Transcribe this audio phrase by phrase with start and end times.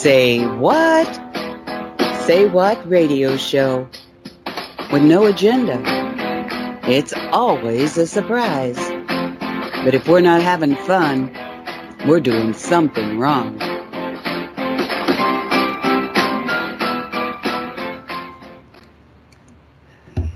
[0.00, 1.14] Say what?
[2.24, 3.86] Say what radio show
[4.90, 5.78] with no agenda.
[6.84, 8.78] It's always a surprise.
[9.84, 11.30] But if we're not having fun,
[12.06, 13.60] we're doing something wrong.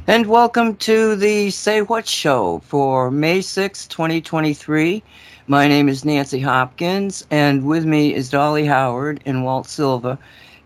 [0.06, 5.02] And welcome to the Say What Show for May 6, 2023.
[5.46, 10.18] My name is Nancy Hopkins, and with me is Dolly Howard and Walt Silva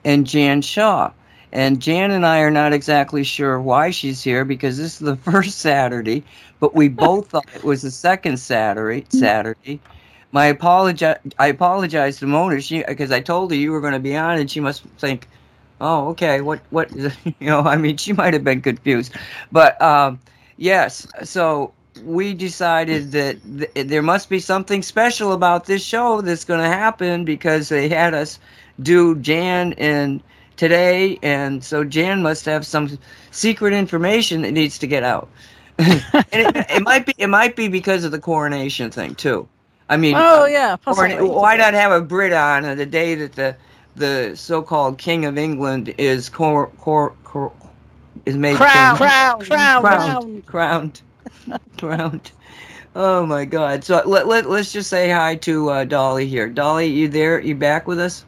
[0.05, 1.11] and Jan Shaw.
[1.53, 5.17] And Jan and I are not exactly sure why she's here because this is the
[5.31, 6.23] first Saturday,
[6.61, 9.05] but we both thought it was the second Saturday.
[9.09, 9.81] Saturday.
[10.31, 11.19] My apologize.
[11.41, 14.49] I apologize to Mona because I told her you were going to be on, and
[14.49, 15.27] she must think,
[15.81, 16.41] "Oh, okay.
[16.41, 16.61] What?
[16.71, 16.93] What?
[17.41, 17.63] You know?
[17.63, 19.13] I mean, she might have been confused,
[19.51, 20.21] but um,
[20.57, 21.07] yes.
[21.25, 23.39] So we decided that
[23.75, 27.89] th- there must be something special about this show that's going to happen because they
[27.89, 28.39] had us
[28.83, 30.23] do Jan and
[30.57, 32.99] today, and so Jan must have some
[33.31, 35.29] secret information that needs to get out.
[35.79, 39.49] and it, it, might be it might be because of the coronation thing too.
[39.89, 41.23] I mean, oh uh, yeah, possibly.
[41.23, 43.57] why not have a Brit on uh, the day that the
[43.95, 47.53] the so-called King of England is cor, cor, cor
[48.27, 51.03] is made crowned, crowned, crowned, crowned, crowned,
[51.79, 52.31] crowned.
[52.95, 53.85] Oh my God!
[53.85, 56.49] So let let let's just say hi to uh, Dolly here.
[56.49, 57.41] Dolly, you there?
[57.41, 58.25] You back with us?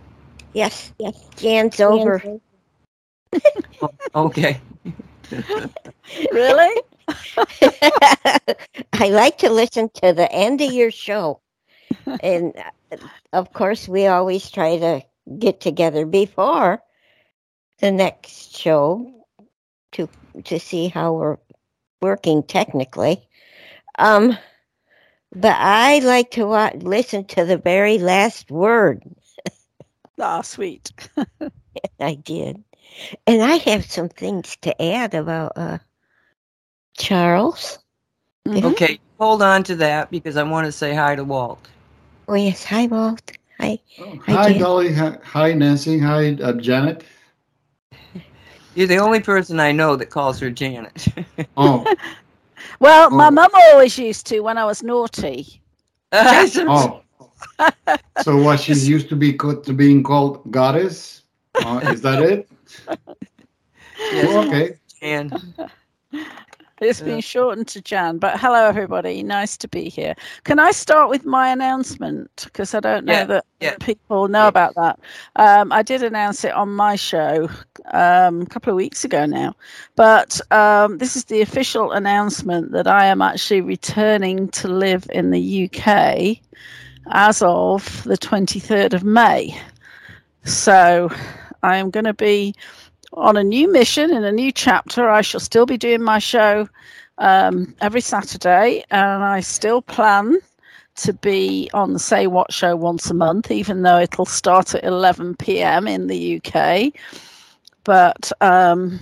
[0.52, 1.28] Yes, yes.
[1.36, 2.22] Jan's over.
[3.82, 4.60] oh, okay.
[6.32, 6.82] really?
[8.92, 11.41] I like to listen to the end of your show.
[12.22, 12.54] And
[12.92, 12.96] uh,
[13.32, 15.02] of course, we always try to
[15.38, 16.82] get together before
[17.80, 19.12] the next show
[19.92, 20.08] to
[20.44, 21.38] to see how we're
[22.01, 23.29] working technically.
[23.98, 24.37] Um,
[25.34, 29.03] but I like to watch, listen to the very last word.
[30.19, 30.93] Ah, oh, sweet.
[32.00, 32.62] I did.
[33.27, 35.78] And I have some things to add about uh,
[36.99, 37.78] Charles.
[38.47, 38.66] Mm-hmm.
[38.66, 41.69] Okay, hold on to that because I want to say hi to Walt.
[42.28, 42.65] Oh, yes.
[42.65, 43.33] Hi, Walt.
[43.60, 43.78] Hi.
[43.99, 44.93] Oh, hi, Dolly.
[44.93, 45.99] Hi, Nancy.
[45.99, 47.05] Hi, uh, Janet.
[48.80, 51.06] You're the only person I know that calls her Janet.
[51.58, 51.84] oh.
[52.78, 53.14] Well, oh.
[53.14, 55.60] my mum always used to when I was naughty.
[56.12, 57.02] oh.
[58.22, 61.24] so what she's used to be called to being called goddess?
[61.62, 62.48] Uh, is that it?
[63.98, 64.28] Yes.
[64.30, 64.78] Oh, okay.
[65.02, 65.30] And
[66.80, 69.22] it's been shortened to Jan, but hello everybody.
[69.22, 70.14] Nice to be here.
[70.44, 72.30] Can I start with my announcement?
[72.44, 73.76] Because I don't know yeah, that yeah.
[73.80, 74.48] people know yeah.
[74.48, 74.98] about that.
[75.36, 77.50] Um, I did announce it on my show
[77.92, 79.54] um, a couple of weeks ago now,
[79.94, 85.30] but um, this is the official announcement that I am actually returning to live in
[85.30, 86.38] the UK
[87.12, 89.58] as of the 23rd of May.
[90.44, 91.10] So
[91.62, 92.54] I am going to be
[93.12, 95.09] on a new mission in a new chapter.
[95.09, 96.69] I shall still be doing my show
[97.19, 100.38] um, every Saturday, and I still plan
[100.97, 104.84] to be on the Say What show once a month, even though it'll start at
[104.84, 105.87] 11 p.m.
[105.88, 106.93] in the UK.
[107.84, 109.00] But um,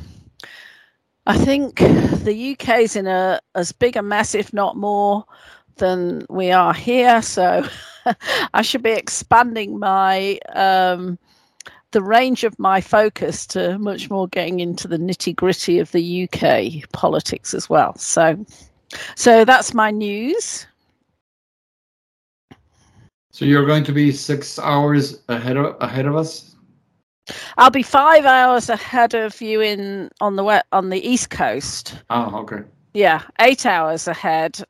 [1.26, 5.25] I think the UK is in a as big a mess, if not more,
[5.76, 7.20] than we are here.
[7.22, 7.66] So
[8.54, 11.19] I should be expanding my um,
[11.93, 16.28] the range of my focus to much more getting into the nitty gritty of the
[16.28, 17.97] UK politics as well.
[17.97, 18.44] So,
[19.15, 20.66] so that's my news.
[23.31, 26.56] So you're going to be six hours ahead of ahead of us.
[27.56, 32.03] I'll be five hours ahead of you in on the wet on the east coast.
[32.10, 32.65] Oh, okay.
[32.94, 34.60] Yeah, eight hours ahead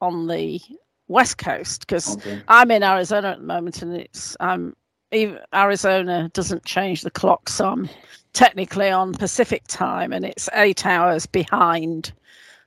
[0.00, 0.60] on the
[1.08, 2.42] west coast because okay.
[2.48, 4.74] I'm in Arizona at the moment, and it's I'm
[5.12, 7.88] even Arizona doesn't change the clock, so I'm
[8.32, 12.12] technically on Pacific time, and it's eight hours behind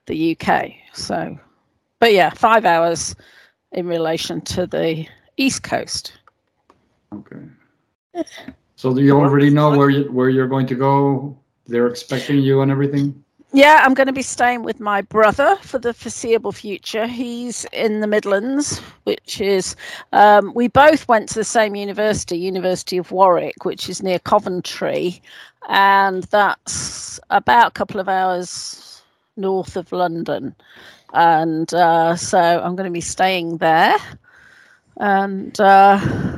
[0.06, 0.72] the UK.
[0.92, 1.38] So,
[2.00, 3.14] but yeah, five hours
[3.72, 5.06] in relation to the
[5.36, 6.12] East Coast.
[7.12, 8.24] Okay.
[8.76, 11.38] So do you already know where you where you're going to go?
[11.66, 13.23] They're expecting you and everything.
[13.54, 17.06] Yeah, I'm going to be staying with my brother for the foreseeable future.
[17.06, 19.76] He's in the Midlands, which is,
[20.12, 25.22] um, we both went to the same university, University of Warwick, which is near Coventry.
[25.68, 29.04] And that's about a couple of hours
[29.36, 30.56] north of London.
[31.12, 33.98] And uh, so I'm going to be staying there.
[34.96, 36.33] And uh,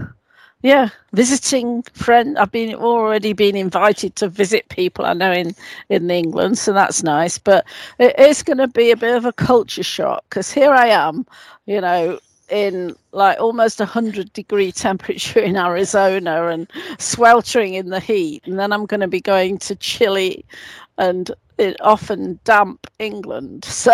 [0.62, 5.54] yeah visiting friend i've been already been invited to visit people i know in
[5.88, 7.64] in england so that's nice but
[7.98, 11.26] it is going to be a bit of a culture shock because here i am
[11.66, 12.18] you know
[12.48, 18.58] in like almost a hundred degree temperature in Arizona and sweltering in the heat, and
[18.58, 20.44] then I'm going to be going to chilly
[20.98, 23.64] and it often damp England.
[23.76, 23.92] So,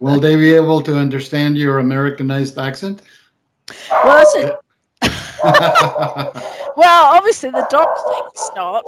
[0.00, 3.02] Will they be able to understand your Americanized accent?
[3.90, 4.56] well, that's it.
[6.76, 8.84] well, obviously the dog thinks not.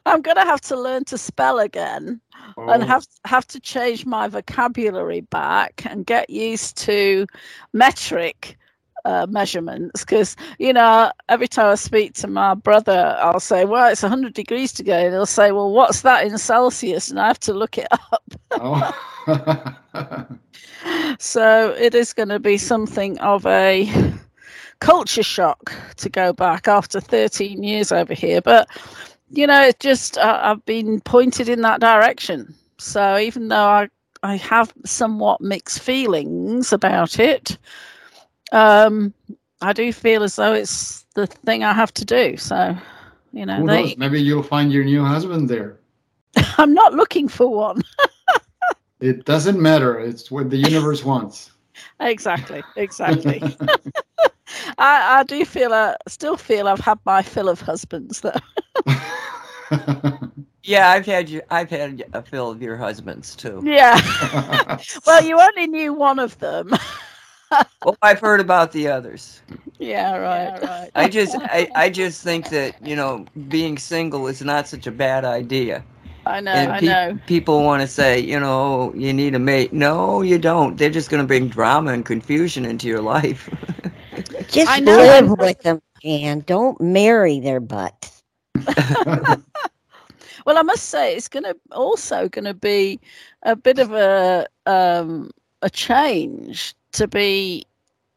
[0.07, 2.21] I'm going to have to learn to spell again
[2.57, 7.27] and Oh, have have to change my vocabulary back and get used to
[7.73, 8.59] metric
[9.05, 13.91] uh, measurements because you know every time I speak to my brother, I'll say, "Well,
[13.91, 17.41] it's 100 degrees today," and he'll say, "Well, what's that in Celsius?" and I have
[17.41, 18.23] to look it up.
[18.53, 20.27] oh.
[21.19, 23.91] So it is going to be something of a
[24.81, 28.41] culture shock to go back after 13 years over here.
[28.41, 28.69] But,
[29.31, 32.55] you know, it just, uh, I've been pointed in that direction.
[32.79, 33.89] So even though I,
[34.23, 37.59] I have somewhat mixed feelings about it,
[38.53, 39.13] um,
[39.61, 42.37] I do feel as though it's the thing I have to do.
[42.37, 42.77] So,
[43.33, 43.97] you know, Who they, knows?
[43.97, 45.79] Maybe you'll find your new husband there.
[46.59, 47.83] I'm not looking for one.
[49.01, 50.01] It doesn't matter.
[50.01, 51.53] It's what the universe wants.
[52.01, 53.41] exactly, exactly.
[54.77, 58.33] I, I do feel, I still feel I've had my fill of husbands though.
[60.69, 61.41] Yeah, I've had you.
[61.51, 63.63] I've had a fill of your husbands too.
[63.65, 64.01] Yeah.
[65.07, 66.73] well, you only knew one of them.
[67.85, 69.43] Well, I've heard about the others.
[69.79, 70.91] yeah, right, right.
[70.95, 74.93] I just, I, I just think that you know, being single is not such a
[74.93, 75.85] bad idea.
[76.27, 77.19] I know, and I pe- know.
[77.27, 79.73] people want to say, you know, you need a mate.
[79.73, 80.77] No, you don't.
[80.77, 83.49] They're just going to bring drama and confusion into your life.
[84.49, 84.97] Just I know.
[84.97, 88.11] live with them, and Don't marry their butt.
[90.45, 93.01] Well, I must say it's going to also going to be
[93.43, 95.31] a bit of a um,
[95.63, 97.67] a change to be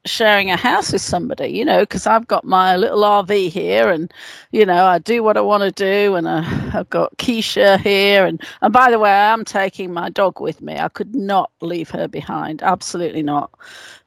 [0.05, 4.11] sharing a house with somebody, you know, because I've got my little RV here, and
[4.51, 8.25] you know, I do what I want to do, and I, I've got Keisha here,
[8.25, 10.77] and and by the way, I am taking my dog with me.
[10.77, 13.51] I could not leave her behind, absolutely not.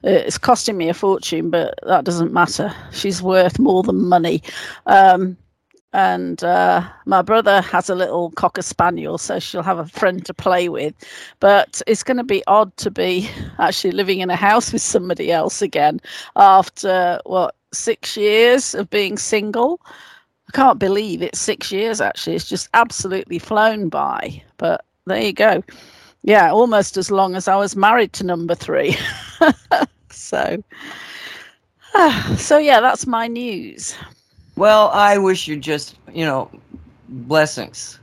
[0.03, 2.73] It's costing me a fortune, but that doesn't matter.
[2.91, 4.43] She's worth more than money.
[4.85, 5.37] Um,
[5.95, 10.33] and uh, my brother has a little cocker spaniel, so she'll have a friend to
[10.33, 10.93] play with.
[11.39, 15.31] But it's going to be odd to be actually living in a house with somebody
[15.31, 16.01] else again
[16.35, 19.79] after what six years of being single.
[20.49, 22.01] I can't believe it's six years.
[22.01, 24.43] Actually, it's just absolutely flown by.
[24.57, 25.63] But there you go.
[26.23, 28.97] Yeah, almost as long as I was married to number three.
[30.09, 30.61] so,
[32.35, 33.95] so yeah, that's my news.
[34.55, 36.49] Well, I wish you just, you know,
[37.07, 37.99] blessings,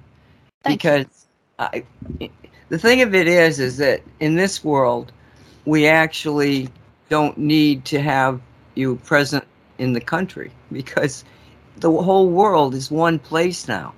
[0.65, 1.07] Thank because
[1.59, 1.85] I,
[2.69, 5.13] the thing of it is, is that in this world,
[5.65, 6.69] we actually
[7.09, 8.41] don't need to have
[8.75, 9.45] you present
[9.79, 11.25] in the country because
[11.77, 13.95] the whole world is one place now.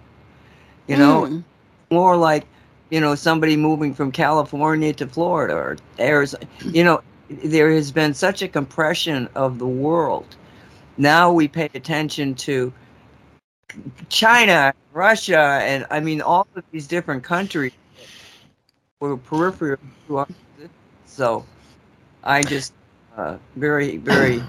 [0.86, 1.44] You know, Mm.
[1.90, 2.46] more like
[2.90, 6.44] you know somebody moving from California to Florida or Arizona.
[6.72, 10.36] You know, there has been such a compression of the world.
[10.96, 12.72] Now we pay attention to
[14.08, 17.72] China, Russia, and I mean all of these different countries
[19.00, 20.30] were peripheral to us.
[21.06, 21.44] So
[22.22, 22.72] I just
[23.16, 24.42] uh, very very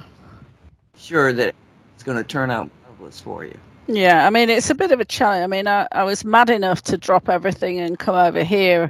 [0.98, 1.56] sure that
[1.94, 3.58] it's going to turn out marvelous for you.
[3.88, 5.44] Yeah, I mean, it's a bit of a challenge.
[5.44, 8.90] I mean, I, I was mad enough to drop everything and come over here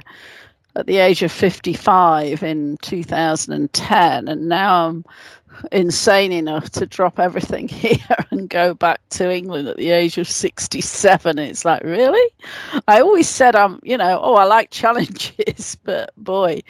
[0.74, 4.28] at the age of 55 in 2010.
[4.28, 5.04] And now I'm
[5.72, 7.98] insane enough to drop everything here
[8.30, 11.38] and go back to England at the age of 67.
[11.38, 12.30] It's like, really?
[12.88, 16.62] I always said I'm, you know, oh, I like challenges, but boy,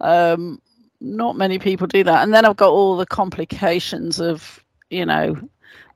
[0.00, 0.60] um,
[1.00, 2.22] not many people do that.
[2.22, 5.36] And then I've got all the complications of, you know,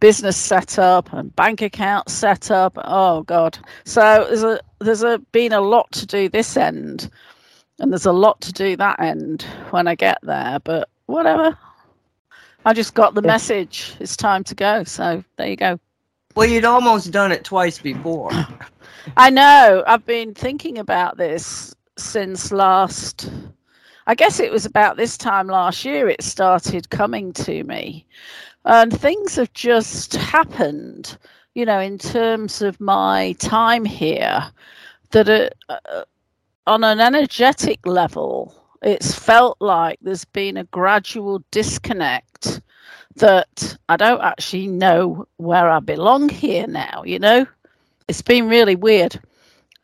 [0.03, 2.77] business setup and bank account setup.
[2.77, 3.57] Oh God!
[3.85, 7.09] So there's a there's a been a lot to do this end,
[7.79, 10.59] and there's a lot to do that end when I get there.
[10.59, 11.57] But whatever.
[12.65, 13.95] I just got the message.
[13.99, 14.85] It's time to go.
[14.85, 15.81] So there you go.
[16.35, 18.31] Well, you'd almost done it twice before.
[19.17, 19.83] I know.
[19.87, 23.31] I've been thinking about this since last.
[24.07, 28.07] I guess it was about this time last year it started coming to me.
[28.65, 31.19] And things have just happened,
[31.55, 34.51] you know, in terms of my time here,
[35.11, 36.05] that it, uh,
[36.67, 42.32] on an energetic level, it's felt like there's been a gradual disconnect
[43.17, 47.47] that I don't actually know where I belong here now, you know?
[48.09, 49.21] It's been really weird.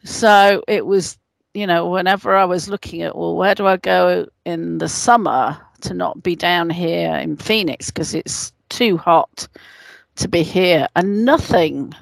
[0.04, 1.18] So it was,
[1.54, 5.58] you know, whenever I was looking at, well, where do I go in the summer
[5.82, 9.46] to not be down here in Phoenix because it's too hot
[10.16, 11.94] to be here, and nothing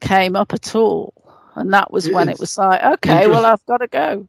[0.00, 1.12] came up at all.
[1.54, 4.26] And that was when it was like, okay, well, I've got to go.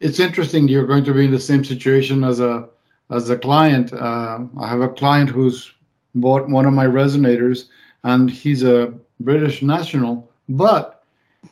[0.00, 0.68] It's interesting.
[0.68, 2.68] You're going to be in the same situation as a
[3.10, 3.92] as a client.
[3.92, 5.72] Uh, I have a client who's
[6.14, 7.66] bought one of my resonators,
[8.04, 11.04] and he's a British national, but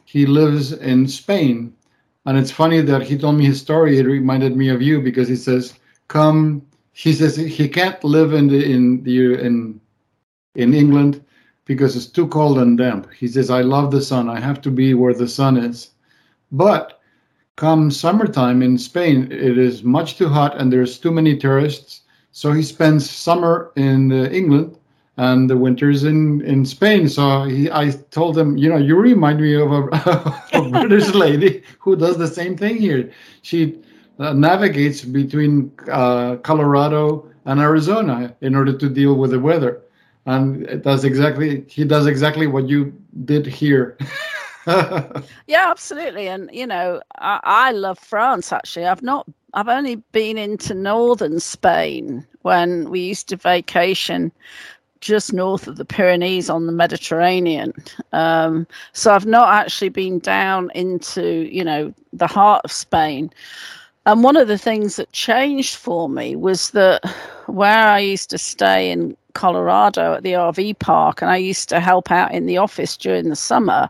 [0.04, 1.75] he lives in Spain.
[2.26, 3.99] And it's funny that he told me his story.
[3.99, 5.75] It reminded me of you because he says,
[6.08, 9.80] "Come." He says he can't live in the in the in
[10.54, 11.23] in England
[11.64, 13.12] because it's too cold and damp.
[13.12, 14.28] He says, "I love the sun.
[14.28, 15.90] I have to be where the sun is."
[16.52, 17.00] But
[17.56, 22.02] come summertime in Spain, it is much too hot and there's too many tourists.
[22.32, 24.76] So he spends summer in uh, England
[25.16, 27.08] and the winters in, in Spain.
[27.08, 29.82] So he, I told him, you know, you remind me of a,
[30.52, 33.12] a British lady who does the same thing here.
[33.42, 33.78] She
[34.18, 39.82] uh, navigates between uh, Colorado and Arizona in order to deal with the weather.
[40.26, 42.92] And it does exactly, he does exactly what you
[43.25, 43.96] did here.
[45.47, 46.28] Yeah, absolutely.
[46.28, 48.52] And you know, I, I love France.
[48.52, 49.26] Actually, I've not.
[49.52, 54.33] I've only been into northern Spain when we used to vacation
[55.00, 57.73] just north of the Pyrenees on the Mediterranean.
[58.12, 63.30] Um, so I've not actually been down into you know the heart of Spain.
[64.06, 67.02] And one of the things that changed for me was that
[67.46, 71.80] where I used to stay in Colorado at the RV park, and I used to
[71.80, 73.88] help out in the office during the summer,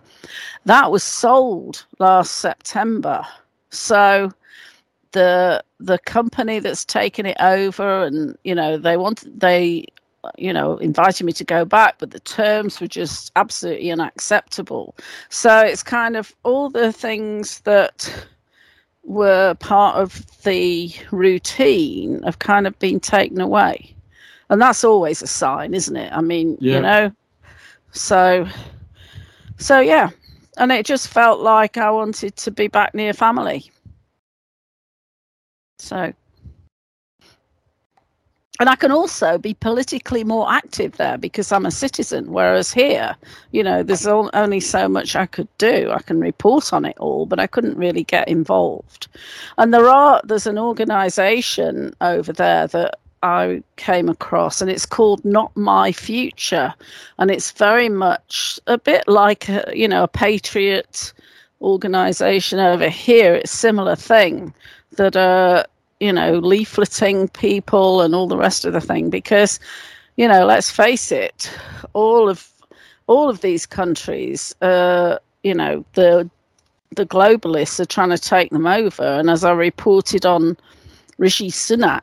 [0.64, 3.26] that was sold last September.
[3.71, 4.33] So
[5.12, 9.85] the the company that's taken it over, and you know they want they
[10.38, 14.97] you know invited me to go back, but the terms were just absolutely unacceptable.
[15.28, 18.09] So it's kind of all the things that
[19.04, 23.94] were part of the routine have kind of been taken away.
[24.50, 26.12] And that's always a sign, isn't it?
[26.12, 26.76] I mean, Yeah.
[26.76, 27.12] you know.
[27.92, 28.46] So
[29.58, 30.11] so yeah.
[30.56, 33.70] And it just felt like I wanted to be back near family.
[35.78, 36.12] So
[38.64, 42.33] and I can also be politically more active there because I'm a citizen.
[42.33, 43.14] Whereas here,
[43.52, 45.90] you know, there's on- only so much I could do.
[45.90, 49.09] I can report on it all, but I couldn't really get involved.
[49.59, 55.23] And there are there's an organisation over there that I came across, and it's called
[55.26, 56.73] Not My Future,
[57.18, 61.12] and it's very much a bit like a, you know a patriot
[61.61, 63.35] organisation over here.
[63.35, 64.54] It's a similar thing
[64.92, 65.64] that uh
[66.00, 69.60] you know leafleting people and all the rest of the thing because
[70.16, 71.50] you know let's face it
[71.92, 72.50] all of
[73.06, 76.28] all of these countries uh you know the
[76.96, 79.02] the globalists are trying to take them over.
[79.02, 80.56] And as i reported on
[81.18, 82.02] rishi sunak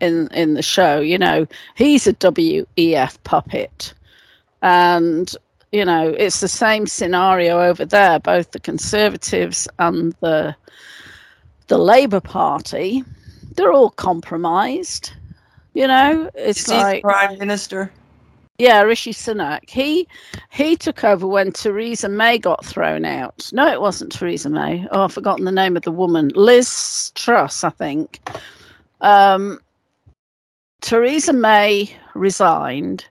[0.00, 3.94] in in the show you know he's a wef puppet.
[4.62, 5.34] And
[5.72, 10.54] you know it's the same scenario over there both the conservatives and the
[11.68, 13.02] the labour party
[13.56, 15.12] they're all compromised
[15.74, 17.92] you know it's Is he the like prime minister?
[18.58, 19.68] yeah, Rishi Sunak.
[19.68, 20.06] He
[20.50, 23.50] he took over when Theresa May got thrown out.
[23.52, 24.86] No, it wasn't Theresa May.
[24.92, 26.30] Oh, I've forgotten the name of the woman.
[26.36, 28.20] Liz Truss, I think.
[29.00, 29.58] Um,
[30.80, 33.04] Theresa May resigned.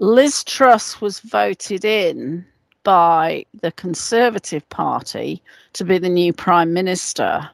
[0.00, 2.46] Liz Truss was voted in
[2.84, 7.50] by the Conservative Party to be the new Prime Minister.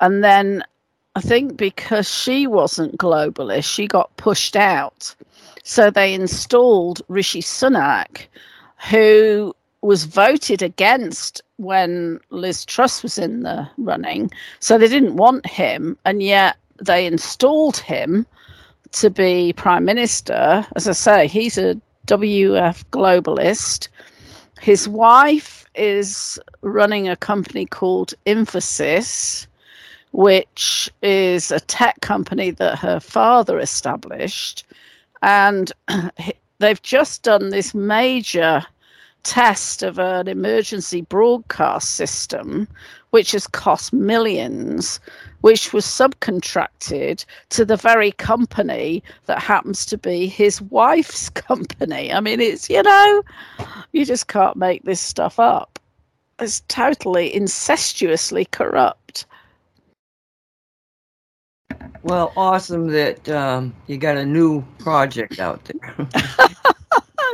[0.00, 0.64] And then
[1.14, 5.14] I think because she wasn't globalist, she got pushed out.
[5.62, 8.26] So they installed Rishi Sunak,
[8.90, 14.30] who was voted against when Liz Truss was in the running.
[14.60, 18.26] So they didn't want him, and yet they installed him
[18.92, 20.66] to be prime minister.
[20.76, 23.88] As I say, he's a WEF globalist.
[24.60, 29.46] His wife is running a company called Infosys,
[30.12, 34.64] which is a tech company that her father established.
[35.22, 35.72] And
[36.58, 38.64] they've just done this major
[39.22, 42.68] test of an emergency broadcast system,
[43.10, 45.00] which has cost millions,
[45.42, 52.12] which was subcontracted to the very company that happens to be his wife's company.
[52.12, 53.22] I mean, it's, you know,
[53.92, 55.78] you just can't make this stuff up.
[56.38, 59.26] It's totally incestuously corrupt.
[62.02, 66.10] Well, awesome that um, you got a new project out there, and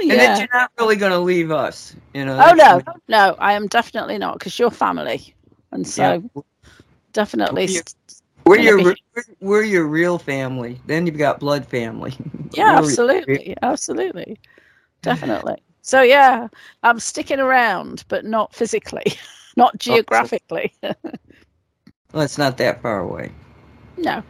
[0.03, 0.17] yeah.
[0.17, 1.95] that you're not really going to leave us.
[2.15, 2.35] You know.
[2.35, 5.35] Oh that's- no, no, I am definitely not because you're family.
[5.73, 6.43] and so Yeah.
[7.13, 7.69] definitely,
[8.47, 10.81] We're your- We're your be- we're, we're your real family.
[10.87, 12.15] Then you've got blood family.
[12.53, 14.39] yeah, absolutely, absolutely,
[15.03, 15.63] definitely.
[15.83, 16.49] So yeah,
[16.83, 19.05] I'm sticking around, but not physically,
[19.57, 20.73] not geographically.
[20.83, 23.33] Well, it's not that far away.
[23.99, 24.23] no,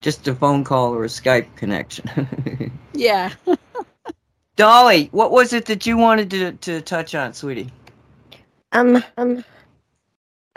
[0.00, 2.72] Just a phone call or a Skype connection.
[2.92, 3.32] yeah.
[4.56, 7.72] Dolly, what was it that you wanted to, to touch on, sweetie?
[8.72, 9.44] Um, um,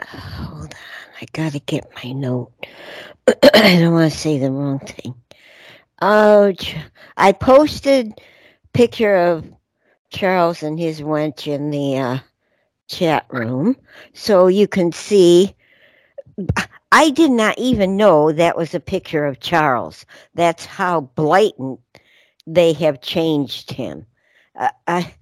[0.04, 0.80] hold on.
[1.20, 2.50] I gotta get my note.
[3.54, 5.14] I don't want to say the wrong thing.
[6.00, 6.52] Oh,
[7.16, 8.20] I posted
[8.72, 9.44] picture of
[10.10, 12.18] Charles and his wench in the uh,
[12.88, 13.76] chat room,
[14.14, 15.54] so you can see.
[16.92, 20.06] I did not even know that was a picture of Charles.
[20.34, 21.80] That's how blatant
[22.46, 24.06] they have changed him.
[24.56, 25.14] Uh, I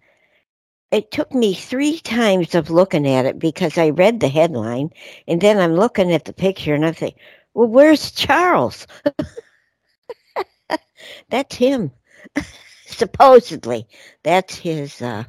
[0.91, 4.91] it took me three times of looking at it because I read the headline
[5.29, 7.15] and then I'm looking at the picture and I think,
[7.55, 8.87] well, where's Charles?
[11.31, 11.93] That's him.
[12.87, 13.87] Supposedly,
[14.25, 15.01] that's his.
[15.01, 15.25] Uh,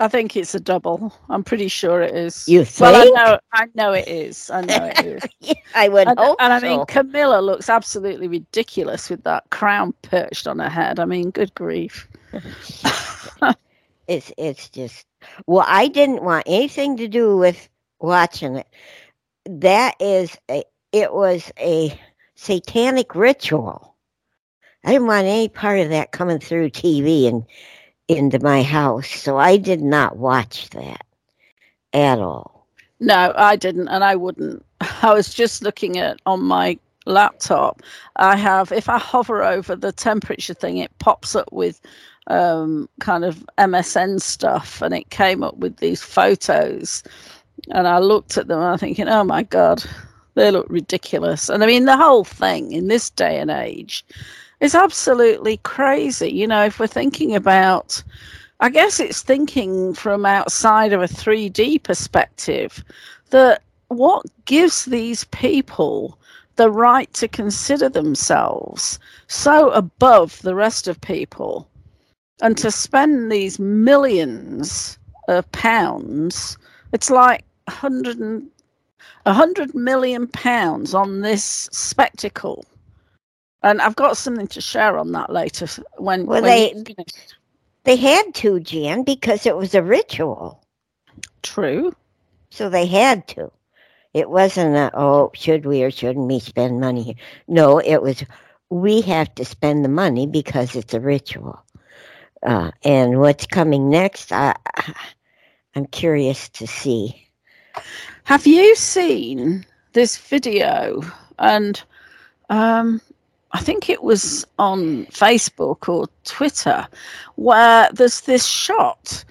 [0.00, 1.12] I think it's a double.
[1.28, 2.48] I'm pretty sure it is.
[2.48, 2.92] you think?
[2.92, 4.48] Well, I know, I know it is.
[4.50, 5.22] I know it is.
[5.40, 6.66] Yeah, I would and, hope and I so.
[6.66, 11.00] mean, Camilla looks absolutely ridiculous with that crown perched on her head.
[11.00, 12.08] I mean, good grief.
[14.08, 15.06] it's it's just.
[15.46, 17.68] Well, I didn't want anything to do with
[18.00, 18.68] watching it.
[19.46, 20.64] That is a.
[20.92, 21.98] It was a
[22.34, 23.96] satanic ritual.
[24.84, 27.44] I didn't want any part of that coming through TV and
[28.08, 31.04] into my house, so I did not watch that
[31.92, 32.66] at all.
[33.00, 34.64] No, I didn't, and I wouldn't.
[35.02, 37.82] I was just looking at on my laptop.
[38.16, 41.80] I have, if I hover over the temperature thing, it pops up with
[42.26, 47.02] um, kind of MSN stuff, and it came up with these photos.
[47.70, 49.84] And I looked at them, and I'm thinking, oh my god,
[50.34, 51.48] they look ridiculous.
[51.48, 54.04] And I mean, the whole thing in this day and age
[54.60, 56.30] is absolutely crazy.
[56.30, 58.02] You know, if we're thinking about
[58.60, 62.84] I guess it's thinking from outside of a 3D perspective
[63.30, 66.18] that what gives these people
[66.56, 71.68] the right to consider themselves so above the rest of people
[72.42, 76.58] and to spend these millions of pounds
[76.92, 78.50] it's like 100 and,
[79.22, 82.64] 100 million pounds on this spectacle
[83.62, 85.66] and I've got something to share on that later
[85.98, 86.74] when, Well, when they-
[87.84, 90.62] They had to, Jan, because it was a ritual.
[91.42, 91.92] true
[92.50, 93.50] So they had to.
[94.14, 97.14] It wasn't a, oh, should we or shouldn't we spend money here?
[97.48, 98.24] No, it was,
[98.70, 101.62] we have to spend the money because it's a ritual.
[102.42, 104.54] Uh, and what's coming next, I,
[105.76, 107.28] I'm curious to see.
[108.24, 111.02] Have you seen this video?
[111.38, 111.82] And
[112.50, 113.00] um,
[113.52, 116.86] I think it was on Facebook or Twitter,
[117.36, 119.24] where there's this shot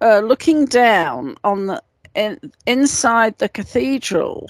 [0.00, 1.82] uh, looking down on the
[2.14, 4.48] in, inside the cathedral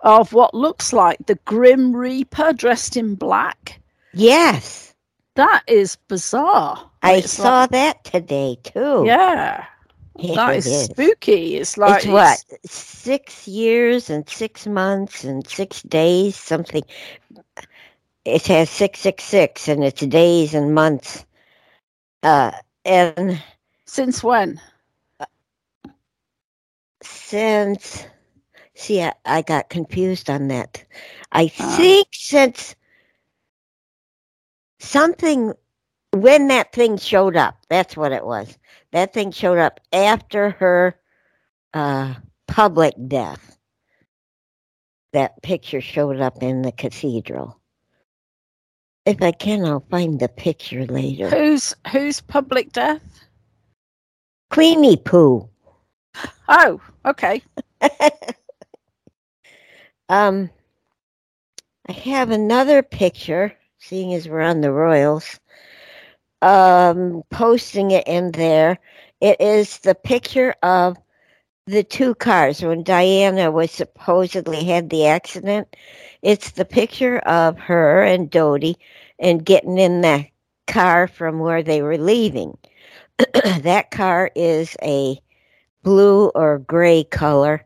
[0.00, 3.80] of what looks like the Grim Reaper dressed in black.
[4.14, 4.94] Yes,
[5.34, 6.90] That is bizarre.
[7.02, 9.02] I It's saw like- that today too.
[9.04, 9.66] yeah,
[10.18, 10.84] It that is, is.
[10.86, 11.56] spooky.
[11.56, 16.82] It's like it's what six years and six months and six days something
[18.26, 21.26] it has 666 and it's days and months.
[22.22, 22.52] Uh
[22.84, 23.42] and
[23.86, 24.60] Since when?
[27.02, 28.06] since
[28.74, 30.84] see i, I got confused on that.
[31.32, 31.76] I Ah.
[31.76, 32.76] think since
[34.80, 35.54] something
[36.12, 38.58] when that thing showed up that's what it was.
[38.92, 40.98] That thing showed up after her
[41.74, 42.14] uh
[42.48, 43.58] public death.
[45.12, 47.60] That picture showed up in the cathedral
[49.06, 53.02] if i can i'll find the picture later Who's whose public death?
[54.50, 55.48] queenie pooh
[56.48, 57.42] Oh, okay.
[60.08, 60.50] um,
[61.88, 65.38] I have another picture, seeing as we're on the Royals,
[66.42, 68.78] um, posting it in there.
[69.20, 70.96] It is the picture of
[71.66, 75.74] the two cars when Diana was supposedly had the accident.
[76.22, 78.76] It's the picture of her and Dodi
[79.18, 80.26] and getting in the
[80.68, 82.56] car from where they were leaving.
[83.60, 85.20] that car is a
[85.82, 87.64] blue or gray color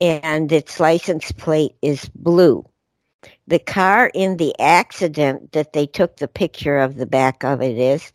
[0.00, 2.64] and its license plate is blue.
[3.48, 7.76] The car in the accident that they took the picture of the back of it
[7.76, 8.12] is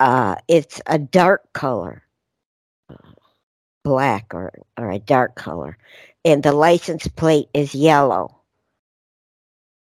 [0.00, 2.02] uh, it's a dark color,
[3.82, 5.76] black or, or a dark color.
[6.24, 8.36] and the license plate is yellow.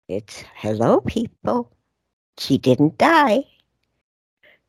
[0.09, 1.70] It's hello, people.
[2.38, 3.44] She didn't die.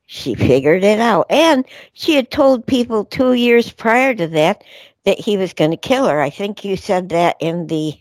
[0.06, 1.28] She figured it out.
[1.30, 4.64] And she had told people two years prior to that
[5.06, 6.20] that he was going to kill her.
[6.22, 7.98] I think you said that in the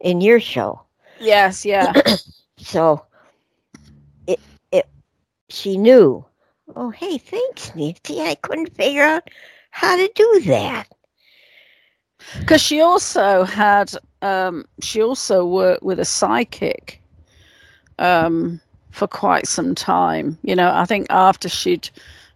[0.00, 0.82] in your show.
[1.20, 1.92] Yes, yeah.
[2.58, 3.04] So
[4.26, 4.38] it
[4.70, 4.86] it
[5.48, 6.24] she knew.
[6.76, 8.20] Oh, hey, thanks, Nancy.
[8.20, 9.28] I couldn't figure out
[9.72, 10.86] how to do that.
[12.38, 17.02] Because she also had, um, she also worked with a psychic
[17.98, 20.38] um, for quite some time.
[20.42, 21.90] You know, I think after she'd,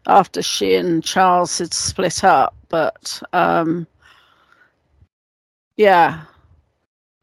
[0.07, 3.87] after she and Charles had split up, but um,
[5.77, 6.25] yeah,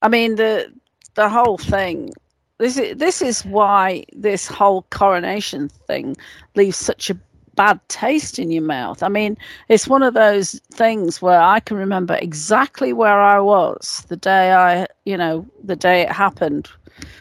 [0.02, 0.71] I mean the
[1.15, 2.13] the whole thing.
[2.60, 6.15] This is this is why this whole coronation thing
[6.56, 7.17] leaves such a
[7.56, 9.04] bad taste in your mouth.
[9.04, 9.38] I mean,
[9.70, 14.54] it's one of those things where I can remember exactly where I was the day
[14.54, 16.70] I, you know, the day it happened,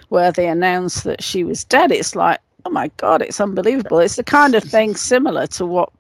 [0.09, 1.93] where they announced that she was dead.
[1.93, 3.99] It's like, oh my God, it's unbelievable.
[3.99, 5.91] It's the kind of thing similar to what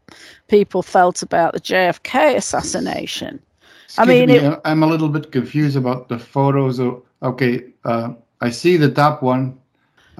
[0.48, 3.40] people felt about the JFK assassination.
[3.98, 6.78] I mean, me, it- I'm a little bit confused about the photos.
[6.78, 9.58] Of, okay, uh, I see the top one.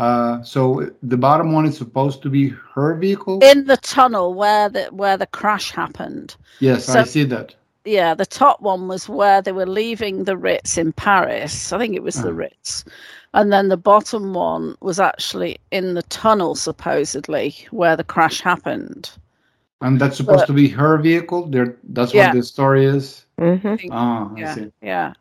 [0.03, 3.39] Uh, so the bottom one is supposed to be her vehicle.
[3.43, 6.35] In the tunnel where the where the crash happened.
[6.61, 7.55] yes, so- I see that.
[7.85, 11.73] yeah, the top one was where they were leaving the Ritz in Paris.
[11.73, 12.43] I think it was the Oh.
[12.43, 12.85] Ritz.
[13.35, 19.11] And then the bottom one was actually in the tunnel, supposedly, where the crash happened.
[19.81, 21.47] And that's supposed But- to be her vehicle.
[21.47, 22.27] There, that's Yeah.
[22.29, 23.25] what the story is.
[23.41, 23.89] Mm-hmm.
[23.91, 24.73] Ah, I Yeah, see.
[24.83, 25.13] yeah.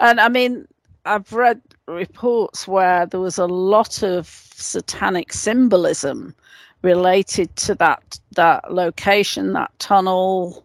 [0.00, 0.66] And I mean,
[1.04, 6.34] I've read reports where there was a lot of satanic symbolism
[6.82, 10.64] related to that that location, that tunnel,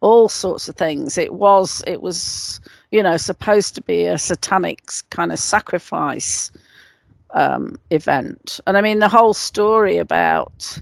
[0.00, 1.18] all sorts of things.
[1.18, 2.60] It was it was
[2.92, 6.50] you know supposed to be a satanic kind of sacrifice
[7.32, 10.78] um, event, and I mean the whole story about.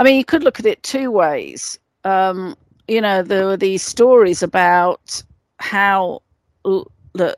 [0.00, 1.78] I mean, you could look at it two ways.
[2.04, 2.56] Um,
[2.88, 5.22] you know, there were these stories about
[5.58, 6.22] how
[6.64, 7.36] that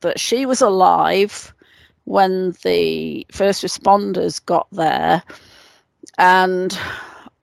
[0.00, 1.52] that she was alive
[2.04, 5.22] when the first responders got there.
[6.18, 6.78] And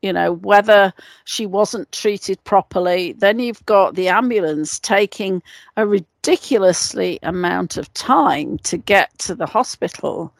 [0.04, 5.42] you know whether she wasn't treated properly then you've got the ambulance taking
[5.78, 10.32] a ridiculously amount of time to get to the hospital.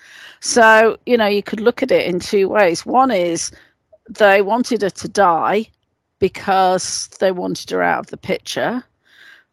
[0.42, 2.86] So you know you could look at it in two ways.
[2.86, 3.52] One is
[4.10, 5.68] they wanted her to die
[6.20, 8.84] because they wanted her out of the picture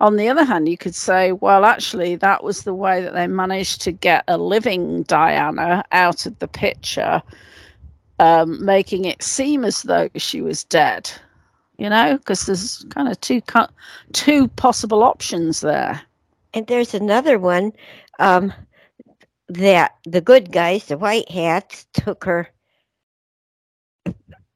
[0.01, 3.27] on the other hand, you could say, well, actually, that was the way that they
[3.27, 7.23] managed to get a living Diana out of the picture,
[8.19, 11.11] um, making it seem as though she was dead.
[11.77, 13.41] You know, because there's kind of two
[14.13, 16.01] two possible options there.
[16.53, 17.73] And there's another one
[18.19, 18.53] um,
[19.49, 22.49] that the good guys, the white hats, took her,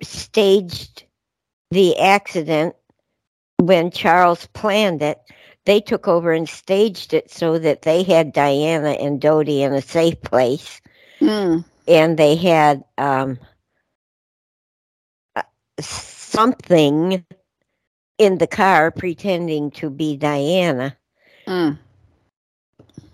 [0.02, 1.04] staged
[1.70, 2.76] the accident
[3.58, 5.18] when Charles planned it.
[5.66, 9.80] They took over and staged it so that they had Diana and Dodi in a
[9.80, 10.80] safe place,
[11.20, 11.60] Hmm.
[11.88, 13.38] and they had um,
[15.36, 15.42] uh,
[15.80, 17.24] something
[18.18, 20.96] in the car pretending to be Diana.
[21.46, 21.72] Hmm.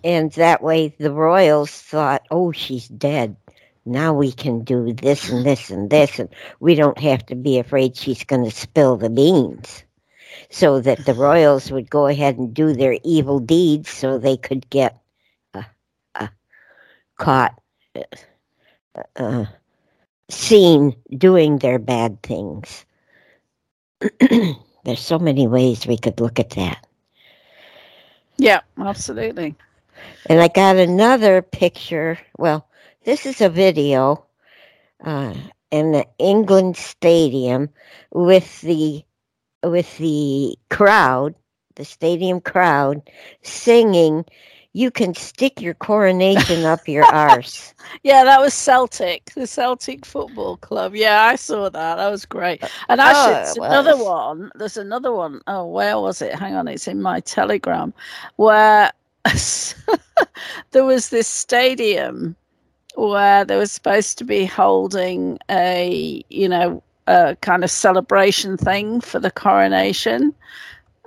[0.03, 3.37] And that way the royals thought, oh, she's dead.
[3.87, 6.29] Now we can do this and this and this, and
[6.61, 9.85] we don't have to be afraid she's going to spill the beans.
[10.49, 14.69] So that the royals would go ahead and do their evil deeds so they could
[14.71, 14.99] get
[15.55, 15.63] uh,
[16.15, 16.29] uh,
[17.19, 17.61] caught,
[17.95, 19.45] uh, uh,
[20.31, 22.85] seen doing their bad things.
[24.85, 26.87] There's so many ways we could look at that.
[28.39, 29.55] Yeah, absolutely.
[30.29, 32.19] And I got another picture.
[32.39, 32.67] Well,
[33.05, 34.25] this is a video
[35.05, 35.35] uh,
[35.71, 37.69] in the England Stadium
[38.13, 39.05] with the
[39.63, 41.35] with the crowd,
[41.77, 43.03] the stadium crowd,
[43.43, 44.25] singing.
[44.73, 47.75] You can stick your coronation up your arse.
[48.05, 50.95] Yeah, that was Celtic, the Celtic Football Club.
[50.95, 51.97] Yeah, I saw that.
[51.97, 52.63] That was great.
[52.63, 54.51] Uh, and Oh, actually, it it's another one.
[54.55, 55.41] There's another one.
[55.49, 56.35] Oh, where was it?
[56.35, 57.93] Hang on, it's in my telegram
[58.37, 58.93] where
[60.71, 62.37] there was this stadium
[62.95, 69.01] where they were supposed to be holding a, you know, a kind of celebration thing
[69.01, 70.35] for the coronation.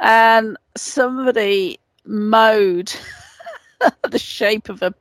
[0.01, 2.93] And somebody mowed
[4.09, 4.93] the shape of a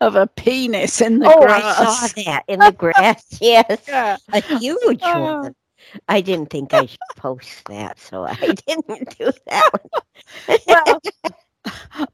[0.00, 1.78] of a penis in the oh, grass.
[1.78, 3.24] I saw that in the grass.
[3.40, 4.16] Yes, Yeah.
[4.32, 5.42] a huge Oh.
[5.42, 5.54] one.
[6.08, 8.34] I didn't think I should post that, so I
[8.66, 9.70] didn't do that
[10.46, 10.58] one.
[10.66, 11.00] Well,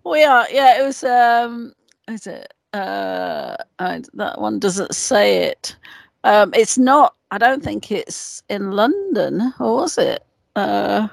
[0.05, 0.47] we are.
[0.51, 1.05] Yeah, it was.
[1.05, 1.73] Um,
[2.09, 2.53] is it?
[2.73, 5.77] Uh, I, that one doesn't say it.
[6.25, 7.15] Um, it's not.
[7.31, 10.25] I don't think it's in London, or was it?
[10.57, 11.09] Uh,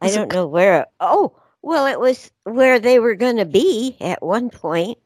[0.00, 0.86] I don't know where.
[1.00, 4.98] Oh, well, it was where they were going to be at one point.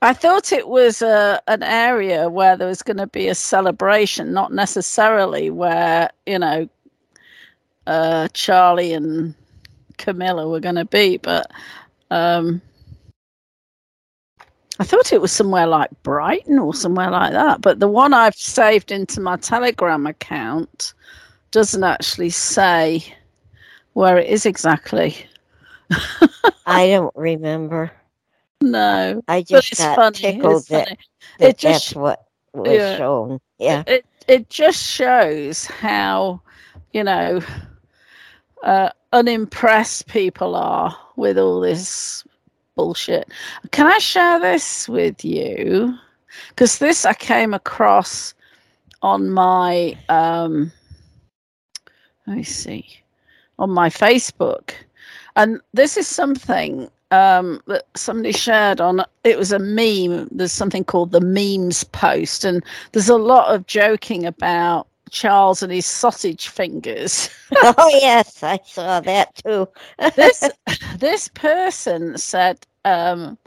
[0.00, 4.32] I thought it was uh, an area where there was going to be a celebration,
[4.32, 6.68] not necessarily where you know
[7.86, 9.34] uh, Charlie and
[9.98, 11.50] Camilla were going to be, but
[12.10, 12.62] um,
[14.80, 17.60] I thought it was somewhere like Brighton or somewhere like that.
[17.60, 20.94] But the one I've saved into my Telegram account
[21.50, 23.02] doesn't actually say
[23.94, 25.16] where it is exactly.
[26.66, 27.90] I don't remember.
[28.60, 30.16] No, I just it's got funny.
[30.16, 30.96] tickled that,
[31.38, 32.96] that It just that's what was yeah.
[32.96, 33.40] shown.
[33.58, 33.82] Yeah.
[33.86, 36.40] it it just shows how
[36.92, 37.40] you know
[38.62, 42.24] uh, unimpressed people are with all this
[42.78, 43.28] bullshit.
[43.72, 45.98] Can I share this with you?
[46.50, 48.34] Because this I came across
[49.02, 50.70] on my um,
[52.26, 52.86] let me see
[53.58, 54.70] on my Facebook,
[55.34, 59.02] and this is something um, that somebody shared on.
[59.24, 60.28] It was a meme.
[60.30, 62.62] There's something called the memes post, and
[62.92, 67.30] there's a lot of joking about Charles and his sausage fingers.
[67.62, 69.68] oh yes, I saw that too.
[70.16, 70.48] this
[70.98, 73.38] this person said um,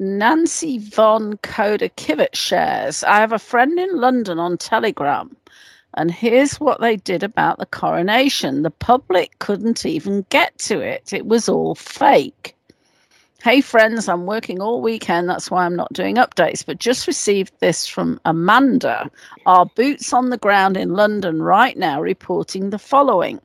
[0.00, 3.04] Nancy von Coda Kivett shares.
[3.04, 5.36] I have a friend in London on Telegram,
[5.94, 8.62] and here's what they did about the coronation.
[8.62, 11.12] The public couldn't even get to it.
[11.12, 12.56] It was all fake.
[13.44, 15.28] Hey friends, I'm working all weekend.
[15.28, 16.64] That's why I'm not doing updates.
[16.64, 19.10] But just received this from Amanda,
[19.44, 23.38] our boots on the ground in London right now, reporting the following.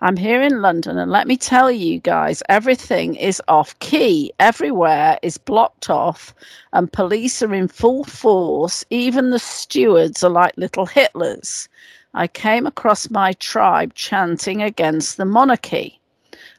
[0.00, 4.32] I'm here in London, and let me tell you guys, everything is off key.
[4.38, 6.32] Everywhere is blocked off,
[6.72, 8.84] and police are in full force.
[8.90, 11.66] Even the stewards are like little Hitlers.
[12.14, 15.98] I came across my tribe chanting against the monarchy.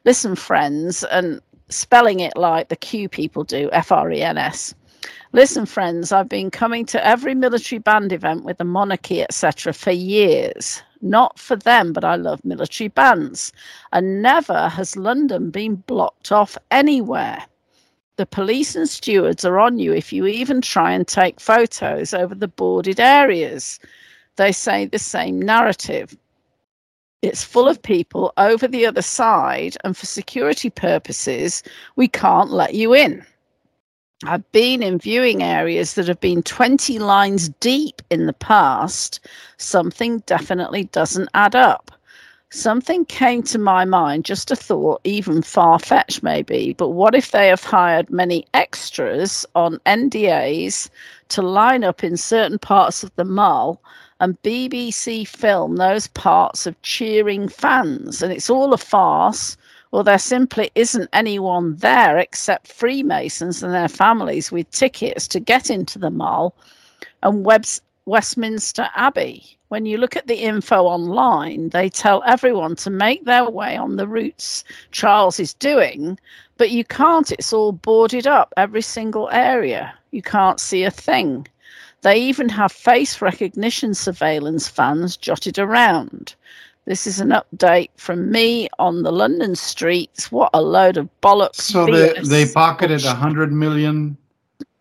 [0.04, 4.74] Listen, friends, and spelling it like the Q people do, F R E N S.
[5.34, 9.92] Listen, friends, I've been coming to every military band event with the monarchy, etc., for
[9.92, 10.82] years.
[11.02, 13.54] Not for them, but I love military bands.
[13.92, 17.46] And never has London been blocked off anywhere.
[18.16, 22.34] The police and stewards are on you if you even try and take photos over
[22.34, 23.80] the boarded areas.
[24.38, 26.18] They say the same narrative.
[27.24, 31.64] It's full of people over the other side, and for security purposes,
[31.96, 33.26] we can't let you in.
[34.24, 39.20] I've been in viewing areas that have been 20 lines deep in the past.
[39.58, 41.92] Something definitely doesn't add up.
[42.52, 47.32] Something came to my mind, just a thought, even far fetched maybe, but what if
[47.32, 50.90] they have hired many extras on NDAs
[51.30, 53.82] to line up in certain parts of the mall
[54.20, 58.22] and BBC film those parts of cheering fans?
[58.22, 59.58] And it's all a farce
[59.92, 65.70] or there simply isn't anyone there except Freemasons and their families with tickets to get
[65.70, 66.54] into the mall
[67.24, 69.58] and Webs- Westminster Abbey.
[69.70, 73.96] When you look at the info online, they tell everyone to make their way on
[73.98, 76.20] the routes Charles is doing,
[76.58, 77.32] but you can't.
[77.32, 79.94] It's all boarded up, every single area.
[80.12, 81.48] You can't see a thing.
[82.02, 86.36] They even have face recognition surveillance vans jotted around.
[86.86, 90.32] This is an update from me on the London streets.
[90.32, 91.56] What a load of bollocks.
[91.56, 94.16] So they, they pocketed a hundred million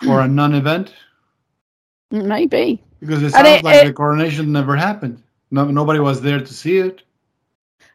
[0.04, 0.92] for a non-event
[2.10, 2.82] Maybe.
[3.00, 5.22] because it sounds it- like it- the coronation never happened.
[5.50, 7.02] No, nobody was there to see it.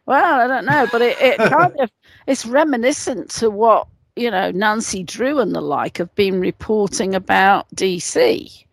[0.06, 1.90] Well, I don't know, but it, it kind of
[2.26, 7.66] it's reminiscent to what you know Nancy Drew and the like have been reporting about
[7.76, 8.64] DC.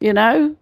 [0.00, 0.56] You know,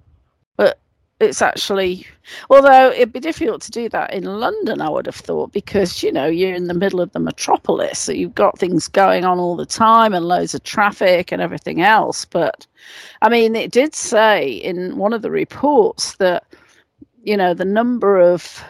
[0.57, 0.79] but
[1.21, 2.07] it's actually
[2.51, 6.13] although it'd be difficult to do that in London, I would have thought, because you
[6.13, 9.57] know you're in the middle of the metropolis, so you've got things going on all
[9.57, 12.25] the time and loads of traffic and everything else.
[12.25, 12.67] But
[13.23, 16.45] I mean, it did say in one of the reports that
[17.23, 18.63] you know the number of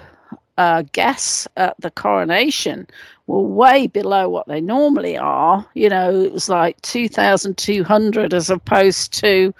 [0.58, 2.86] uh, guests at the coronation
[3.26, 5.66] were way below what they normally are.
[5.74, 9.52] You know, it was like 2,200 as opposed to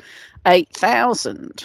[0.46, 1.64] 8,000.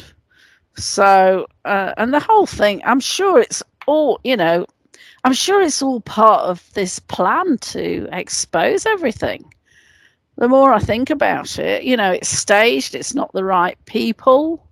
[0.75, 4.65] So, uh, and the whole thing, I'm sure it's all, you know,
[5.23, 9.53] I'm sure it's all part of this plan to expose everything.
[10.37, 14.65] The more I think about it, you know, it's staged, it's not the right people.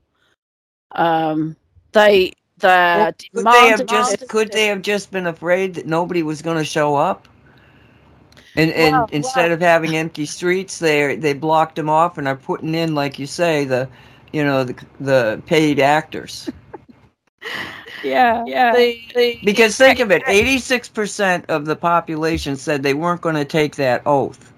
[0.94, 1.56] Um,
[1.92, 6.24] they, they're Well, could they have just could they have just been afraid that nobody
[6.24, 7.28] was going to show up
[8.60, 9.52] And and Wow, instead wow.
[9.52, 13.28] of having empty streets, they they blocked them off and are putting in, like you
[13.28, 13.90] say, the
[14.34, 16.50] you know the the paid actors.
[18.02, 18.74] Yeah, yeah.
[18.74, 23.22] The, the, Because think of it, eighty six percent of the population said they weren't
[23.22, 24.54] going to take that oath.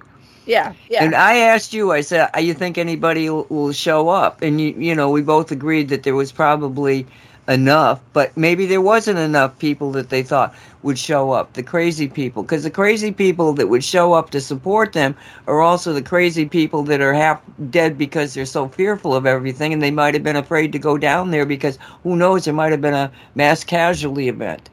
[0.45, 1.05] yeah, yeah.
[1.05, 4.59] And I asked you, I said, do "You think anybody will, will show up?" And
[4.61, 7.07] you, you know, we both agreed that there was probably
[7.47, 11.53] enough, but maybe there wasn't enough people that they thought would show up.
[11.53, 15.15] The crazy people, because the crazy people that would show up to support them
[15.47, 19.73] are also the crazy people that are half dead because they're so fearful of everything,
[19.73, 22.71] and they might have been afraid to go down there because who knows, there might
[22.71, 24.69] have been a mass casualty event.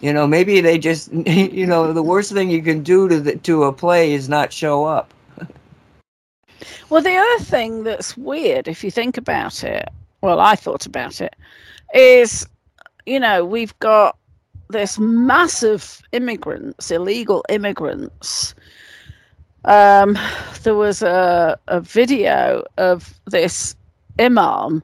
[0.00, 3.36] You know, maybe they just, you know, the worst thing you can do to the,
[3.36, 5.12] to a play is not show up.
[6.88, 9.88] Well, the other thing that's weird, if you think about it,
[10.20, 11.34] well, I thought about it,
[11.94, 12.46] is,
[13.06, 14.16] you know, we've got
[14.68, 18.54] this massive immigrants, illegal immigrants.
[19.64, 20.18] Um,
[20.62, 23.74] there was a, a video of this
[24.18, 24.82] imam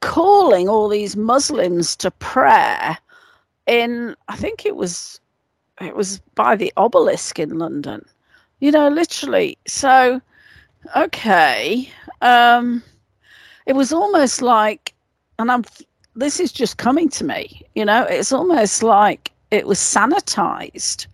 [0.00, 2.98] calling all these Muslims to prayer
[3.66, 5.20] in, I think it was,
[5.80, 8.04] it was by the obelisk in London.
[8.60, 9.56] You know, literally.
[9.66, 10.20] So,
[10.96, 11.90] okay
[12.22, 12.82] um
[13.66, 14.94] it was almost like
[15.38, 15.64] and i'm
[16.18, 21.06] this is just coming to me you know it's almost like it was sanitized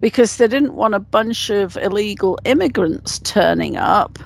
[0.00, 4.18] because they didn't want a bunch of illegal immigrants turning up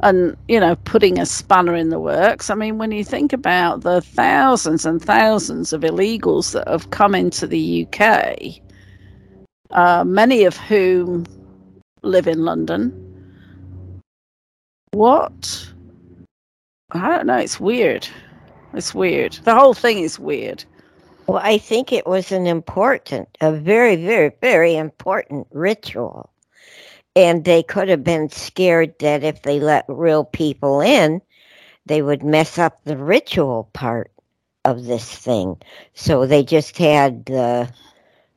[0.00, 3.82] and you know putting a spanner in the works i mean when you think about
[3.82, 8.00] the thousands and thousands of illegals that have come into the uk
[9.70, 11.24] uh, many of whom
[12.02, 13.04] live in london
[14.94, 15.72] what?
[16.92, 17.38] I don't know.
[17.38, 18.06] It's weird.
[18.74, 19.34] It's weird.
[19.44, 20.64] The whole thing is weird.
[21.26, 26.30] Well, I think it was an important, a very, very, very important ritual.
[27.16, 31.22] And they could have been scared that if they let real people in,
[31.86, 34.10] they would mess up the ritual part
[34.64, 35.56] of this thing.
[35.94, 37.70] So they just had the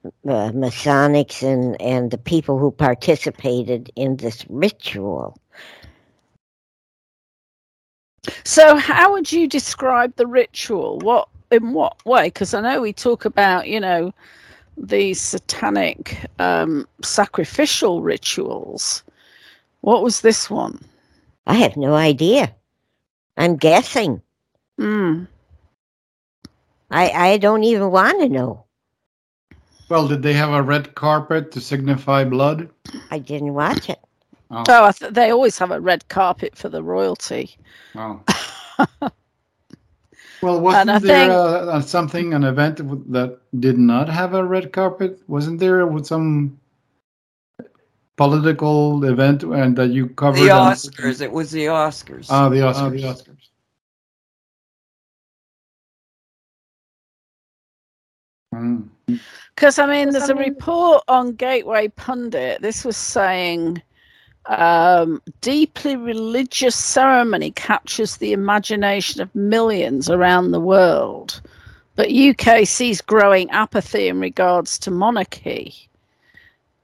[0.06, 5.38] uh, Masonics and, and the people who participated in this ritual.
[8.44, 11.00] So, how would you describe the ritual?
[11.00, 12.28] What in what way?
[12.28, 14.14] Because I know we talk about, you know,
[14.78, 19.04] these satanic um, sacrificial rituals.
[19.82, 20.84] What was this one?
[21.46, 22.54] I have no idea.
[23.38, 24.22] I'm guessing.
[24.78, 25.24] Hmm.
[26.92, 28.66] I, I don't even want to know.
[29.90, 32.70] Well, did they have a red carpet to signify blood?
[33.10, 34.00] I didn't watch it.
[34.50, 37.58] Oh, Oh, I th- they always have a red carpet for the royalty.
[37.96, 38.22] oh.
[40.44, 42.78] Well, wasn't I there think- uh, uh, something, an event
[43.12, 45.20] that did not have a red carpet?
[45.28, 46.60] Wasn't there with some
[48.18, 50.40] political event and that you covered?
[50.40, 51.22] The on- Oscars.
[51.22, 52.28] It was the Oscars.
[52.30, 52.92] Ah, the Oscars.
[52.92, 53.50] the Oscars.
[58.54, 58.88] Mm.
[59.56, 62.62] Because, I mean, there's a report on Gateway Pundit.
[62.62, 63.82] This was saying
[64.48, 71.42] um, deeply religious ceremony captures the imagination of millions around the world.
[71.96, 75.90] But UK sees growing apathy in regards to monarchy.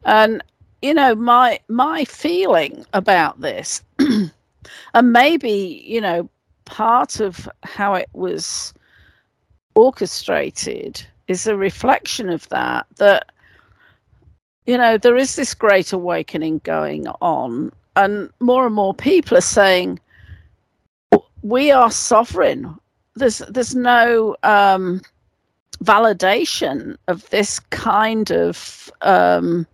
[0.05, 0.43] And,
[0.81, 6.29] you know, my my feeling about this, and maybe, you know,
[6.65, 8.73] part of how it was
[9.75, 13.31] orchestrated is a reflection of that that
[14.65, 19.41] you know there is this great awakening going on and more and more people are
[19.41, 19.99] saying
[21.41, 22.75] we are sovereign.
[23.15, 25.01] There's there's no um
[25.83, 29.67] validation of this kind of um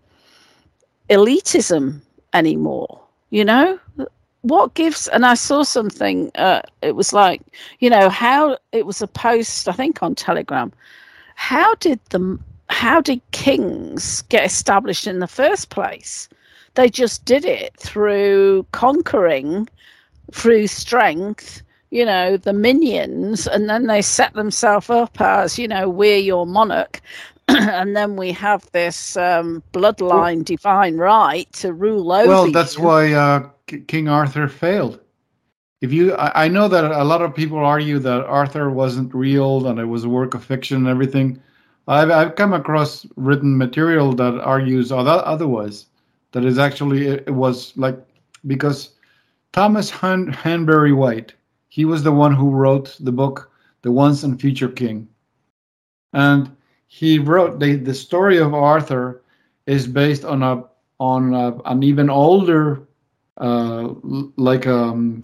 [1.09, 2.01] elitism
[2.33, 2.99] anymore
[3.29, 3.79] you know?
[4.41, 7.41] What gives and i saw something uh it was like
[7.79, 10.71] you know how it was a post i think on telegram.
[11.35, 12.39] How did the
[12.69, 16.29] how did kings get established in the first place
[16.75, 19.67] they just did it through conquering
[20.31, 21.61] through strength
[21.91, 26.45] you know the minions and then they set themselves up as you know we're your
[26.45, 27.01] monarch
[27.49, 32.83] and then we have this um, bloodline divine right to rule over Well, that's you.
[32.83, 33.49] why uh,
[33.87, 34.99] King Arthur failed.
[35.81, 39.67] If you, I, I know that a lot of people argue that Arthur wasn't real
[39.67, 41.41] and it was a work of fiction and everything.
[41.89, 45.87] I've I've come across written material that argues other, otherwise.
[46.31, 47.97] That is actually it, was like
[48.45, 48.91] because
[49.53, 51.33] Thomas Han, Hanbury White,
[51.69, 55.07] he was the one who wrote the book The Once and Future King,
[56.13, 56.55] and
[56.87, 59.23] he wrote the the story of Arthur
[59.65, 60.63] is based on a
[60.99, 62.87] on uh, an even older,
[63.37, 63.89] uh,
[64.37, 65.23] like um,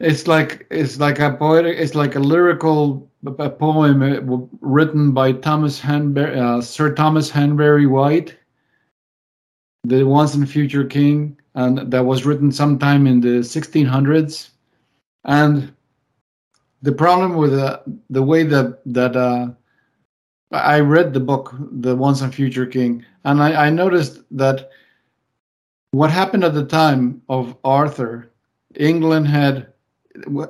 [0.00, 5.32] it's like it's like a poetic, it's like a lyrical a poem uh, written by
[5.32, 8.34] Thomas Hanbury, uh, Sir Thomas Hanbury White,
[9.84, 14.50] the once and future king, and that was written sometime in the 1600s.
[15.24, 15.70] And
[16.80, 19.50] the problem with uh, the way that that uh,
[20.50, 24.70] I read the book, The Once and Future King, and I, I noticed that
[25.90, 28.30] what happened at the time of Arthur,
[28.76, 29.66] England had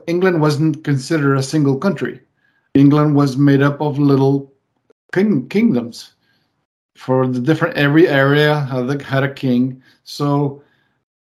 [0.06, 2.20] England wasn't considered a single country.
[2.74, 4.52] England was made up of little
[5.12, 6.14] king, kingdoms.
[6.96, 9.82] For the different every area had, had a king.
[10.04, 10.62] So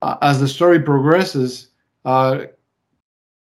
[0.01, 1.69] uh, as the story progresses,
[2.05, 2.45] uh,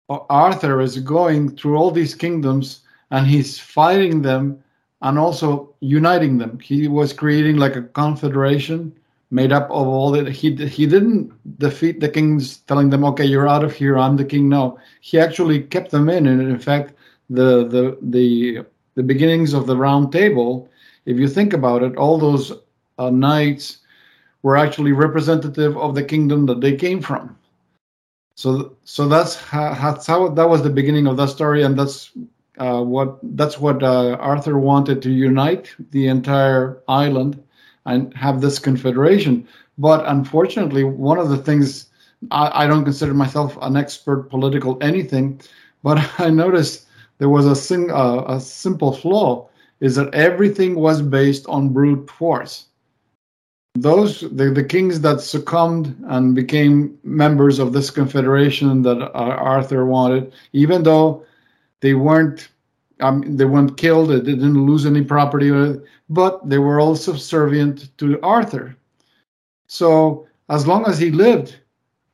[0.09, 2.80] Arthur is going through all these kingdoms
[3.11, 4.62] and he's fighting them
[5.03, 6.59] and also uniting them.
[6.59, 8.93] He was creating like a confederation
[9.35, 10.28] made up of all that.
[10.28, 13.99] He he didn't defeat the kings, telling them, "Okay, you're out of here.
[13.99, 16.95] I'm the king." No, he actually kept them in, and in fact,
[17.28, 18.64] the the the
[18.95, 20.68] the beginnings of the Round Table.
[21.05, 22.53] If you think about it, all those
[22.99, 23.78] uh, knights
[24.43, 27.37] were actually representative of the kingdom that they came from.
[28.37, 32.12] So so that's how, that's how that was the beginning of that story, and that's
[32.59, 37.43] uh, what that's what uh, Arthur wanted to unite the entire island
[37.87, 39.47] and have this confederation.
[39.78, 41.91] But unfortunately, one of the things
[42.30, 45.41] I, I don't consider myself an expert political anything,
[45.82, 46.87] but I noticed
[47.18, 49.49] there was a, sing, uh, a simple flaw
[49.80, 52.66] is that everything was based on brute force.
[53.76, 59.85] Those the, the kings that succumbed and became members of this confederation that uh, Arthur
[59.85, 61.26] wanted, even though
[61.80, 62.49] they weren't
[63.05, 65.50] um, they weren't killed, they didn't lose any property,
[66.09, 68.76] but they were all subservient to Arthur.
[69.66, 71.57] So as long as he lived,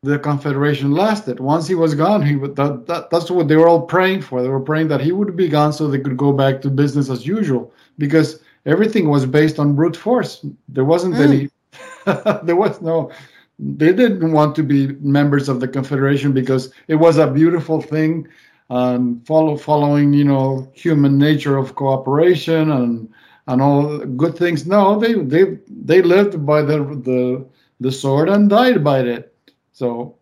[0.02, 1.40] the confederation lasted.
[1.40, 4.42] Once he was gone, he would, that, that, that's what they were all praying for.
[4.42, 7.10] They were praying that he would be gone so they could go back to business
[7.10, 10.44] as usual because everything was based on brute force.
[10.68, 11.50] There wasn't mm.
[12.06, 13.12] any, there was no,
[13.58, 18.26] they didn't want to be members of the confederation because it was a beautiful thing
[18.70, 23.12] and follow following you know human nature of cooperation and
[23.48, 24.66] and all good things.
[24.66, 27.44] No, they they they lived by the the
[27.80, 29.34] the sword and died by it.
[29.72, 30.16] So.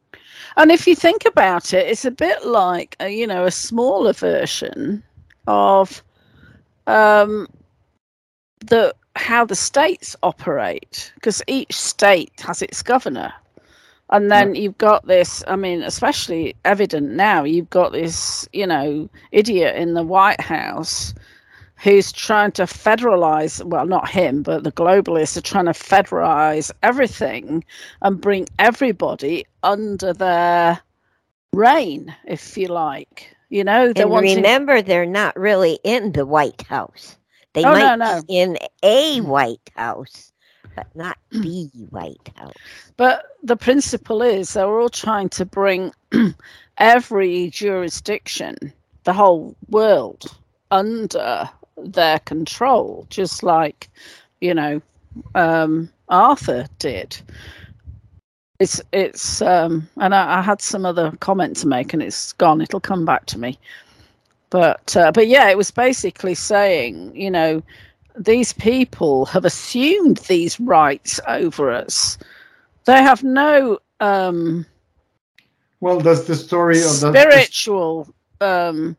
[0.56, 4.12] And if you think about it, it's a bit like a, you know a smaller
[4.12, 5.02] version
[5.46, 6.02] of
[6.86, 7.46] um,
[8.60, 13.32] the how the states operate because each state has its governor
[14.10, 14.62] and then yeah.
[14.62, 19.94] you've got this i mean especially evident now you've got this you know idiot in
[19.94, 21.14] the white house
[21.76, 27.64] who's trying to federalize well not him but the globalists are trying to federalize everything
[28.02, 30.80] and bring everybody under their
[31.52, 37.16] reign if you like you know and remember they're not really in the white house
[37.54, 38.22] they oh, might no, no.
[38.22, 40.32] be in a white house
[40.78, 42.52] but not the White House.
[42.96, 45.92] But the principle is they're all trying to bring
[46.78, 48.72] every jurisdiction,
[49.04, 50.36] the whole world,
[50.70, 53.88] under their control, just like,
[54.40, 54.80] you know,
[55.34, 57.18] um, Arthur did.
[58.60, 62.60] It's it's um, and I, I, had some other comment to make, and it's gone.
[62.60, 63.56] It'll come back to me.
[64.50, 67.62] But uh, but yeah, it was basically saying, you know,
[68.18, 72.18] these people have assumed these rights over us.
[72.84, 73.78] They have no.
[74.00, 74.66] Um,
[75.80, 78.12] well, that's the story of the spiritual.
[78.40, 78.96] Um,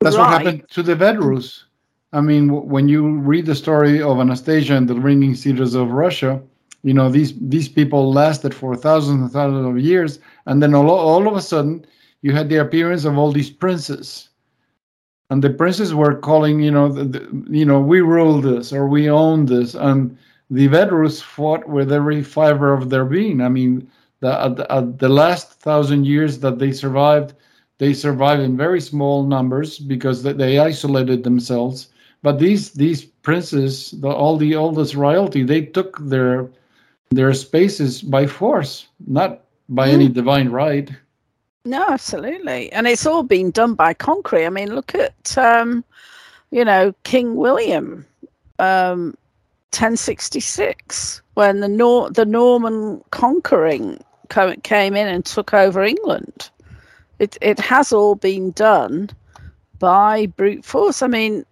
[0.00, 0.22] that's right.
[0.22, 1.64] what happened to the Vedrus.
[2.12, 6.40] I mean, when you read the story of Anastasia and the Ringing Cedars of Russia,
[6.82, 10.88] you know these these people lasted for thousands and thousands of years, and then all,
[10.88, 11.84] all of a sudden
[12.22, 14.28] you had the appearance of all these princes
[15.30, 18.86] and the princes were calling, you know, the, the, you know, we rule this or
[18.86, 20.16] we own this, and
[20.50, 23.40] the Vedrus fought with every fiber of their being.
[23.40, 27.34] I mean, the, at, the, at the last thousand years that they survived,
[27.78, 31.88] they survived in very small numbers because they isolated themselves.
[32.22, 36.48] But these these princes, the, all the oldest royalty, they took their
[37.10, 39.92] their spaces by force, not by mm.
[39.92, 40.90] any divine right.
[41.66, 42.70] No, absolutely.
[42.72, 44.46] And it's all been done by concrete.
[44.46, 45.84] I mean, look at, um,
[46.52, 48.06] you know, King William,
[48.60, 49.16] um,
[49.72, 53.98] 1066, when the, Nor- the Norman conquering
[54.62, 56.50] came in and took over England.
[57.18, 59.10] It, it has all been done
[59.80, 61.02] by brute force.
[61.02, 61.44] I mean,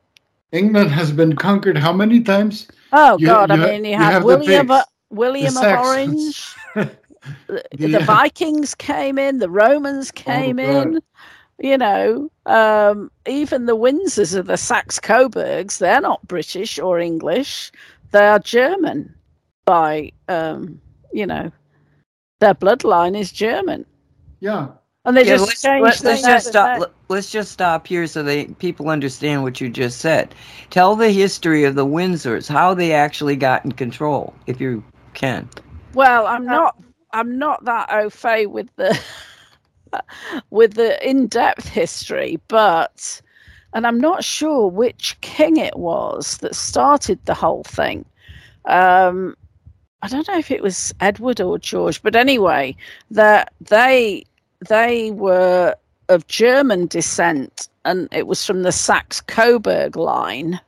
[0.52, 2.68] England has been conquered how many times?
[2.92, 3.50] Oh You- God!
[3.50, 4.70] you I mean, you, you had have William,
[5.10, 6.54] William of Orange.
[7.46, 7.98] the, the Yeah.
[8.00, 11.00] Vikings came in, the Romans came Oh, in.
[11.58, 17.70] You know, um, even the Windsors of the Saxe Coburgs, they're not British or English.
[18.10, 19.14] They are German
[19.64, 20.80] by, um,
[21.12, 21.50] you know,
[22.40, 23.86] their bloodline is German.
[24.40, 24.68] Yeah.
[25.04, 26.78] And they Yeah, just let's, changed let, their us just stop.
[26.78, 30.34] let- Let's just stop here so they people understand what you just said.
[30.70, 35.48] Tell the history of the Windsors, how they actually got in control, if you can.
[35.92, 36.76] Well, I'm not.
[37.14, 39.00] I'm not that au fait with the
[40.50, 43.22] with the in-depth history, but
[43.72, 48.04] and I'm not sure which king it was that started the whole thing.
[48.66, 49.36] Um,
[50.02, 52.76] I don't know if it was Edward or George, but anyway,
[53.10, 54.24] that they
[54.68, 55.76] they were
[56.08, 60.60] of German descent, and it was from the Saxe Coburg line,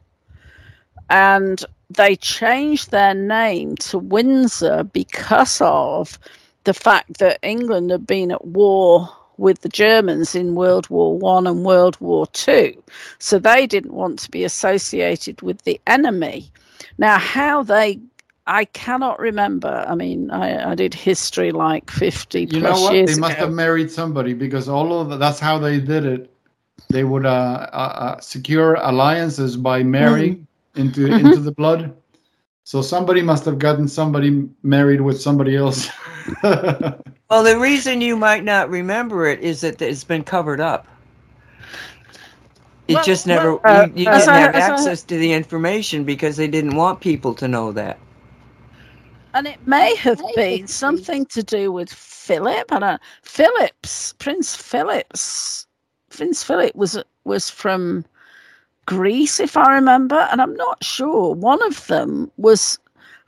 [1.10, 6.18] and they changed their name to Windsor because of
[6.64, 9.08] the fact that England had been at war
[9.38, 12.82] with the Germans in World War One and World War Two,
[13.18, 16.50] so they didn't want to be associated with the enemy.
[16.98, 18.00] Now, how they
[18.46, 19.84] I cannot remember.
[19.88, 22.92] I mean, I, I did history like 50 You plus know what?
[22.92, 23.46] years They must ago.
[23.46, 26.30] have married somebody because all of the, that's how they did it.
[26.90, 30.46] They would uh, uh, uh, secure alliances by marrying
[30.76, 31.20] into Mhm.
[31.20, 31.94] into the blood.
[32.64, 35.88] So somebody must have gotten somebody married with somebody else.
[37.30, 40.86] Well, the reason you might not remember it is that it's been covered up.
[42.88, 46.36] It Well, just never well, you, you uh, didn't have access to the information because
[46.36, 47.98] they didn't want people to know that.
[49.34, 52.72] And it may have been something to do with Philip.
[52.72, 53.02] I don't.
[53.22, 55.66] Philip's Prince Philip's
[56.10, 58.04] Prince Philip was was from
[58.86, 61.34] Greece, if I remember, and I'm not sure.
[61.34, 62.78] One of them was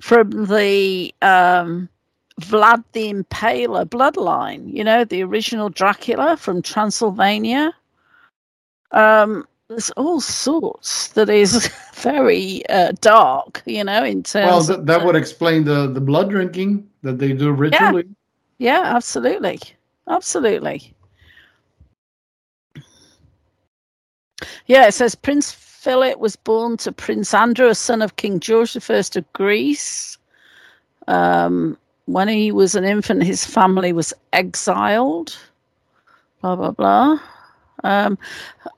[0.01, 1.89] from the um,
[2.41, 4.73] Vlad the Impaler bloodline.
[4.73, 7.73] You know, the original Dracula from Transylvania.
[8.93, 13.63] Um, there's all sorts that is very uh, dark.
[13.67, 14.47] You know, in terms.
[14.47, 18.09] well, th- that the- would explain the the blood drinking that they do ritually.
[18.59, 19.61] Yeah, absolutely.
[20.09, 20.95] Absolutely.
[24.67, 28.95] Yeah, it says Prince Philip was born to Prince Andrew, son of King George I
[28.95, 30.19] of Greece.
[31.07, 35.37] Um, when he was an infant, his family was exiled.
[36.41, 37.19] Blah, blah, blah.
[37.85, 38.19] Um,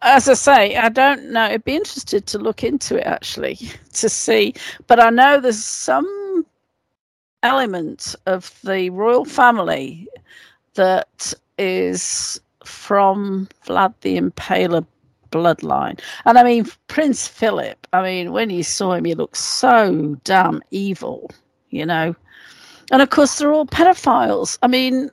[0.02, 1.42] as I say, I don't know.
[1.42, 3.56] I'd be interested to look into it actually
[3.94, 4.54] to see.
[4.86, 6.44] But I know there's some
[7.42, 10.06] element of the royal family
[10.74, 14.86] that is from Vlad the Impaler
[15.30, 16.00] bloodline.
[16.24, 20.62] And I mean, Prince Philip, I mean, when you saw him, he looked so damn
[20.70, 21.30] evil,
[21.70, 22.14] you know.
[22.90, 24.58] And of course, they're all pedophiles.
[24.62, 25.10] I mean,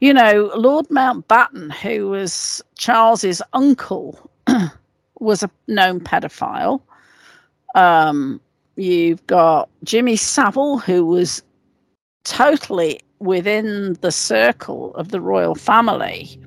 [0.00, 4.30] you know, Lord Mountbatten, who was Charles's uncle,
[5.20, 6.80] was a known pedophile.
[7.74, 8.40] Um,
[8.76, 11.42] you've got Jimmy Savile, who was
[12.24, 16.38] totally within the circle of the royal family.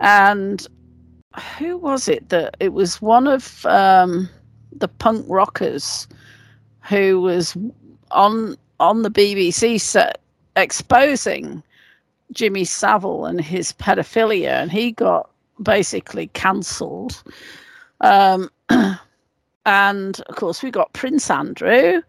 [0.00, 0.66] And
[1.58, 4.28] who was it that it was one of um,
[4.72, 6.06] the punk rockers
[6.82, 7.56] who was
[8.10, 10.20] on on the BBC set
[10.56, 11.62] exposing
[12.32, 15.30] Jimmy Savile and his pedophilia, and he got
[15.62, 17.22] basically cancelled.
[18.00, 18.50] Um,
[19.66, 22.02] and of course, we got Prince Andrew.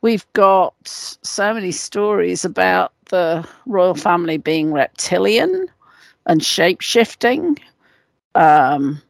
[0.00, 5.66] We've got so many stories about the royal family being reptilian
[6.26, 7.58] and shape shifting.
[8.38, 9.02] Um,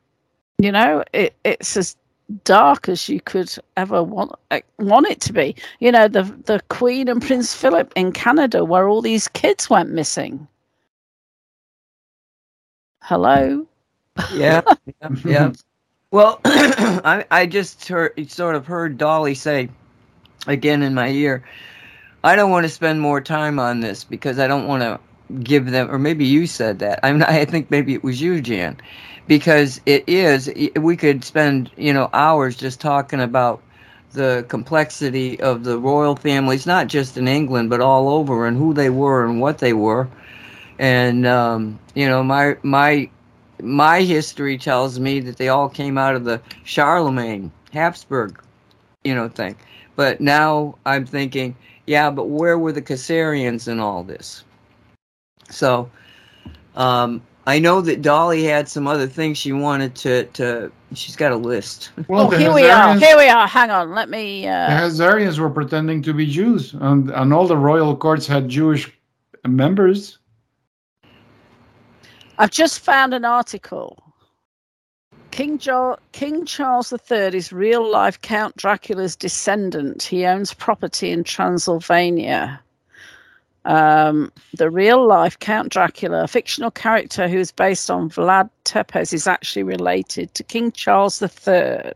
[0.58, 1.96] you know, it, it's as
[2.44, 5.54] dark as you could ever want uh, want it to be.
[5.80, 9.90] You know, the the Queen and Prince Philip in Canada, where all these kids went
[9.90, 10.48] missing.
[13.02, 13.66] Hello.
[14.34, 14.62] Yeah,
[15.02, 15.52] yeah, yeah.
[16.10, 19.68] Well, I I just heard sort of heard Dolly say
[20.46, 21.44] again in my ear.
[22.24, 24.98] I don't want to spend more time on this because I don't want to
[25.42, 27.00] give them, or maybe you said that.
[27.02, 28.76] I'm not, I think maybe it was you, Jan,
[29.26, 30.50] because it is.
[30.76, 33.62] We could spend you know hours just talking about
[34.12, 38.72] the complexity of the royal families, not just in England but all over, and who
[38.74, 40.08] they were and what they were.
[40.78, 43.10] And um, you know, my my
[43.62, 48.40] my history tells me that they all came out of the Charlemagne Habsburg,
[49.04, 49.56] you know, thing.
[49.96, 51.56] But now I'm thinking,
[51.86, 54.44] yeah, but where were the Khazarians in all this?
[55.50, 55.90] So,
[56.76, 60.24] um, I know that Dolly had some other things she wanted to.
[60.34, 61.90] to she's got a list.
[62.08, 62.96] Well, oh, the here we are.
[62.98, 63.46] Here we are.
[63.46, 63.94] Hang on.
[63.94, 64.46] Let me.
[64.46, 64.68] Uh...
[64.68, 68.92] The Khazarians were pretending to be Jews, and, and all the royal courts had Jewish
[69.46, 70.18] members.
[72.38, 74.02] I've just found an article.
[75.30, 80.02] King, jo- King Charles III is real life Count Dracula's descendant.
[80.02, 82.60] He owns property in Transylvania.
[83.68, 89.12] Um, the real life Count Dracula, a fictional character who is based on Vlad Tepes,
[89.12, 91.92] is actually related to King Charles III.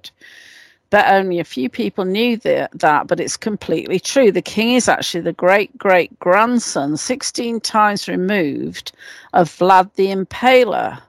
[0.90, 4.30] But only a few people knew that, that, but it's completely true.
[4.30, 8.92] The king is actually the great great grandson, 16 times removed,
[9.32, 11.00] of Vlad the Impaler.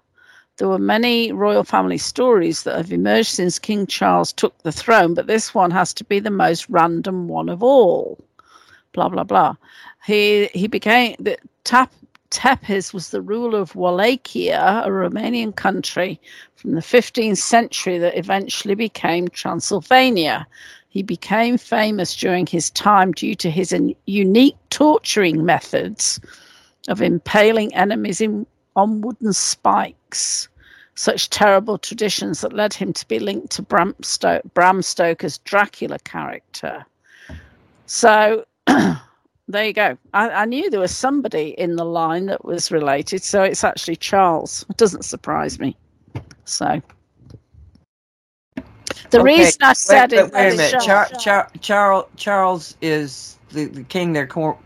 [0.55, 5.13] There were many royal family stories that have emerged since King Charles took the throne,
[5.13, 8.17] but this one has to be the most random one of all.
[8.93, 9.55] Blah blah blah.
[10.05, 11.91] He he became the Tap
[12.33, 16.19] Tepes was the ruler of Wallachia, a Romanian country
[16.55, 20.47] from the 15th century that eventually became Transylvania.
[20.89, 26.19] He became famous during his time due to his un- unique torturing methods
[26.87, 30.49] of impaling enemies in, on wooden spikes.
[30.95, 35.99] Such terrible traditions that led him to be linked to Bram, Sto- Bram Stoker's Dracula
[35.99, 36.83] character.
[37.85, 38.45] So
[39.47, 39.97] there you go.
[40.13, 43.95] I, I knew there was somebody in the line that was related, so it's actually
[43.97, 44.65] Charles.
[44.69, 45.75] It doesn't surprise me.
[46.45, 46.81] So
[49.09, 50.33] the Okay, reason I said wait, it.
[50.33, 50.79] wait a was minute.
[50.81, 54.57] Charles- Char- Char- Charles is the, the king they're cor-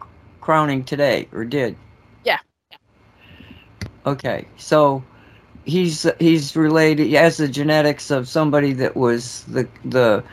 [0.41, 1.75] crowning today, or did?
[2.23, 2.39] Yeah.
[4.05, 5.03] Okay, so
[5.65, 7.07] he's he's related.
[7.07, 10.23] He has the genetics of somebody that was the the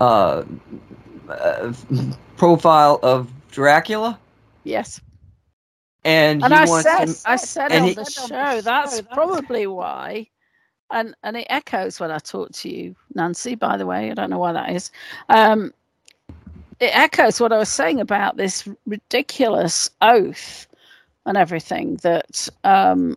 [0.00, 0.42] uh,
[1.30, 1.72] uh,
[2.36, 4.18] profile of Dracula,
[4.64, 5.00] yes.
[6.04, 7.20] and, and I said, to.
[7.24, 10.28] I said on he- the show that's probably why,
[10.90, 13.54] and and it echoes when I talk to you, Nancy.
[13.54, 14.90] By the way, I don't know why that is.
[15.28, 15.72] Um,
[16.80, 20.66] it echoes what I was saying about this ridiculous oath
[21.26, 23.16] and everything that um,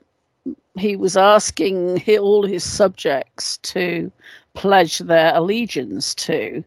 [0.78, 4.12] he was asking all his subjects to
[4.54, 6.64] pledge their allegiance to,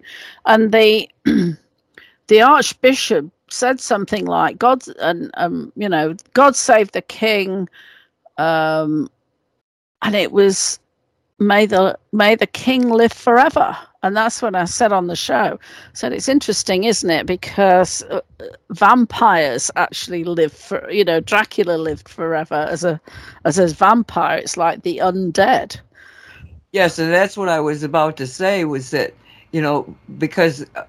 [0.47, 1.09] and the
[2.29, 7.69] the archbishop said something like god and um you know god save the king.
[8.39, 9.09] Um
[10.03, 10.79] and it was
[11.39, 13.77] may the may the king live forever.
[14.03, 15.59] And that's what i said on the show.
[15.93, 17.27] Said it's interesting isn't it?
[17.27, 18.21] Because uh,
[18.71, 23.01] vampires actually live for you know dracula lived forever as a
[23.45, 24.39] as a vampire.
[24.39, 25.81] It's like the undead
[26.73, 29.15] Yeah, so that's what I was about to say was that,
[29.53, 30.85] you know, because uh,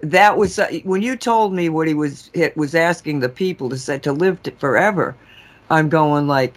[0.00, 3.68] that was uh, when you told me what he was it was asking the people
[3.70, 5.14] to say to live to forever.
[5.70, 6.54] I'm going like,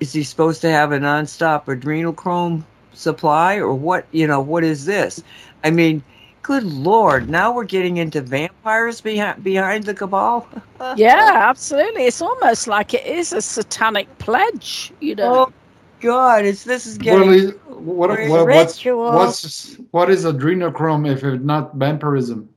[0.00, 2.64] is he supposed to have a nonstop adrenochrome
[2.94, 4.06] supply or what?
[4.12, 5.22] You know, what is this?
[5.64, 6.02] I mean,
[6.42, 7.28] good lord!
[7.28, 10.48] Now we're getting into vampires behind behind the cabal.
[10.94, 15.52] yeah absolutely it's almost like it is a satanic pledge you know Oh
[16.00, 16.44] God!
[16.44, 17.32] It's this is Well, getting.
[17.34, 19.12] is- what, what, what's, ritual.
[19.12, 22.48] what's what is adrenochrome if it's not vampirism?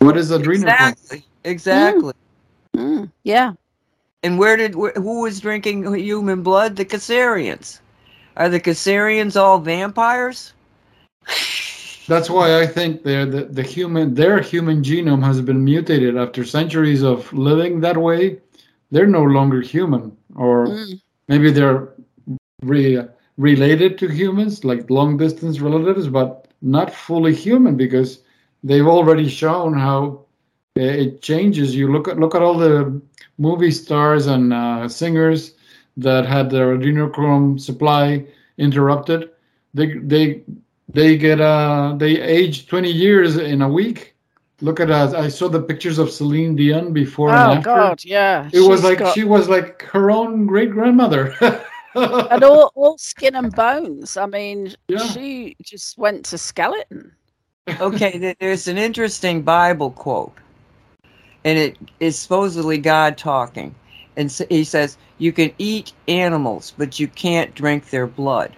[0.00, 0.92] What is adrenochrome?
[0.94, 1.24] Exactly.
[1.44, 2.12] Exactly.
[2.76, 3.52] Mm, yeah
[4.22, 6.76] And where did wh- who was drinking human blood?
[6.76, 7.80] The Khazarians.
[8.36, 10.52] Are the Khazarians all vampires?
[12.06, 16.44] That's why I think they're the, the human their human genome has been mutated after
[16.44, 18.38] centuries of living that way.
[18.90, 21.00] They're no longer human, or Mm.
[21.28, 21.88] maybe they're
[22.62, 23.00] re,
[23.36, 28.20] related to humans, like long distance relatives, but not fully human because
[28.62, 30.20] they've already shown how
[30.78, 31.74] uh, it changes.
[31.74, 33.00] You look at look at all the
[33.38, 35.54] movie stars and uh, singers
[35.96, 38.24] that had their adrenochrome supply
[38.58, 39.30] interrupted.
[39.74, 40.42] They they
[40.88, 44.14] they get uh they age 20 years in a week.
[44.60, 45.12] Look at us.
[45.12, 47.62] I saw the pictures of Celine Dion before and Oh.
[47.62, 48.48] God, yeah.
[48.52, 51.34] It was like got- she was like her own great grandmother.
[51.94, 54.16] and all, all skin and bones.
[54.16, 54.98] I mean, Yeah.
[54.98, 57.12] she just went to skeleton.
[57.80, 60.32] Okay, there's an interesting Bible quote,
[61.44, 63.74] and it is supposedly God talking,
[64.16, 68.52] and s- he says, "You can eat animals, but you can't drink their blood."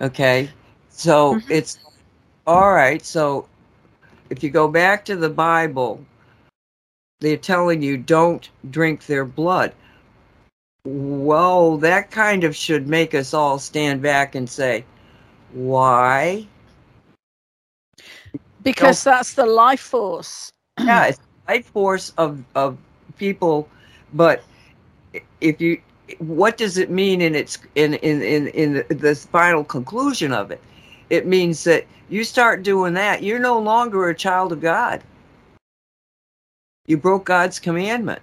[0.00, 0.50] Okay,
[0.90, 1.50] so Mhm.
[1.50, 1.78] it's
[2.46, 3.04] all right.
[3.04, 3.48] So
[4.30, 6.04] if you go back to the Bible,
[7.20, 9.72] they're telling you don't drink their blood.
[10.88, 14.84] Well, that kind of should make us all stand back and say,
[15.52, 16.46] why?
[18.62, 20.52] Because that's the life force.
[20.80, 22.78] yeah, it's the life force of of
[23.18, 23.68] people,
[24.14, 24.44] but
[25.40, 25.80] if you
[26.18, 30.52] what does it mean in its in in in, in the, the final conclusion of
[30.52, 30.60] it
[31.10, 35.02] it means that you start doing that you're no longer a child of god
[36.86, 38.20] you broke god's commandment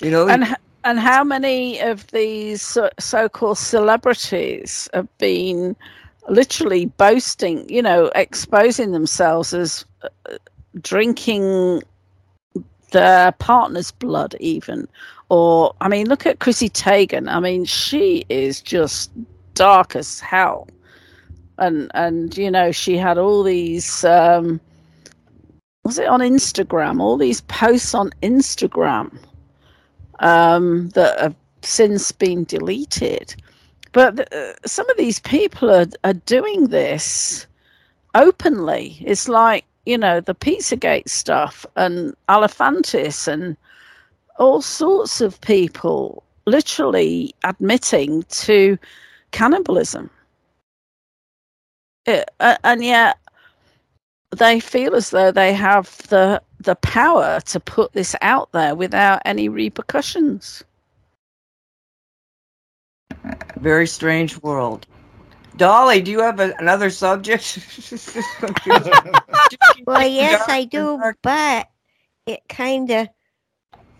[0.00, 5.74] you know and and how many of these so- called celebrities have been
[6.28, 10.08] literally boasting you know exposing themselves as uh,
[10.80, 11.82] drinking
[12.92, 14.88] their partner's blood even?
[15.28, 17.28] Or i mean look at chrissy teigen.
[17.28, 19.10] I mean she is just
[19.54, 20.68] dark as hell.
[21.58, 24.60] And and you know she had all these um
[25.84, 27.00] was it on instagram?
[27.00, 29.18] All these posts on instagram
[30.20, 33.34] um that have since been deleted
[33.92, 37.46] but uh, some of these people are, are doing this
[38.14, 43.56] openly it's like you know, the Pizzagate stuff and Alefantis and
[44.38, 48.76] all sorts of people literally admitting to
[49.30, 50.10] cannibalism.
[52.04, 53.16] It, uh, and yet
[54.36, 59.22] they feel as though they have the the power to put this out there without
[59.24, 60.62] any repercussions.
[63.56, 64.86] Very strange world.
[65.56, 67.58] Dolly, do you have a, another subject?
[69.86, 71.68] well, yes, I do, but
[72.26, 73.08] it kind of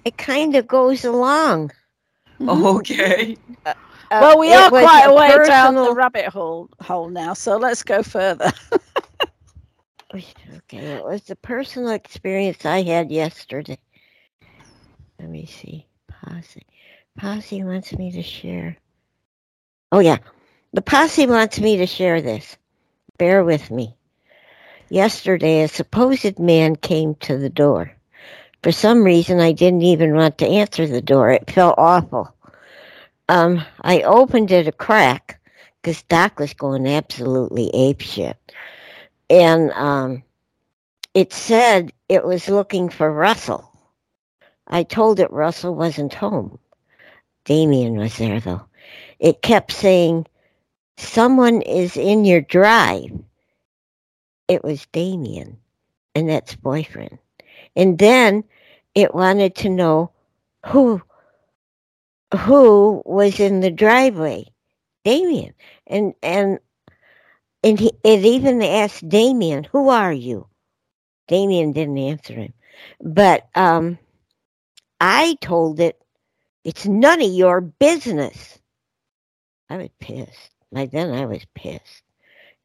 [0.05, 1.73] it kind of goes along.
[2.39, 3.39] Okay.
[3.65, 3.73] Uh,
[4.11, 5.47] well, we are quite a way personal...
[5.47, 8.53] down the rabbit hole hole now, so let's go further.
[10.57, 13.79] Okay, it was the personal experience I had yesterday.
[15.19, 15.87] Let me see.
[16.09, 16.67] Posse.
[17.17, 18.77] Posse wants me to share.
[19.93, 20.19] Oh yeah.
[20.73, 22.57] The posse wants me to share this.
[23.19, 23.97] Bear with me.
[24.91, 27.93] Yesterday, a supposed man came to the door.
[28.63, 31.31] For some reason, I didn't even want to answer the door.
[31.31, 32.35] It felt awful.
[33.29, 35.41] Um, I opened it a crack
[35.81, 38.35] because Doc was going absolutely apeshit.
[39.29, 40.23] And um,
[41.15, 43.71] it said it was looking for Russell.
[44.69, 46.59] I told it Russell wasn't home.
[47.45, 48.67] Damien was there, though.
[49.19, 50.27] It kept saying,
[50.99, 53.11] someone is in your drive.
[54.49, 55.57] It was Damien,
[56.15, 57.19] and that's boyfriend.
[57.75, 58.45] And then
[58.95, 60.11] it wanted to know
[60.67, 61.03] who
[62.37, 64.47] who was in the driveway.
[65.05, 65.55] Damien.
[65.87, 66.59] And and
[67.63, 70.47] and he, it even asked Damien, "Who are you?"
[71.29, 72.53] Damien didn't answer him,
[73.01, 73.99] but um,
[75.01, 76.01] I told it,
[76.65, 78.59] "It's none of your business."
[79.69, 80.51] I was pissed.
[80.71, 82.03] Like then I was pissed.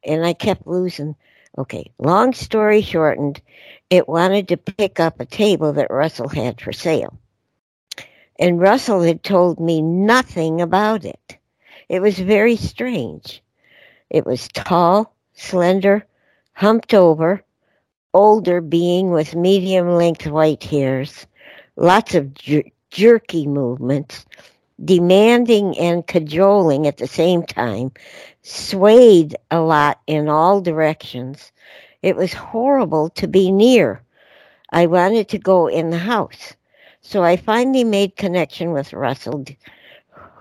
[0.04, 1.16] And I kept losing.
[1.58, 3.40] Okay, long story shortened,
[3.90, 7.18] it wanted to pick up a table that Russell had for sale.
[8.38, 11.38] And Russell had told me nothing about it.
[11.90, 13.42] It was very strange.
[14.12, 16.06] It was tall, slender,
[16.52, 17.42] humped over,
[18.12, 21.26] older being with medium length white hairs,
[21.76, 24.26] lots of jer- jerky movements,
[24.84, 27.90] demanding and cajoling at the same time,
[28.42, 31.50] swayed a lot in all directions.
[32.02, 34.02] It was horrible to be near.
[34.68, 36.52] I wanted to go in the house.
[37.00, 39.46] So I finally made connection with Russell,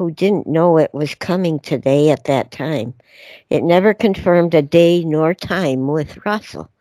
[0.01, 2.91] who didn't know it was coming today at that time.
[3.51, 6.71] It never confirmed a day nor time with Russell.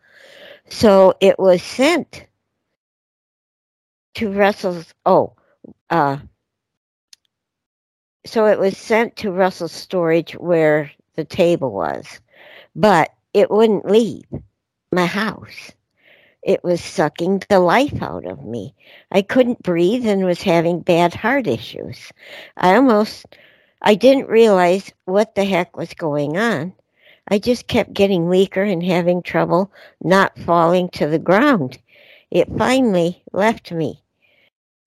[0.69, 2.25] So it was sent
[4.15, 5.33] to Russell's, oh,
[5.91, 6.17] uh,
[8.25, 12.19] so it was sent to Russell's storage where the table was,
[12.75, 14.25] but it wouldn't leave
[14.91, 15.73] my house.
[16.43, 18.73] It was sucking the life out of me.
[19.11, 22.11] I couldn't breathe and was having bad heart issues.
[22.57, 23.25] I almost,
[23.81, 26.73] I didn't realize what the heck was going on.
[27.27, 29.71] I just kept getting weaker and having trouble
[30.03, 31.77] not falling to the ground.
[32.31, 34.01] It finally left me.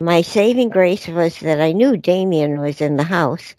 [0.00, 3.54] My saving grace was that I knew Damien was in the house,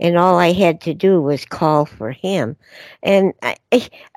[0.00, 2.56] and all I had to do was call for him.
[3.04, 3.56] And I,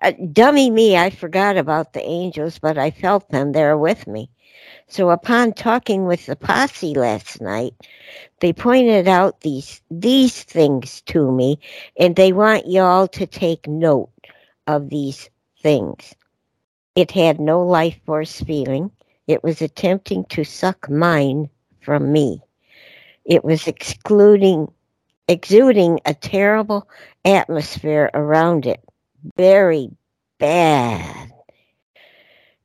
[0.02, 4.32] uh, dummy me, I forgot about the angels, but I felt them there with me.
[4.88, 7.76] So upon talking with the posse last night,
[8.40, 11.60] they pointed out these these things to me,
[11.98, 14.10] and they want y'all to take note
[14.66, 15.30] of these
[15.62, 16.16] things.
[16.96, 18.90] It had no life force feeling.
[19.28, 21.48] It was attempting to suck mine
[21.82, 22.42] from me.
[23.26, 24.72] It was excluding,
[25.28, 26.88] exuding a terrible
[27.26, 28.84] atmosphere around it.
[29.38, 29.90] Very
[30.40, 31.32] bad.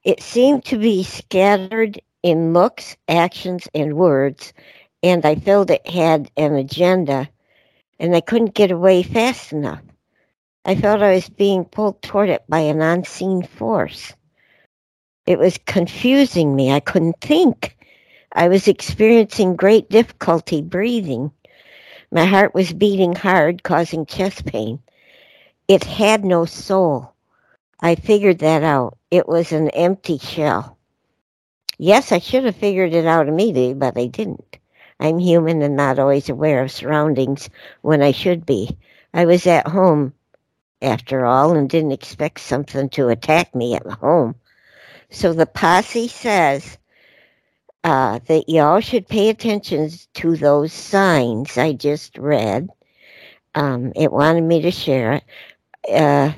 [0.04, 4.52] It seemed to be scattered in looks, actions, and words,
[5.02, 7.28] and I felt it had an agenda,
[7.98, 9.82] and I couldn't get away fast enough.
[10.64, 14.14] I felt I was being pulled toward it by an unseen force.
[15.26, 16.72] It was confusing me.
[16.72, 17.73] I couldn't think.
[18.34, 21.30] I was experiencing great difficulty breathing.
[22.10, 24.80] My heart was beating hard, causing chest pain.
[25.68, 27.12] It had no soul.
[27.80, 28.98] I figured that out.
[29.10, 30.76] It was an empty shell.
[31.78, 34.58] Yes, I should have figured it out immediately, but I didn't.
[35.00, 37.50] I'm human and not always aware of surroundings
[37.82, 38.76] when I should be.
[39.12, 40.12] I was at home
[40.82, 44.34] after all, and didn't expect something to attack me at home.
[45.10, 46.78] So the posse says
[47.84, 52.70] uh, that y'all should pay attention to those signs I just read.
[53.54, 55.24] Um, it wanted me to share it.
[55.92, 56.32] Uh,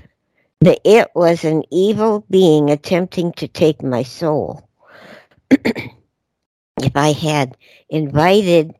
[0.60, 4.68] it was an evil being attempting to take my soul.
[5.50, 7.56] if I had
[7.88, 8.74] invited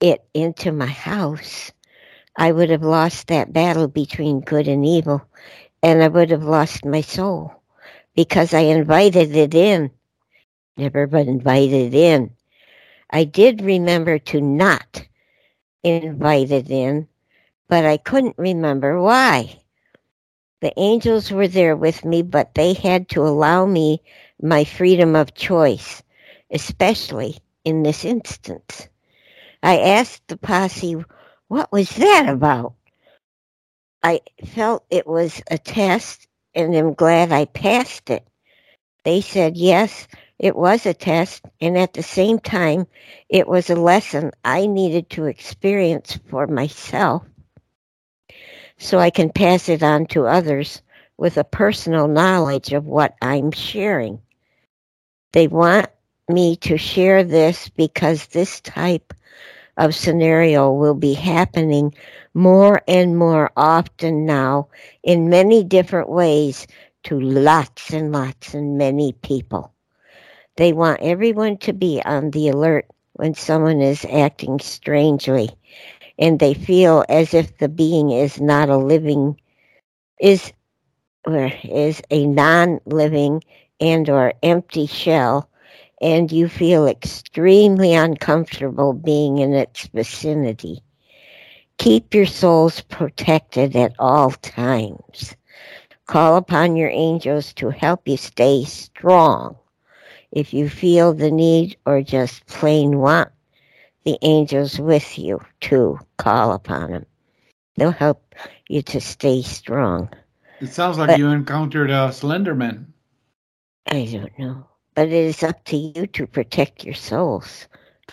[0.00, 1.72] it into my house,
[2.36, 5.22] I would have lost that battle between good and evil,
[5.82, 7.54] and I would have lost my soul
[8.14, 9.90] because I invited it in.
[10.76, 12.32] Never been invited in.
[13.10, 15.04] I did remember to not
[15.84, 17.08] invite it in,
[17.68, 19.60] but I couldn't remember why.
[20.60, 24.02] The angels were there with me, but they had to allow me
[24.40, 26.02] my freedom of choice,
[26.50, 28.88] especially in this instance.
[29.62, 30.96] I asked the posse
[31.48, 32.74] what was that about?
[34.02, 38.26] I felt it was a test and am glad I passed it.
[39.04, 40.08] They said yes,
[40.42, 42.86] it was a test, and at the same time,
[43.28, 47.22] it was a lesson I needed to experience for myself
[48.76, 50.82] so I can pass it on to others
[51.16, 54.20] with a personal knowledge of what I'm sharing.
[55.32, 55.86] They want
[56.28, 59.14] me to share this because this type
[59.76, 61.94] of scenario will be happening
[62.34, 64.68] more and more often now
[65.04, 66.66] in many different ways
[67.04, 69.71] to lots and lots and many people.
[70.56, 75.50] They want everyone to be on the alert when someone is acting strangely
[76.18, 79.40] and they feel as if the being is not a living
[80.20, 80.52] is
[81.26, 83.42] or is a non-living
[83.80, 85.48] and or empty shell
[86.00, 90.82] and you feel extremely uncomfortable being in its vicinity.
[91.78, 95.36] Keep your souls protected at all times.
[96.06, 99.56] Call upon your angels to help you stay strong.
[100.32, 103.30] If you feel the need or just plain want
[104.04, 107.06] the angels with you to call upon them.
[107.76, 108.34] They'll help
[108.68, 110.08] you to stay strong.
[110.60, 112.86] It sounds like but, you encountered a Slenderman.
[113.86, 117.66] I don't know but it is up to you to protect your souls.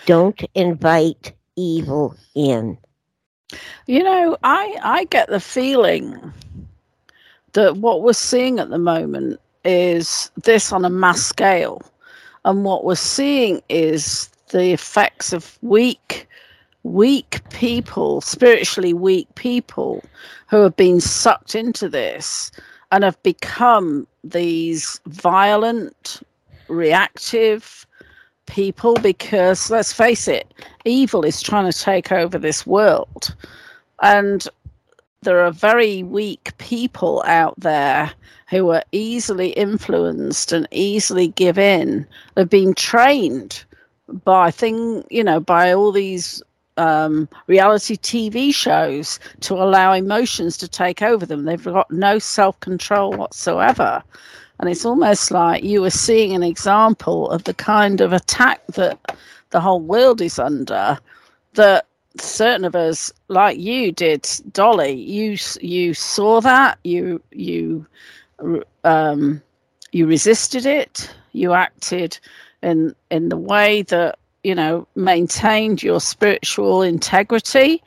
[0.06, 2.78] Don't invite evil in.
[3.88, 6.34] You know, I I get the feeling
[7.54, 11.82] that what we're seeing at the moment is this on a mass scale,
[12.46, 16.28] and what we're seeing is the effects of weak
[16.84, 20.04] weak people, spiritually weak people
[20.48, 22.52] who have been sucked into this
[22.92, 26.22] and have become these violent,
[26.68, 27.86] reactive
[28.46, 30.52] people because let's face it,
[30.86, 33.36] evil is trying to take over this world.
[34.02, 34.48] And
[35.22, 38.12] there are very weak people out there
[38.50, 42.08] who are easily influenced and easily give in.
[42.36, 43.64] They've been trained
[44.24, 46.42] by thing, you know, by all these
[46.78, 51.44] um, reality TV shows to allow emotions to take over them.
[51.44, 54.02] They've got no self control whatsoever.
[54.60, 59.18] And it's almost like you were seeing an example of the kind of attack that
[59.52, 60.98] the whole world is under.
[61.54, 61.86] That
[62.18, 67.86] certain of us, like you did, Dolly, you you saw that you you
[68.84, 69.42] um,
[69.92, 71.14] you resisted it.
[71.34, 72.20] You acted
[72.62, 77.84] in in the way that you know maintained your spiritual integrity.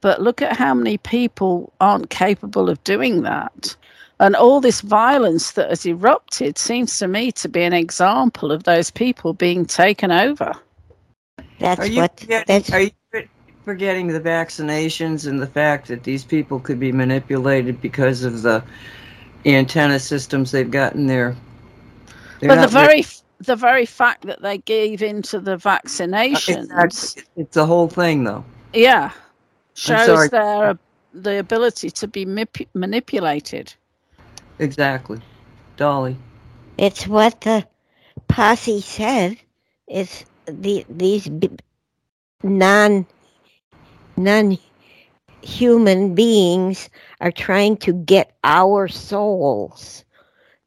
[0.00, 3.74] But look at how many people aren't capable of doing that.
[4.20, 8.64] And all this violence that has erupted seems to me to be an example of
[8.64, 10.52] those people being taken over.
[11.58, 12.24] That's are you what.
[12.46, 12.70] That's...
[12.72, 12.90] Are you
[13.64, 18.62] forgetting the vaccinations and the fact that these people could be manipulated because of the
[19.44, 21.36] antenna systems they've got in there?
[22.40, 23.06] But the very re-
[23.40, 27.22] the very fact that they gave into the vaccinations, uh, exactly.
[27.36, 28.44] it's the whole thing, though.
[28.72, 29.10] Yeah,
[29.74, 30.78] shows their
[31.14, 33.72] the ability to be mip- manipulated.
[34.58, 35.20] Exactly.
[35.76, 36.16] Dolly.
[36.76, 37.66] It's what the
[38.28, 39.36] posse said
[39.86, 41.28] It's the these
[42.42, 43.06] non
[44.16, 44.58] non
[45.42, 46.88] human beings
[47.20, 50.04] are trying to get our souls.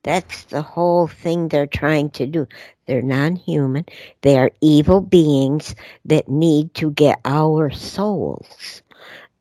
[0.04, 2.48] That's the whole thing they're trying to do.
[2.86, 3.86] They're non human.
[4.22, 5.76] They are evil beings
[6.06, 8.82] that need to get our souls.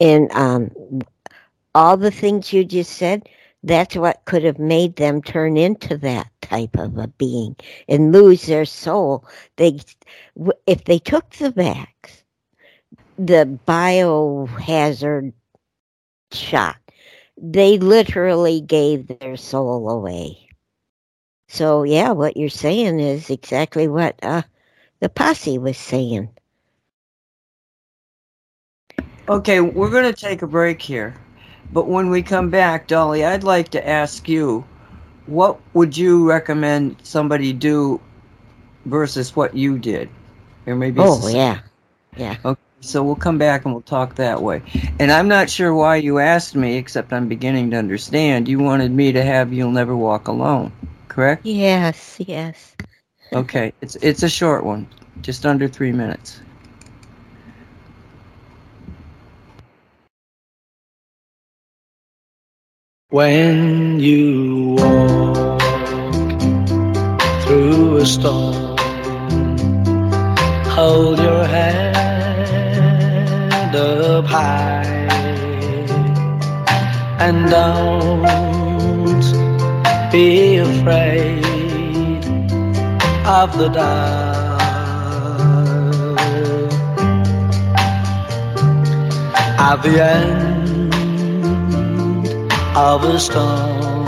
[0.01, 0.71] And um,
[1.75, 3.29] all the things you just said,
[3.63, 7.57] that's what could have made them turn into that type of a being
[7.89, 9.25] and lose their soul.
[9.57, 9.81] They,
[10.67, 12.23] if they took the vax,
[13.19, 15.33] the biohazard
[16.33, 16.77] shot,
[17.37, 20.49] they literally gave their soul away.
[21.49, 24.43] So yeah, what you're saying is exactly what uh,
[25.01, 26.31] the posse was saying.
[29.29, 31.15] Okay, we're going to take a break here.
[31.73, 34.65] But when we come back, Dolly, I'd like to ask you
[35.27, 38.01] what would you recommend somebody do
[38.85, 40.09] versus what you did?
[40.67, 41.61] Or maybe Oh, yeah.
[42.17, 42.37] Yeah.
[42.45, 44.63] Okay, so we'll come back and we'll talk that way.
[44.99, 48.49] And I'm not sure why you asked me, except I'm beginning to understand.
[48.49, 50.73] You wanted me to have You'll Never Walk Alone
[51.17, 51.47] correct?
[51.47, 52.77] Yes, yes.
[53.33, 54.87] okay, it's it's a short one,
[55.23, 56.41] just under three minutes.
[63.09, 65.61] When you walk
[67.45, 68.77] through a storm,
[70.69, 71.86] hold your head up
[74.37, 74.85] high
[77.25, 79.27] and don't
[80.13, 80.29] be
[80.69, 81.45] afraid
[83.41, 84.57] of the dark.
[89.69, 90.93] At the end
[92.91, 94.07] of a storm,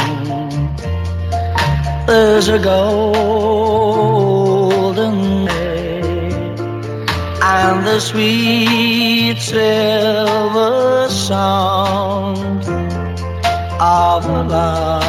[2.06, 4.17] there's a golden
[7.60, 12.62] and the sweet silver sound
[13.80, 15.08] of love.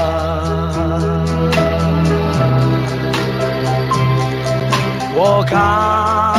[5.16, 6.39] Walk on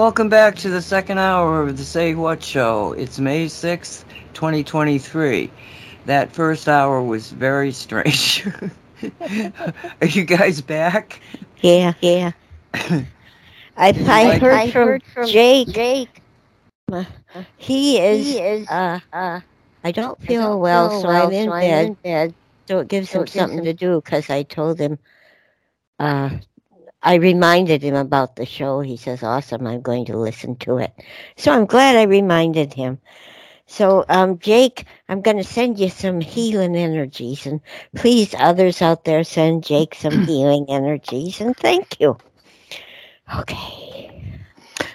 [0.00, 2.94] welcome back to the second hour of the Say What Show.
[2.94, 4.04] It's May 6th,
[4.34, 5.50] 2023.
[6.06, 8.44] That first hour was very strange.
[10.00, 11.20] Are you guys back?
[11.60, 12.32] Yeah, yeah.
[12.74, 13.04] I,
[13.76, 15.68] I, heard, I from heard from Jake.
[15.68, 16.19] Jake.
[17.56, 19.40] He is, he is uh, uh,
[19.84, 22.34] I don't feel, I don't well, so, I'm, in, so bed, in bed.
[22.68, 23.64] So it gives so him something him...
[23.64, 24.98] to do because I told him
[25.98, 26.30] uh,
[27.02, 28.80] I reminded him about the show.
[28.80, 30.92] He says, Awesome, I'm going to listen to it.
[31.36, 32.98] So I'm glad I reminded him.
[33.66, 37.46] So, um, Jake, I'm going to send you some healing energies.
[37.46, 37.60] And
[37.94, 41.40] please, others out there, send Jake some healing energies.
[41.40, 42.18] And thank you.
[43.38, 43.89] Okay.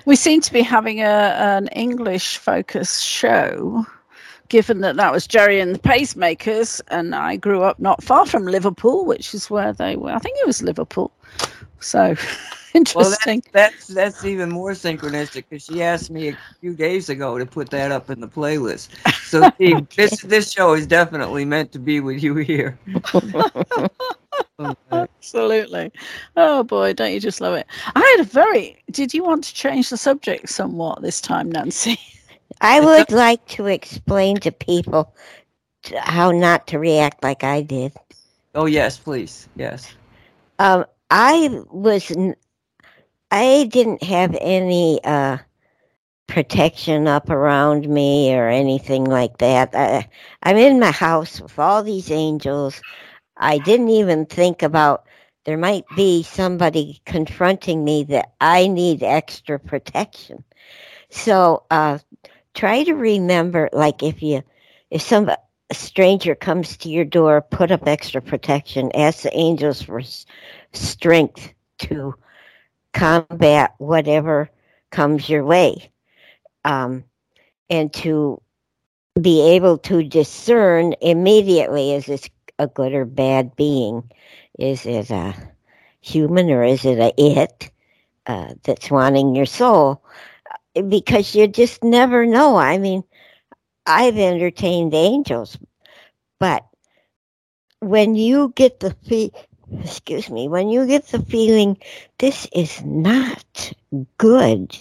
[0.06, 3.86] We seem to be having a, an English focused show
[4.50, 8.46] given that that was Gerry and the Pacemakers, and I grew up not far from
[8.46, 10.12] Liverpool, which is where they were.
[10.12, 11.12] I think it was Liverpool.
[11.80, 12.16] So
[12.74, 13.42] interesting.
[13.54, 17.38] Well, that's, that's that's even more synchronistic because she asked me a few days ago
[17.38, 18.90] to put that up in the playlist.
[19.24, 22.78] So Steve, this this show is definitely meant to be with you here.
[24.92, 25.92] Absolutely.
[26.36, 27.68] Oh boy, don't you just love it?
[27.96, 28.78] I had a very.
[28.92, 32.00] Did you want to change the subject somewhat this time, Nancy?
[32.62, 35.14] I would like to explain to people
[35.98, 37.94] how not to react like I did.
[38.56, 39.96] Oh yes, please, yes.
[40.60, 42.36] Um, I was, n-
[43.32, 45.38] I didn't have any uh,
[46.28, 49.76] protection up around me or anything like that.
[49.76, 50.08] I,
[50.44, 52.82] I'm in my house with all these angels.
[53.38, 55.06] I didn't even think about
[55.46, 60.44] there might be somebody confronting me that I need extra protection.
[61.10, 62.00] So uh,
[62.54, 64.44] try to remember, like if you,
[64.90, 65.30] if some
[65.72, 68.92] stranger comes to your door, put up extra protection.
[68.96, 70.26] Ask the angels for s-
[70.74, 72.16] strength to
[72.94, 74.50] combat whatever
[74.92, 75.92] comes your way,
[76.64, 77.04] um,
[77.70, 78.42] and to
[79.20, 82.30] be able to discern immediately is this
[82.60, 84.10] a good or bad being?
[84.58, 85.36] Is it a
[86.02, 87.72] human or is it a it
[88.28, 90.04] uh, that's wanting your soul?
[90.88, 92.58] Because you just never know.
[92.58, 93.04] I mean,
[93.86, 95.58] I've entertained angels,
[96.40, 96.66] but
[97.80, 98.96] when you get the
[99.82, 101.78] excuse me, when you get the feeling
[102.18, 103.74] this is not
[104.18, 104.78] good,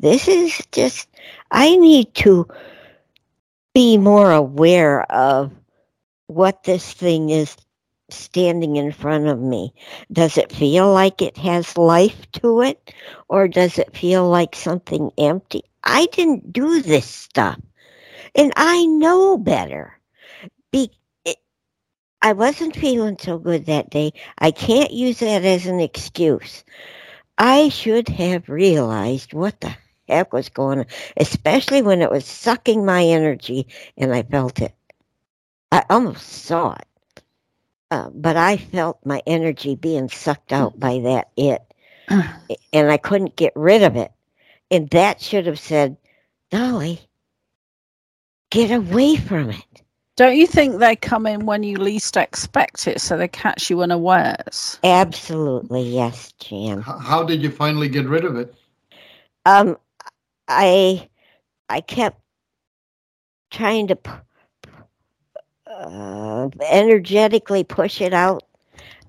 [0.00, 1.08] this is just
[1.50, 2.46] I need to
[3.74, 5.52] be more aware of
[6.26, 7.56] what this thing is
[8.10, 9.72] standing in front of me.
[10.12, 12.92] Does it feel like it has life to it
[13.28, 15.62] or does it feel like something empty?
[15.84, 17.58] I didn't do this stuff
[18.34, 19.98] and I know better.
[20.70, 20.90] Be,
[22.22, 24.12] I wasn't feeling so good that day.
[24.38, 26.64] I can't use that as an excuse.
[27.38, 29.76] I should have realized what the
[30.08, 33.66] heck was going on, especially when it was sucking my energy
[33.96, 34.74] and I felt it.
[35.74, 37.22] I almost saw it,
[37.90, 41.62] uh, but I felt my energy being sucked out by that it,
[42.72, 44.12] and I couldn't get rid of it.
[44.70, 45.96] And that should have said,
[46.50, 47.00] Dolly,
[48.50, 49.82] get away from it.
[50.14, 53.82] Don't you think they come in when you least expect it, so they catch you
[53.82, 54.78] unawares?
[54.84, 56.82] Absolutely, yes, Jan.
[56.82, 58.54] How did you finally get rid of it?
[59.44, 59.76] Um,
[60.46, 61.08] I,
[61.68, 62.20] I kept
[63.50, 64.12] trying to p-
[65.74, 68.44] uh, energetically push it out,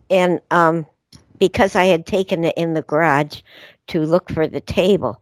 [0.10, 0.86] and um,
[1.40, 3.42] because I had taken it in the garage
[3.88, 5.22] to look for the table,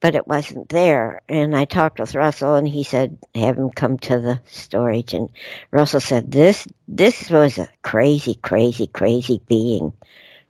[0.00, 1.20] but it wasn't there.
[1.28, 5.28] And I talked with Russell, and he said, "Have him come to the storage." And
[5.72, 9.92] Russell said, "This, this was a crazy, crazy, crazy being."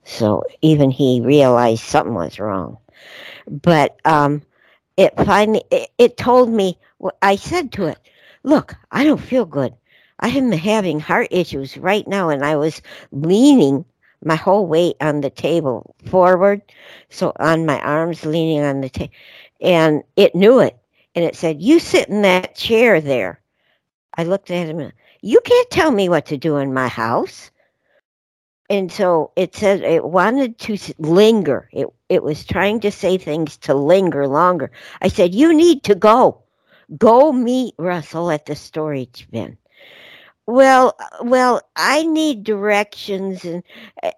[0.04, 2.78] So even he realized something was wrong.
[3.48, 4.42] But um,
[4.96, 6.78] it finally, it, it told me.
[7.22, 7.98] I said to it,
[8.44, 9.74] "Look, I don't feel good.
[10.20, 13.84] I am having heart issues right now, and I was leaning."
[14.22, 16.60] My whole weight on the table forward,
[17.08, 19.14] so on my arms leaning on the table
[19.60, 20.76] and it knew it
[21.14, 23.40] and it said you sit in that chair there.
[24.16, 24.92] I looked at him
[25.22, 27.50] you can't tell me what to do in my house.
[28.70, 31.68] And so it said it wanted to linger.
[31.72, 34.70] It it was trying to say things to linger longer.
[35.02, 36.42] I said you need to go.
[36.98, 39.56] Go meet russell at the storage bin
[40.50, 43.62] well well i need directions and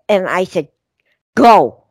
[0.08, 0.68] and i said
[1.36, 1.82] go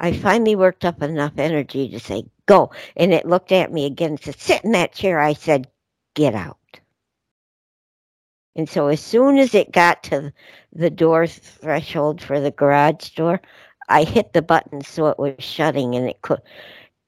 [0.00, 2.70] I finally worked up enough energy to say, go.
[2.96, 5.20] And it looked at me again and said, sit in that chair.
[5.20, 5.68] I said,
[6.14, 6.56] get out.
[8.56, 10.32] And so as soon as it got to
[10.72, 13.40] the door threshold for the garage door,
[13.88, 16.40] I hit the button so it was shutting and it could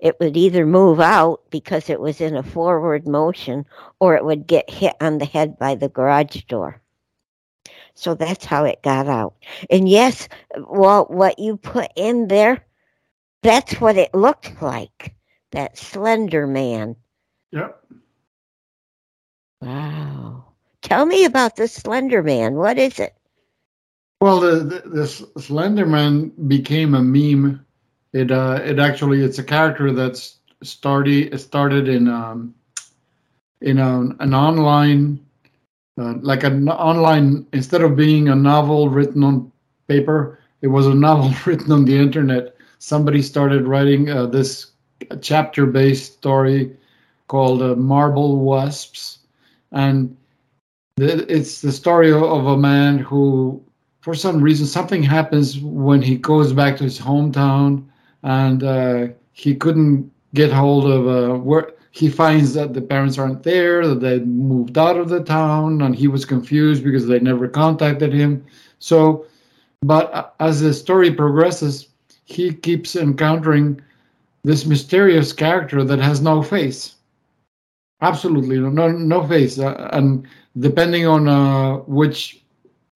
[0.02, 3.64] it would either move out because it was in a forward motion
[4.00, 6.82] or it would get hit on the head by the garage door.
[7.94, 9.34] So that's how it got out.
[9.70, 10.28] And yes,
[10.66, 12.66] well, what you put in there,
[13.42, 15.14] that's what it looked like.
[15.52, 16.96] That slender man.
[17.52, 17.80] Yep.
[19.60, 20.46] Wow.
[20.80, 22.56] Tell me about the slender man.
[22.56, 23.14] What is it?
[24.20, 27.64] Well, the, the this Slender Man became a meme.
[28.12, 32.54] It uh, it actually it's a character that's started started in um,
[33.60, 35.20] in a, an online
[35.98, 39.50] uh, like an online instead of being a novel written on
[39.88, 42.56] paper, it was a novel written on the internet.
[42.78, 44.72] Somebody started writing uh, this
[45.20, 46.76] chapter based story
[47.28, 49.18] called uh, Marble Wasps,
[49.72, 50.16] and
[50.96, 53.62] the, it's the story of a man who
[54.00, 57.84] for some reason something happens when he goes back to his hometown
[58.22, 63.42] and uh, he couldn't get hold of uh, where he finds that the parents aren't
[63.42, 67.48] there that they moved out of the town and he was confused because they never
[67.48, 68.44] contacted him.
[68.78, 69.26] So
[69.82, 71.88] but uh, as the story progresses
[72.24, 73.80] he keeps encountering
[74.44, 76.94] this mysterious character that has no face.
[78.00, 80.26] Absolutely no no face uh, and
[80.58, 82.42] depending on uh, which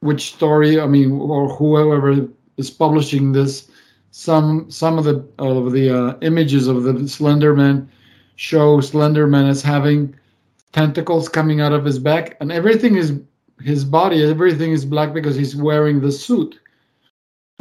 [0.01, 3.70] which story i mean or whoever is publishing this
[4.18, 7.86] some some of the of the uh, images of the slenderman
[8.36, 10.14] show slenderman as having
[10.72, 13.20] tentacles coming out of his back and everything is
[13.60, 16.59] his body everything is black because he's wearing the suit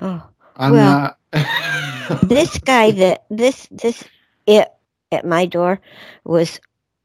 [0.01, 0.23] Oh,
[0.55, 4.03] and Well- uh, this guy that this this
[4.47, 4.69] it
[5.11, 5.81] at my door
[6.23, 6.59] was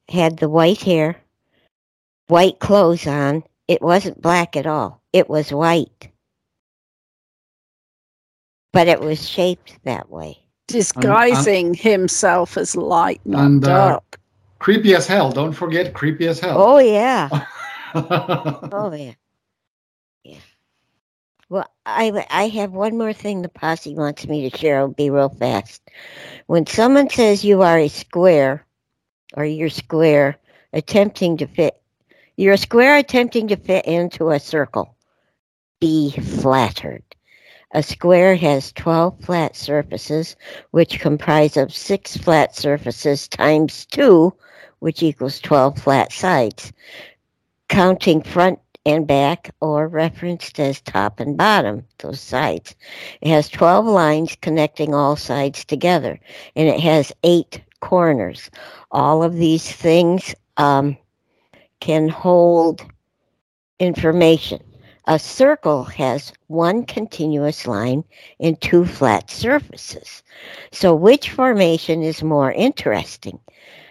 [0.09, 1.17] had the white hair,
[2.29, 3.43] white clothes on.
[3.69, 5.01] It wasn't black at all.
[5.13, 6.10] It was white.
[8.73, 10.39] But it was shaped that way.
[10.69, 14.21] Disguising himself as light, not And, uh, dark.
[14.61, 17.29] creepy as hell don't forget creepy as hell Oh yeah.
[18.71, 19.15] Oh yeah.
[20.23, 20.39] Yeah.
[21.49, 24.79] Well, I I have one more thing the posse wants me to share.
[24.79, 25.83] I'll be real fast.
[26.47, 28.65] When someone says you are a square,
[29.37, 30.37] or you're square,
[30.73, 31.81] attempting to fit,
[32.37, 34.95] you're a square attempting to fit into a circle.
[35.81, 37.03] Be flattered.
[37.73, 40.37] A square has 12 flat surfaces,
[40.73, 44.35] which comprise of six flat surfaces times two,
[44.81, 46.73] which equals 12 flat sides
[47.71, 52.75] counting front and back or referenced as top and bottom, those sides.
[53.21, 56.19] It has 12 lines connecting all sides together
[56.57, 58.51] and it has eight corners.
[58.91, 60.97] All of these things um,
[61.79, 62.85] can hold
[63.79, 64.61] information.
[65.07, 68.05] A circle has one continuous line
[68.39, 70.23] and two flat surfaces.
[70.73, 73.41] So, which formation is more interesting?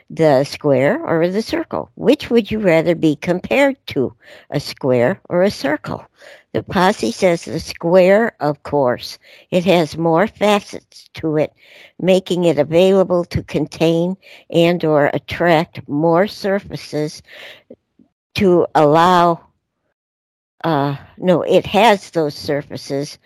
[0.10, 1.92] the square or the circle?
[1.96, 4.14] Which would you rather be compared to,
[4.50, 6.04] a square or a circle?
[6.52, 9.20] The posse says the square, of course.
[9.52, 11.54] It has more facets to it,
[12.00, 14.18] making it available to contain
[14.50, 17.22] and or attract more surfaces
[18.36, 19.46] to allow
[20.64, 23.18] uh no, it has those surfaces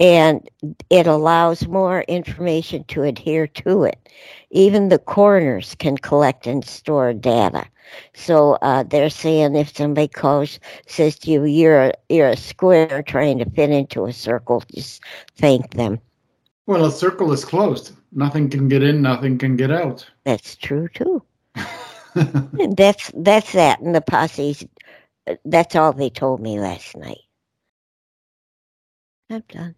[0.00, 0.48] and
[0.90, 3.98] it allows more information to adhere to it.
[4.50, 7.64] Even the corners can collect and store data.
[8.14, 13.02] So uh, they're saying if somebody calls, says to you, "You're a, you're a square
[13.02, 15.02] trying to fit into a circle," just
[15.36, 16.00] thank them.
[16.66, 20.88] well a circle is closed nothing can get in nothing can get out That's true
[20.88, 21.22] too.
[22.58, 23.80] And that's that's that.
[23.80, 24.64] And the posse's.
[25.44, 27.22] That's all they told me last night.
[29.30, 29.74] I'm done.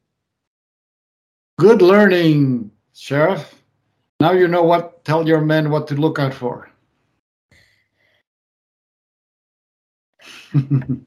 [1.59, 3.63] Good learning, Sheriff.
[4.21, 6.71] Now you know what, tell your men what to look out for.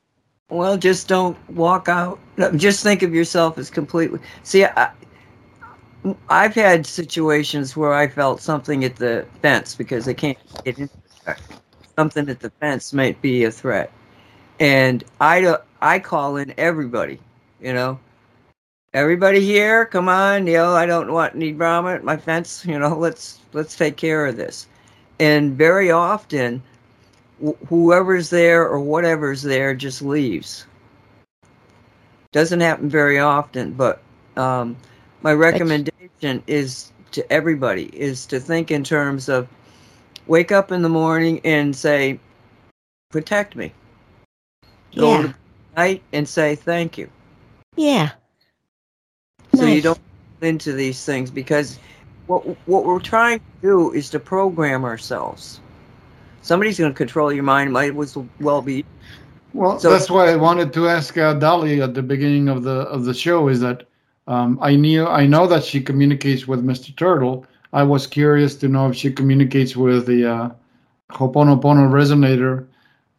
[0.50, 2.20] Well, just don't walk out.
[2.56, 4.20] Just think of yourself as completely.
[4.42, 4.92] See, I,
[6.30, 10.90] I've had situations where I felt something at the fence because they can't get in.
[11.96, 13.92] Something at the fence might be a threat,
[14.60, 17.20] and I I call in everybody.
[17.62, 18.00] You know,
[18.94, 20.48] everybody here, come on.
[20.48, 22.66] You know, I don't want any drama at my fence.
[22.66, 24.68] You know, let's let's take care of this.
[25.20, 26.62] And very often,
[27.44, 30.66] wh- whoever's there or whatever's there just leaves.
[32.32, 34.02] Doesn't happen very often, but
[34.38, 34.78] um,
[35.22, 39.48] my recommendation is to everybody is to think in terms of
[40.28, 42.20] wake up in the morning and say,
[43.10, 43.74] protect me.
[44.96, 45.22] Go Yeah.
[45.24, 45.36] to
[45.78, 47.10] night and say thank you.
[47.76, 48.10] Yeah.
[49.56, 50.00] So you don't
[50.42, 51.80] get into these things because
[52.28, 55.60] what what we're trying to do is to program ourselves.
[56.42, 57.72] Somebody's going to control your mind.
[57.74, 58.86] Might as well be
[59.54, 62.82] Well, So- that's why I wanted to ask uh, Dolly at the beginning of the
[62.96, 63.48] of the show.
[63.48, 63.84] Is that
[64.28, 66.96] um, I knew I know that she communicates with Mr.
[66.96, 67.46] Turtle.
[67.74, 70.50] I was curious to know if she communicates with the uh,
[71.12, 72.66] Ho'oponopono resonator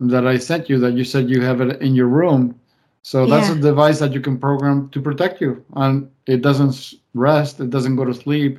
[0.01, 0.79] that I sent you.
[0.79, 2.59] That you said you have it in your room.
[3.03, 7.61] So that's a device that you can program to protect you, and it doesn't rest.
[7.61, 8.59] It doesn't go to sleep.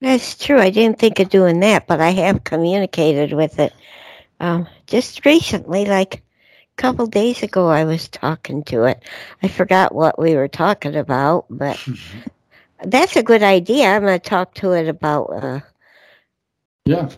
[0.00, 0.60] That's true.
[0.60, 3.72] I didn't think of doing that, but I have communicated with it.
[4.38, 6.20] Um, just recently, like a
[6.76, 9.02] couple days ago, I was talking to it.
[9.42, 11.84] I forgot what we were talking about, but
[12.84, 13.88] that's a good idea.
[13.88, 15.60] I'm going to talk to it about uh,
[16.84, 17.08] Yeah.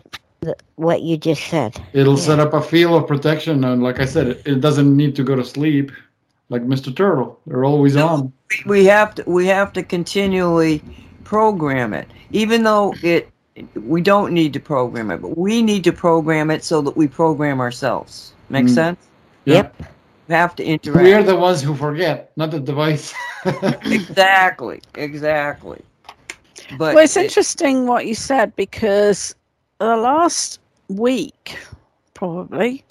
[0.41, 1.79] The, what you just said.
[1.93, 2.19] It'll Yeah.
[2.21, 5.23] set up a field of protection, and like I said, it, it doesn't need to
[5.23, 5.91] go to sleep.
[6.49, 6.93] like Mr.
[6.93, 7.39] Turtle.
[7.47, 8.33] They're always on.
[8.65, 10.81] we have to we have to continually
[11.23, 13.29] program it even though it
[13.75, 17.07] we don't need to program it but we need to program it so that we
[17.07, 18.69] program ourselves make Mm.
[18.75, 18.99] sense
[19.45, 19.75] Yep.
[20.27, 23.13] we have to interact We are the ones who forget, not the device.
[23.85, 25.79] exactly exactly
[26.77, 29.35] but well, it's it- interesting what you said because
[29.87, 30.59] the last
[30.89, 31.57] week,
[32.13, 32.83] probably,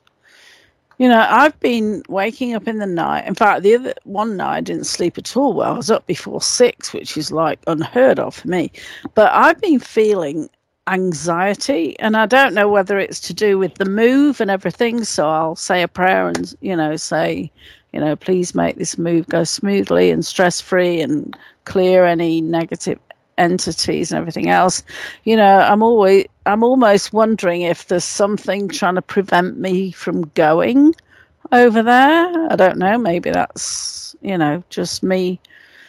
[0.98, 3.26] you know, I've been waking up in the night.
[3.26, 5.54] In fact, the other one night I didn't sleep at all.
[5.54, 8.72] Well, I was up before six, which is like unheard of for me.
[9.14, 10.50] But I've been feeling
[10.88, 15.04] anxiety, and I don't know whether it's to do with the move and everything.
[15.04, 17.50] So I'll say a prayer and, you know, say,
[17.92, 22.98] you know, please make this move go smoothly and stress free and clear any negative
[23.40, 24.82] entities and everything else
[25.24, 30.22] you know i'm always i'm almost wondering if there's something trying to prevent me from
[30.34, 30.94] going
[31.52, 32.52] over there.
[32.52, 35.40] I don't know maybe that's you know just me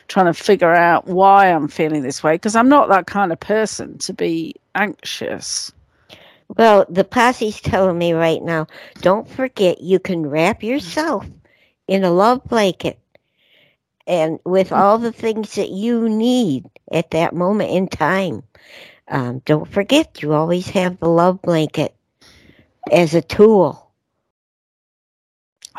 [0.08, 3.40] trying to figure out why i'm feeling this way because i'm not that kind of
[3.40, 5.72] person to be anxious.
[6.58, 8.68] Well, the posse's telling me right now,
[9.02, 11.26] don't forget you can wrap yourself
[11.88, 13.00] in a love blanket
[14.08, 18.44] and with all the things that you need at that moment in time.
[19.10, 21.96] Um, don't forget you always have the love blanket
[22.92, 23.92] as a tool.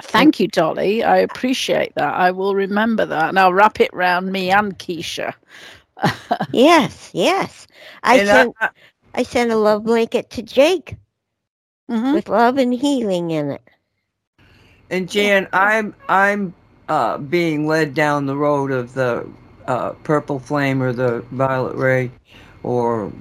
[0.03, 4.33] thank you dolly i appreciate that i will remember that and i'll wrap it round
[4.33, 5.35] me and keisha
[6.53, 7.67] Yes, yes.
[8.03, 8.71] I and I- sent I-
[9.15, 10.97] I sent a love blanket to Jake
[11.91, 12.13] Mhm.
[12.13, 13.63] with love and healing in it.
[14.91, 16.55] And Jan, I'm I'm
[16.89, 19.29] uh, being led down the road of the
[19.67, 22.11] uh, purple flame or the violet ray,
[22.63, 23.13] or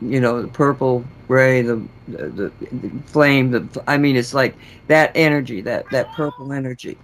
[0.00, 2.28] you know the purple ray, the the,
[2.70, 3.50] the, flame.
[3.50, 4.54] The I mean, it's like
[4.88, 6.96] that energy, that that purple energy,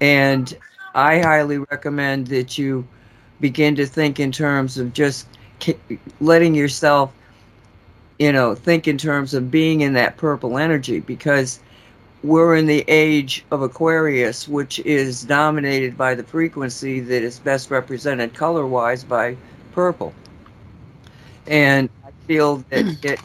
[0.00, 0.56] and
[0.94, 2.86] I highly recommend that you
[3.40, 5.26] begin to think in terms of just
[6.20, 7.12] letting yourself,
[8.18, 11.60] you know, think in terms of being in that purple energy because
[12.22, 17.70] we're in the age of Aquarius, which is dominated by the frequency that is best
[17.70, 19.36] represented color wise by
[19.72, 20.12] purple.
[21.46, 23.20] And I feel that it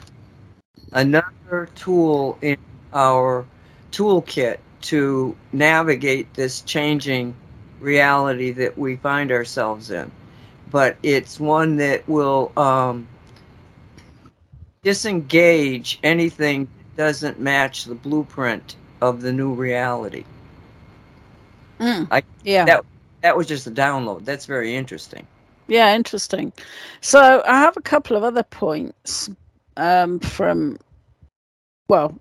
[0.93, 2.57] another tool in
[2.93, 3.45] our
[3.91, 7.35] toolkit to navigate this changing
[7.79, 10.09] reality that we find ourselves in.
[10.71, 13.07] But it's one that will um,
[14.83, 18.75] disengage anything that doesn't match the blueprint
[19.09, 20.23] of the new reality.
[21.79, 22.07] Mm.
[22.11, 22.85] I- yeah that-
[23.21, 24.23] That was just a download.
[24.25, 25.25] That's very interesting.
[25.67, 26.53] Yeah, interesting.
[27.01, 29.29] So I have a couple of other points
[29.77, 30.77] um, from,
[31.87, 32.15] well,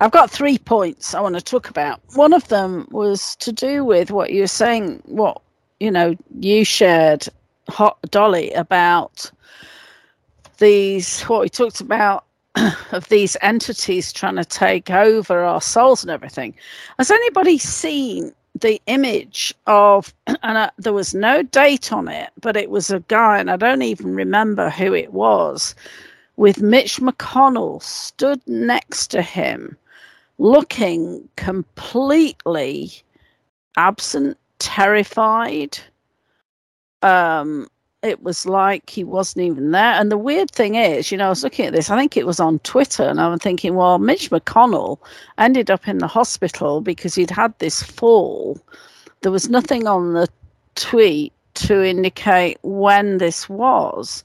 [0.00, 2.00] I've got three points I want to talk about.
[2.14, 5.40] One of them was to do with what you were saying, what,
[5.80, 7.26] you know, you shared,
[7.68, 9.30] Hot Dolly, about
[10.58, 12.24] these, what we talked about
[12.92, 16.54] of these entities trying to take over our souls and everything.
[16.98, 22.56] Has anybody seen the image of, and uh, there was no date on it, but
[22.56, 25.74] it was a guy, and I don't even remember who it was,
[26.36, 29.76] with Mitch McConnell stood next to him,
[30.38, 32.92] looking completely
[33.76, 35.78] absent, terrified.
[37.02, 37.68] Um,
[38.04, 39.94] it was like he wasn't even there.
[39.94, 42.26] And the weird thing is, you know, I was looking at this, I think it
[42.26, 44.98] was on Twitter, and I'm thinking, well, Mitch McConnell
[45.38, 48.60] ended up in the hospital because he'd had this fall.
[49.22, 50.28] There was nothing on the
[50.74, 54.22] tweet to indicate when this was,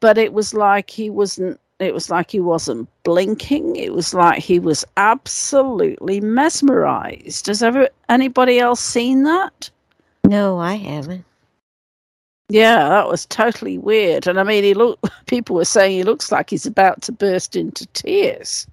[0.00, 1.58] but it was like he wasn't.
[1.78, 3.76] It was like he wasn't blinking.
[3.76, 7.46] It was like he was absolutely mesmerized.
[7.46, 9.70] Has ever anybody else seen that?
[10.24, 11.24] No, I haven't.
[12.48, 14.26] Yeah, that was totally weird.
[14.26, 15.00] And I mean, he look.
[15.26, 18.66] People were saying he looks like he's about to burst into tears,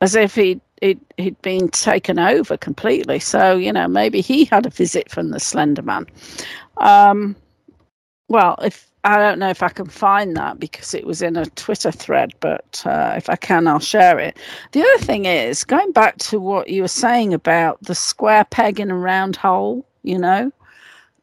[0.00, 3.20] as if he'd he'd, he'd been taken over completely.
[3.20, 6.06] So you know, maybe he had a visit from the Slender Man.
[6.78, 7.36] Um,
[8.28, 11.46] well, if I don't know if I can find that because it was in a
[11.46, 14.36] Twitter thread, but uh, if I can, I'll share it.
[14.72, 18.80] The other thing is going back to what you were saying about the square peg
[18.80, 19.86] in a round hole.
[20.02, 20.52] You know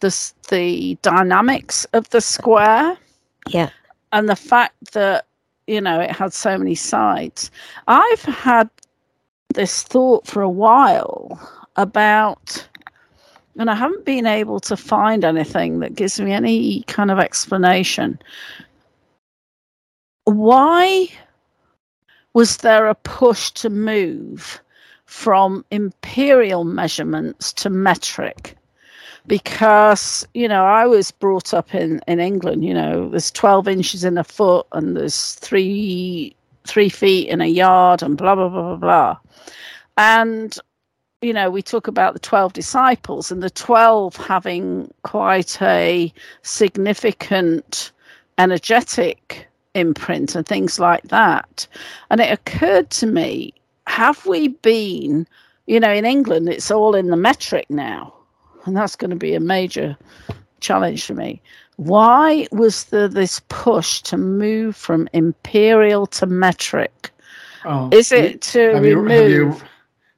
[0.03, 2.97] the the dynamics of the square.
[3.47, 3.69] Yeah.
[4.11, 5.25] and the fact that
[5.67, 7.49] you know it had so many sides.
[7.87, 8.69] I've had
[9.53, 11.39] this thought for a while
[11.75, 12.67] about
[13.57, 18.19] and i haven't been able to find anything that gives me any kind of explanation.
[20.25, 21.07] Why
[22.33, 24.61] was there a push to move
[25.05, 28.55] from imperial measurements to metric
[29.27, 34.03] because you know i was brought up in in england you know there's 12 inches
[34.03, 36.35] in a foot and there's three
[36.65, 39.17] three feet in a yard and blah blah blah blah blah.
[39.97, 40.57] And
[41.21, 47.91] you know we talk about the 12 disciples and the 12 having quite a significant
[48.37, 51.67] energetic imprint and things like that.
[52.09, 53.53] And it occurred to me
[53.87, 55.27] have we been
[55.67, 58.13] you know in england it's all in the metric now
[58.65, 59.97] and that's going to be a major
[60.59, 61.41] challenge for me.
[61.77, 67.11] Why was there this push to move from imperial to metric?
[67.65, 69.09] Oh, Is it to have you, remove?
[69.09, 69.67] have you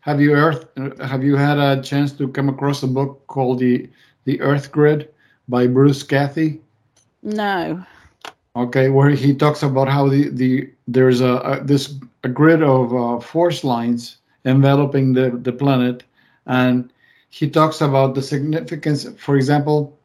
[0.01, 0.65] have you earth
[1.01, 3.89] have you had a chance to come across a book called the
[4.25, 5.09] the Earth Grid
[5.47, 6.59] by Bruce Cathie?
[7.23, 7.83] No.
[8.55, 12.93] Okay, where he talks about how the, the there's a, a this a grid of
[12.93, 16.03] uh, force lines enveloping the the planet,
[16.45, 16.91] and
[17.35, 19.05] he talks about the significance.
[19.17, 19.99] For example,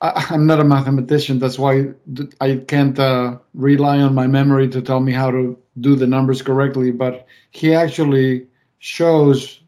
[0.00, 1.88] I, I'm not a mathematician, that's why
[2.40, 6.40] I can't uh, rely on my memory to tell me how to do the numbers
[6.40, 6.92] correctly.
[6.92, 8.46] But he actually
[8.78, 9.58] shows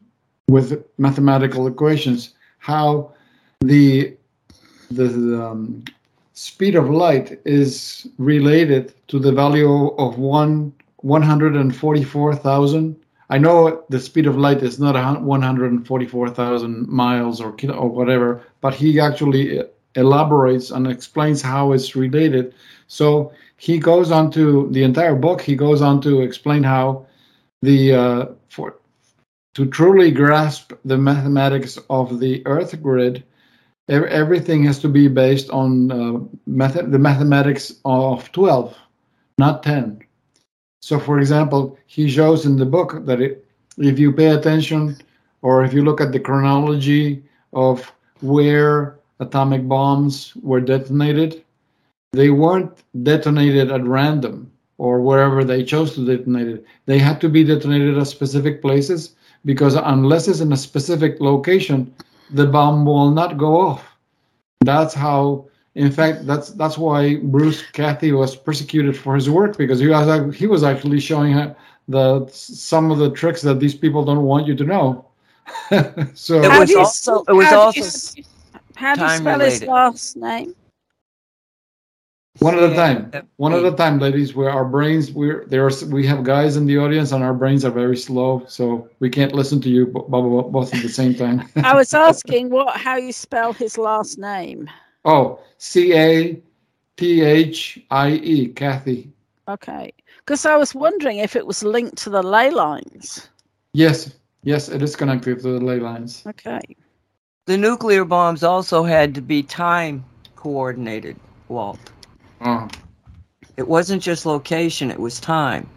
[0.48, 3.14] with mathematical equations how
[3.60, 4.16] the
[4.92, 5.82] the, the um,
[6.34, 12.96] speed of light is related to the value of one 144,000.
[13.30, 17.88] I know the speed of light is not a hun- 144,000 miles or kilo or
[17.88, 19.62] whatever, but he actually
[19.94, 22.54] elaborates and explains how it's related.
[22.88, 25.40] So he goes on to the entire book.
[25.40, 27.06] He goes on to explain how
[27.62, 28.76] the uh, for
[29.54, 33.24] to truly grasp the mathematics of the Earth grid,
[33.88, 38.76] ev- everything has to be based on uh, method, the mathematics of 12,
[39.38, 40.00] not 10.
[40.80, 43.44] So, for example, he shows in the book that it,
[43.76, 44.96] if you pay attention
[45.42, 47.90] or if you look at the chronology of
[48.20, 51.44] where atomic bombs were detonated,
[52.12, 56.64] they weren't detonated at random or wherever they chose to detonate it.
[56.86, 61.94] They had to be detonated at specific places because unless it's in a specific location,
[62.30, 63.84] the bomb will not go off.
[64.62, 69.78] That's how in fact, that's that's why Bruce Cathie was persecuted for his work because
[69.80, 71.54] he was ac- he was actually showing her
[71.88, 75.06] the some of the tricks that these people don't want you to know.
[76.14, 78.22] so It How was do you also- it was how you also
[78.76, 80.54] How do you time spell his last name?
[82.38, 84.34] one at a time, one at a time, ladies.
[84.34, 87.70] Where our brains, we're there's we have guys in the audience and our brains are
[87.70, 91.42] very slow, so we can't listen to you bo- bo- both at the same time.
[91.62, 94.70] I was asking what how you spell his last name.
[95.04, 96.40] Oh, C A
[96.96, 99.10] T H I E, Cathie.
[99.48, 103.28] Okay, because I was wondering if it was linked to the ley lines.
[103.72, 106.22] Yes, yes, it is connected to the ley lines.
[106.26, 106.60] Okay.
[107.46, 110.04] The nuclear bombs also had to be time
[110.36, 111.16] coordinated,
[111.48, 111.80] Walt.
[112.42, 112.68] Oh.
[113.56, 115.68] It wasn't just location, it was time.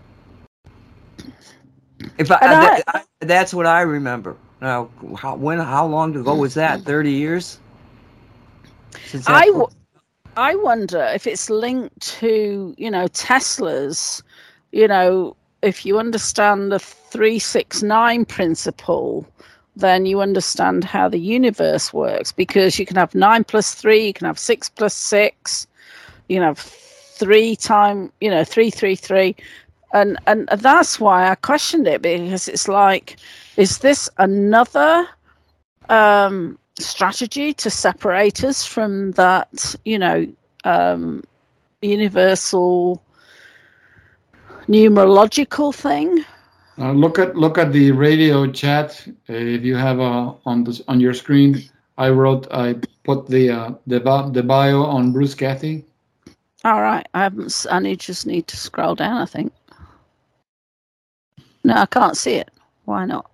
[2.18, 4.36] If I, I, that, I that's what I remember.
[4.62, 6.82] Now, how, when, how long ago was that?
[6.82, 7.60] Thirty years.
[9.26, 9.68] I, w-
[10.36, 14.24] I wonder if it's linked to you know Tesla's.
[14.72, 19.28] You know, if you understand the three six nine principle,
[19.76, 24.14] then you understand how the universe works because you can have nine plus three, you
[24.14, 25.68] can have six plus six,
[26.28, 29.36] you can have three time, you know, three three three,
[29.94, 33.18] and and that's why I questioned it because it's like,
[33.58, 35.08] is this another?
[35.90, 40.28] um strategy to separate us from that, you know,
[40.64, 41.24] um,
[41.82, 43.02] universal
[44.68, 46.24] numerological thing.
[46.80, 49.06] Uh, look at look at the radio chat.
[49.30, 51.62] Uh, if you have uh, on this on your screen,
[51.98, 54.00] I wrote I put the uh, the
[54.34, 55.86] the bio on Bruce Cathie.
[56.64, 57.66] All right, I haven't.
[57.70, 59.22] I need just need to scroll down.
[59.22, 59.54] I think.
[61.64, 62.50] No, I can't see it.
[62.86, 63.30] Why not?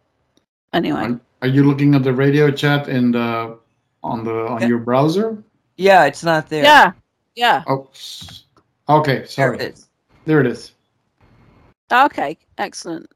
[0.73, 3.57] Anyway, Are, are you looking at the radio chat in the
[4.03, 4.67] on the on Yeah.
[4.67, 5.43] your browser?
[5.77, 6.63] yeah, it's not there.
[6.63, 6.91] yeah,
[7.35, 7.63] yeah.
[7.67, 8.43] Oh, s-
[8.87, 9.17] okay.
[9.19, 9.57] There Sorry.
[9.57, 9.87] it is.
[10.25, 10.73] There it is.
[11.91, 13.07] Okay, excellent.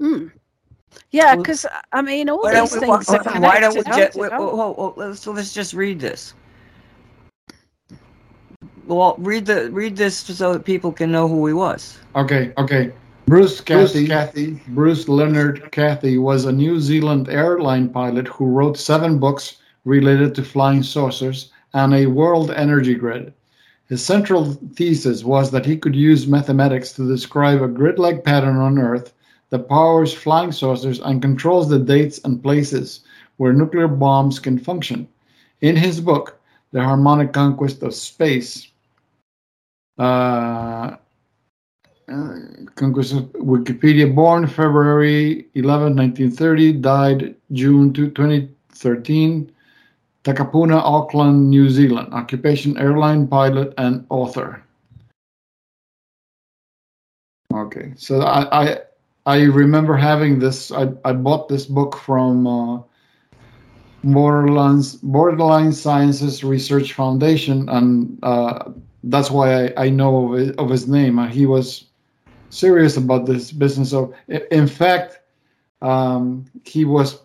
[0.00, 0.26] Hmm.
[1.10, 3.74] Yeah, Well, because I mean, all Why don't these we, things why, are why don't
[3.76, 4.36] we connected, just, aren't wait, they?
[4.36, 6.34] whoa, whoa, whoa, so let's just read this.
[8.86, 11.98] Well, read the read this so that people can know who he was.
[12.16, 12.52] Okay.
[12.58, 12.92] Okay.
[13.30, 19.20] Bruce Cathie, Cathie, Bruce Leonard Cathie was a New Zealand airline pilot who wrote seven
[19.20, 23.32] books related to flying saucers and a world energy grid.
[23.88, 28.56] His central thesis was that he could use mathematics to describe a grid like pattern
[28.56, 29.12] on Earth
[29.50, 33.04] that powers flying saucers and controls the dates and places
[33.36, 35.06] where nuclear bombs can function.
[35.60, 36.40] In his book,
[36.72, 38.72] The Harmonic Conquest of Space,
[39.98, 40.96] uh,
[42.10, 42.34] uh,
[42.74, 49.52] Conquest of Wikipedia, born February 11, 1930, died June 2, 2013,
[50.24, 54.62] Takapuna, Auckland, New Zealand, occupation airline pilot and author.
[57.52, 58.78] Okay, so I, I
[59.26, 60.70] I remember having this.
[60.70, 62.80] I, I bought this book from uh,
[64.04, 68.70] Borderline Borderland Sciences Research Foundation, and uh,
[69.04, 71.18] that's why I, I know of his, of his name.
[71.18, 71.89] Uh, he was
[72.50, 73.90] serious about this business.
[73.90, 75.20] So, in fact,
[75.80, 77.20] um, he was.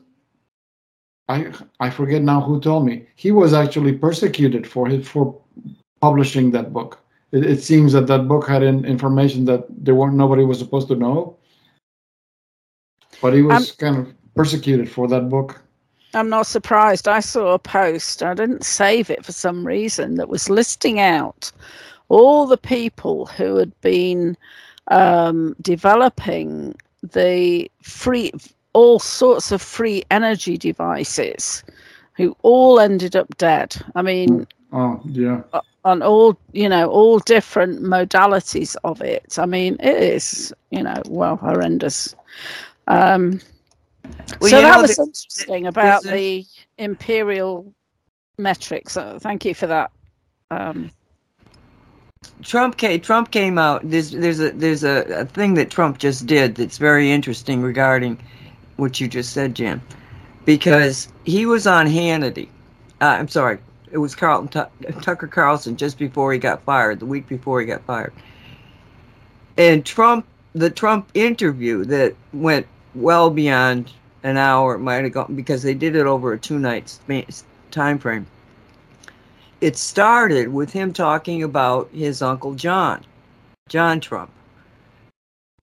[1.28, 5.36] I I forget now who told me he was actually persecuted for his for
[6.00, 7.00] publishing that book.
[7.32, 10.88] It, it seems that that book had in, information that there weren't nobody was supposed
[10.90, 11.36] to know,
[13.22, 15.62] but he was Um, kind of persecuted for that book.
[16.14, 17.08] I'm not surprised.
[17.08, 21.52] I saw a post, I didn't save it for some reason, that was listing out
[22.08, 24.38] all the people who had been
[24.90, 28.32] um, developing the free,
[28.74, 31.64] all sorts of free energy devices,
[32.16, 33.76] who all ended up dead.
[33.96, 35.44] I mean, Oh yeah.
[35.86, 39.38] on all, you know, all different modalities of it.
[39.40, 42.16] I mean, it is, you know, well, horrendous.
[42.88, 43.42] Um,
[44.40, 46.46] Well, so that know, was th- interesting about the
[46.78, 47.74] imperial
[48.38, 48.94] metrics.
[48.94, 49.92] So thank you for that.
[50.52, 50.92] Um,
[52.44, 53.82] Trump came, Trump came out.
[53.84, 58.18] There's there's a there's a, a thing that Trump just did that's very interesting regarding
[58.78, 59.82] what you just said, Jim,
[60.46, 62.48] because he was on Hannity.
[63.02, 63.60] Uh, I'm sorry,
[63.92, 67.66] it was Carlton Tu- Tucker Carlson just before he got fired, the week before he
[67.66, 68.14] got fired.
[69.58, 73.92] And Trump, the Trump interview that went well beyond
[74.24, 77.00] an hour, might have gone because they did it over a two night
[77.72, 78.28] time frame
[79.62, 83.04] it started with him talking about his uncle John,
[83.70, 84.32] John Trump.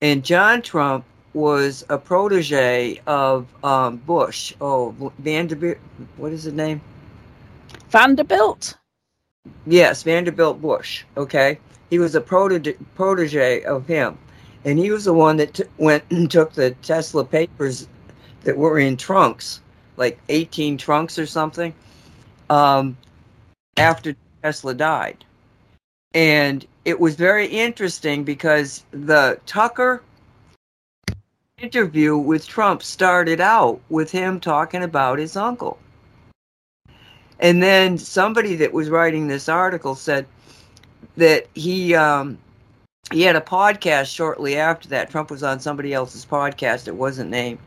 [0.01, 1.05] And John Trump
[1.35, 4.53] was a protege of um, Bush.
[4.61, 5.79] Oh, Vanderbilt,
[6.17, 6.81] what is his name?
[7.89, 8.77] Vanderbilt.
[9.67, 11.05] Yes, Vanderbilt Bush.
[11.17, 11.59] Okay,
[11.91, 14.19] he was a protege, protege of him,
[14.65, 17.89] and he was the one that t- went and took the Tesla papers
[18.45, 19.61] that were in trunks,
[19.97, 21.75] like eighteen trunks or something,
[22.51, 22.97] um,
[23.77, 25.25] after Tesla died,
[26.15, 30.03] and it was very interesting because the Tucker
[31.59, 35.79] interview with Trump started out with him talking about his uncle.
[37.39, 40.27] And then somebody that was writing this article said
[41.17, 42.39] that he um,
[43.13, 45.11] he had a podcast shortly after that.
[45.11, 47.59] Trump was on somebody else's podcast; it wasn't named,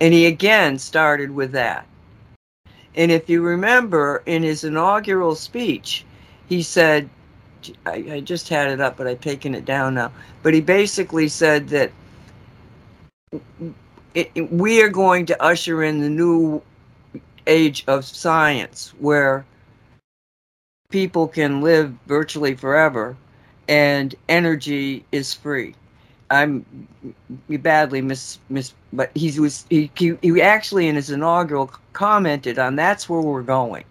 [0.00, 1.86] and he again started with that.
[2.98, 6.04] And if you remember, in his inaugural speech,
[6.48, 7.10] he said,
[7.86, 10.12] I, I just had it up, but I've taken it down now.
[10.42, 11.92] But he basically said that
[14.14, 16.62] it, it- we are going to usher in the new
[17.46, 19.46] age of science where
[20.90, 23.16] people can live virtually forever
[23.68, 25.74] and energy is free.
[26.30, 26.66] I'm
[27.48, 33.08] badly miss miss, but he was he, he actually in his inaugural commented on that's
[33.08, 33.84] where we're going,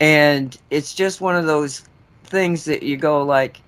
[0.00, 1.84] and it's just one of those
[2.24, 3.60] things that you go like,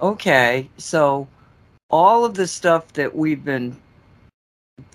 [0.00, 1.26] okay, so
[1.90, 3.76] all of the stuff that we've been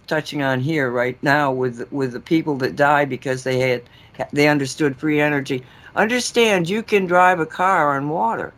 [0.08, 3.84] touching on here right now with with the people that die because they had
[4.34, 5.64] they understood free energy.
[5.96, 8.54] Understand you can drive a car on water.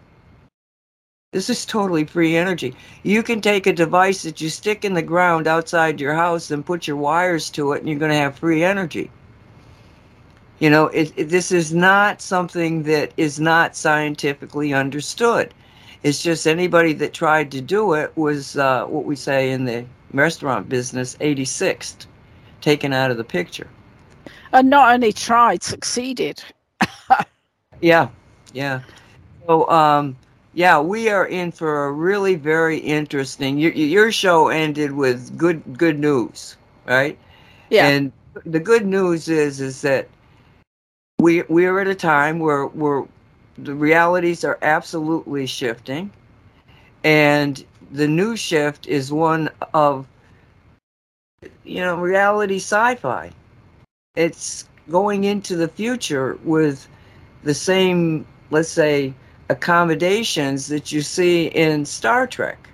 [1.31, 2.75] This is totally free energy.
[3.03, 6.65] You can take a device that you stick in the ground outside your house and
[6.65, 9.09] put your wires to it, and you're going to have free energy.
[10.59, 15.53] You know, it, it, this is not something that is not scientifically understood.
[16.03, 19.85] It's just anybody that tried to do it was uh, what we say in the
[20.11, 22.07] restaurant business 86th,
[22.59, 23.69] taken out of the picture.
[24.51, 26.43] And not only tried, succeeded.
[27.79, 28.09] Yeah,
[28.53, 28.81] yeah.
[29.47, 30.15] So, um,
[30.53, 33.57] yeah, we are in for a really very interesting.
[33.57, 37.17] Your, your show ended with good good news, right?
[37.69, 37.87] Yeah.
[37.87, 38.11] And
[38.45, 40.07] the good news is is that
[41.19, 43.05] we we are at a time where where
[43.57, 46.11] the realities are absolutely shifting,
[47.03, 50.05] and the new shift is one of
[51.63, 53.31] you know reality sci-fi.
[54.15, 56.87] It's going into the future with
[57.43, 59.13] the same, let's say,
[59.51, 62.69] accommodations that you see in Star Trek.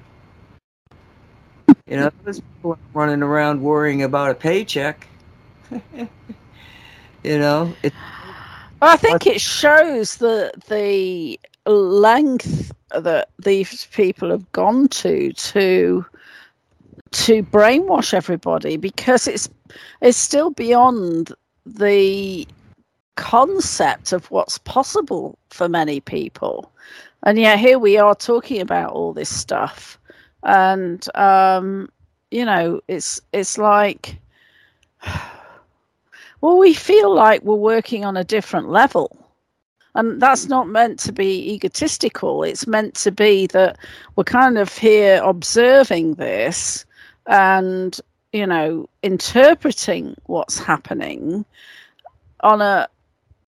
[1.87, 5.07] You know, those people running around worrying about a paycheck.
[5.71, 7.93] you know, it,
[8.81, 11.39] I think it shows the the
[11.69, 16.05] length that these people have gone to to
[17.11, 19.49] to brainwash everybody because it's
[20.01, 21.33] it's still beyond
[21.65, 22.45] the
[23.18, 26.72] concept of what's possible for many people.
[27.23, 29.99] And yet here we are talking about all this stuff.
[30.44, 31.89] And um
[32.31, 34.18] you know it's it's like
[36.41, 39.11] well we feel like we're working on a different level.
[39.95, 42.44] And that's not meant to be egotistical.
[42.44, 43.80] It's meant to be that
[44.15, 46.85] we're kind of here observing this
[47.26, 47.99] and
[48.31, 51.44] you know interpreting what's happening
[52.41, 52.88] on a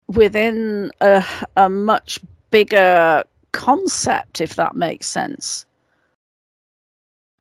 [0.10, 1.24] within a,
[1.56, 2.20] a much
[2.52, 5.66] bigger concept if that makes sense.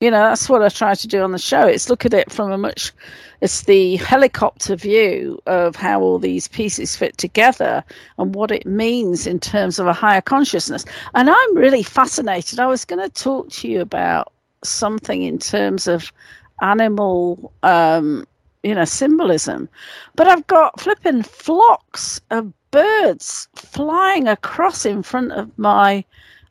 [0.00, 1.66] You know that's what i try to do on the show.
[1.66, 2.92] It's look at it from a much
[3.40, 7.82] it's the helicopter view of how all these pieces fit together
[8.18, 10.84] and what it means in terms of a higher consciousness.
[11.14, 12.60] And i'm really fascinated.
[12.60, 14.32] I was going to talk to you about
[14.62, 16.12] something in terms of
[16.62, 18.26] animal um
[18.62, 19.68] you know symbolism
[20.16, 26.04] but i've got flipping flocks of birds flying across in front of my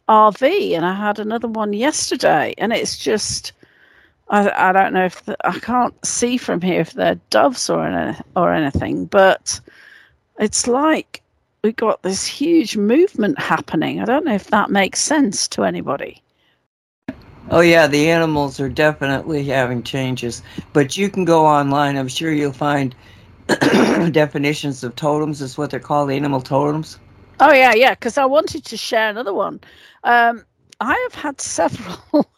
[0.10, 3.52] rv and i had another one yesterday and it's just
[4.30, 7.86] i, I don't know if the, i can't see from here if they're doves or
[7.86, 9.60] any, or anything but
[10.40, 11.22] it's like
[11.64, 16.22] we've got this huge movement happening i don't know if that makes sense to anybody
[17.50, 20.42] oh yeah, the animals are definitely having changes.
[20.74, 21.98] But you can go online.
[21.98, 22.96] I'm sure you'll find
[24.12, 25.42] definitions of totems.
[25.42, 27.00] Is what they're called, animal totems.
[27.40, 27.92] Oh yeah, yeah.
[27.94, 29.60] Because I wanted to share another one.
[30.04, 30.46] Um,
[30.80, 32.30] I have had several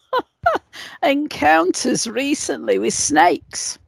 [1.03, 3.79] encounters recently with snakes.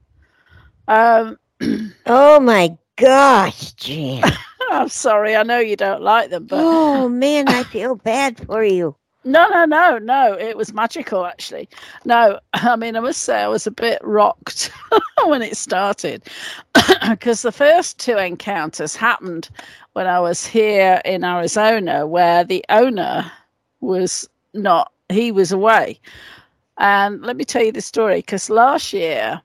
[0.88, 1.38] Um,
[2.06, 4.24] Oh my gosh, Jan.
[4.72, 8.64] I'm sorry, I know you don't like them, but Oh man, I feel bad for
[8.64, 8.96] you.
[9.24, 10.34] No, no, no, no.
[10.34, 11.70] It was magical, actually.
[12.06, 14.72] No, I mean, I must say I was a bit rocked
[15.26, 16.24] when it started
[17.10, 19.50] because the first two encounters happened
[19.94, 23.32] when I was here in Arizona, where the owner
[23.82, 26.00] was not, he was away.
[26.78, 29.42] And let me tell you the story because last year,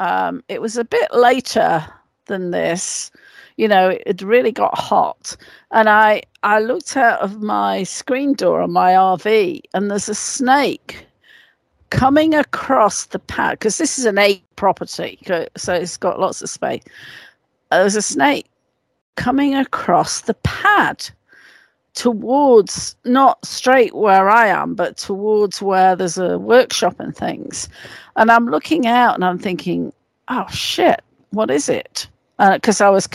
[0.00, 1.84] um, it was a bit later
[2.26, 3.10] than this.
[3.56, 5.36] You know, it, really got hot,
[5.70, 10.14] and I I looked out of my screen door on my RV, and there's a
[10.14, 11.06] snake
[11.90, 15.18] coming across the pad because this is an eight property,
[15.56, 16.82] so it's got lots of space.
[17.70, 18.46] Uh, there's a snake
[19.16, 21.08] coming across the pad
[21.94, 27.68] towards not straight where I am, but towards where there's a workshop and things.
[28.16, 29.92] And I'm looking out and I'm thinking,
[30.28, 31.00] oh shit,
[31.30, 32.08] what is it?
[32.38, 33.08] Because I was,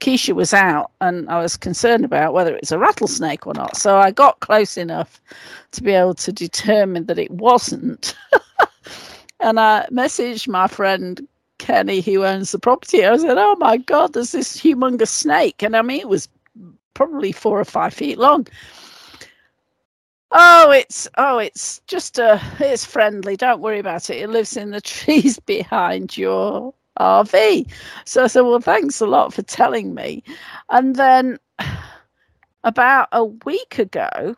[0.00, 3.76] Keisha was out and I was concerned about whether it's a rattlesnake or not.
[3.76, 5.20] So I got close enough
[5.72, 8.14] to be able to determine that it wasn't.
[9.40, 11.26] and I messaged my friend
[11.58, 13.04] Kenny, who owns the property.
[13.04, 15.62] I said, oh my God, there's this humongous snake.
[15.62, 16.28] And I mean, it was
[16.94, 18.46] probably four or five feet long.
[20.36, 23.36] Oh, it's oh, it's just a it's friendly.
[23.36, 24.16] Don't worry about it.
[24.16, 27.70] It lives in the trees behind your RV.
[28.04, 30.22] So I said, well, thanks a lot for telling me.
[30.70, 31.38] And then
[32.64, 34.36] about a week ago,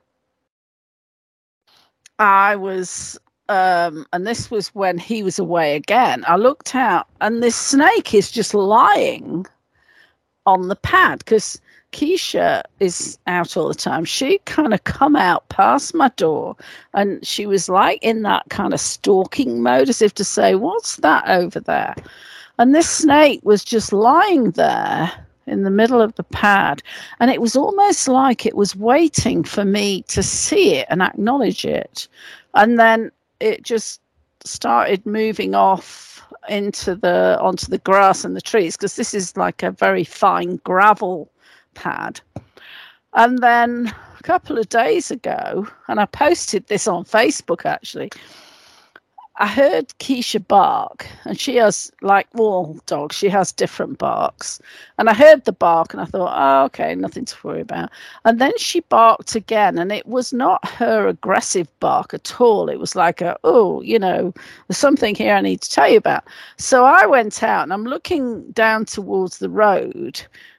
[2.19, 3.19] I was
[3.49, 6.24] um and this was when he was away again.
[6.27, 9.47] I looked out and this snake is just lying
[10.47, 11.61] on the pad because
[11.93, 14.05] Keisha is out all the time.
[14.05, 16.57] She kind of come out past my door
[16.95, 20.97] and she was like in that kind of stalking mode as if to say, What's
[20.97, 21.95] that over there?
[22.59, 25.12] And this snake was just lying there
[25.47, 26.83] in the middle of the pad.
[27.20, 31.65] And it was almost like it was waiting for me to see it and acknowledge
[31.65, 32.09] it.
[32.55, 33.11] And then
[33.41, 34.01] it just
[34.45, 39.62] started moving off into the onto the grass and the trees because this is like
[39.62, 41.31] a very fine gravel
[41.74, 42.20] pad.
[43.15, 48.11] And then a couple of days ago, and I posted this on Facebook actually,
[49.38, 54.62] I heard Keisha bark, and she has like all dogs, she has different barks.
[54.96, 57.90] And I heard the bark, and I thought, oh, okay, nothing to worry about.
[58.24, 62.70] And then she barked again, and it was not her aggressive bark at all.
[62.70, 64.32] It was like a, oh, you know,
[64.68, 66.24] there's something here I need to tell you about.
[66.56, 70.18] So I went out, and I'm looking down towards the road,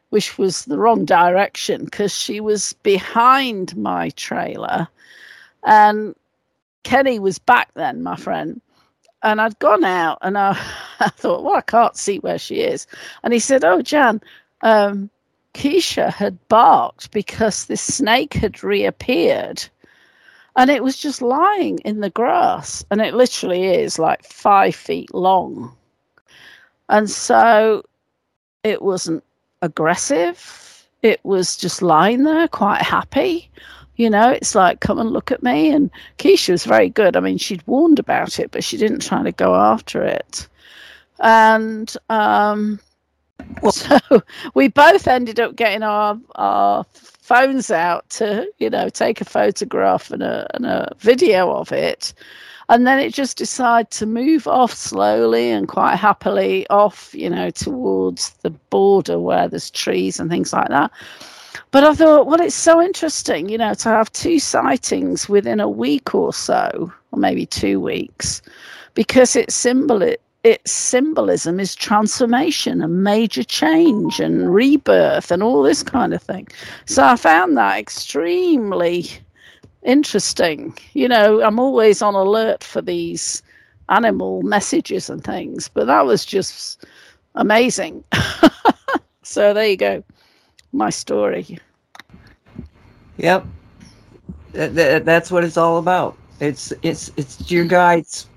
[0.10, 4.88] which was the wrong direction because she was behind my trailer.
[5.64, 6.16] And
[6.84, 8.62] Kenny was back then, my friend.
[9.28, 10.52] And I'd gone out, and I,
[11.00, 12.88] I thought, well, I can't see where she is.
[13.24, 14.22] And he said, "Oh, Jan,
[14.62, 15.10] um,
[15.54, 19.68] Keisha had barked because this snake had reappeared."
[20.56, 25.14] And it was just lying in the grass, and it literally is like five feet
[25.14, 25.76] long.
[26.90, 27.84] And so
[28.64, 29.24] it wasn't
[29.62, 30.88] aggressive.
[31.04, 33.52] It was just lying there, quite happy.
[33.98, 35.70] You know, it's like, come and look at me.
[35.70, 37.16] And Keisha was very good.
[37.16, 40.48] I mean, she'd warned about it, but she didn't try to go after it.
[41.20, 42.80] And um,
[43.72, 44.00] so
[44.54, 50.12] we both ended up getting our, our phones out to, you know, take a photograph
[50.12, 52.14] and a, and a video of it.
[52.70, 57.50] And then it just decided to move off slowly and quite happily off, you know,
[57.50, 60.92] towards the border where there's trees and things like that.
[61.72, 65.70] But I thought, well, it's so interesting, you know, to have two sightings within a
[65.70, 68.42] week or so, or maybe two weeks,
[68.94, 75.62] because it's symbol it, its symbolism is transformation and major change and rebirth and all
[75.62, 76.48] this kind of thing.
[76.86, 79.06] So I found that extremely
[79.84, 80.78] interesting.
[80.94, 83.42] You know, I'm always on alert for these
[83.90, 86.86] animal messages and things, but that was just
[87.36, 88.04] amazing.
[89.24, 90.04] so there you go,
[90.78, 91.60] my story.
[93.18, 93.46] Yep,
[94.54, 96.18] that, that, that's what it's all about.
[96.40, 98.28] It's it's it's your guides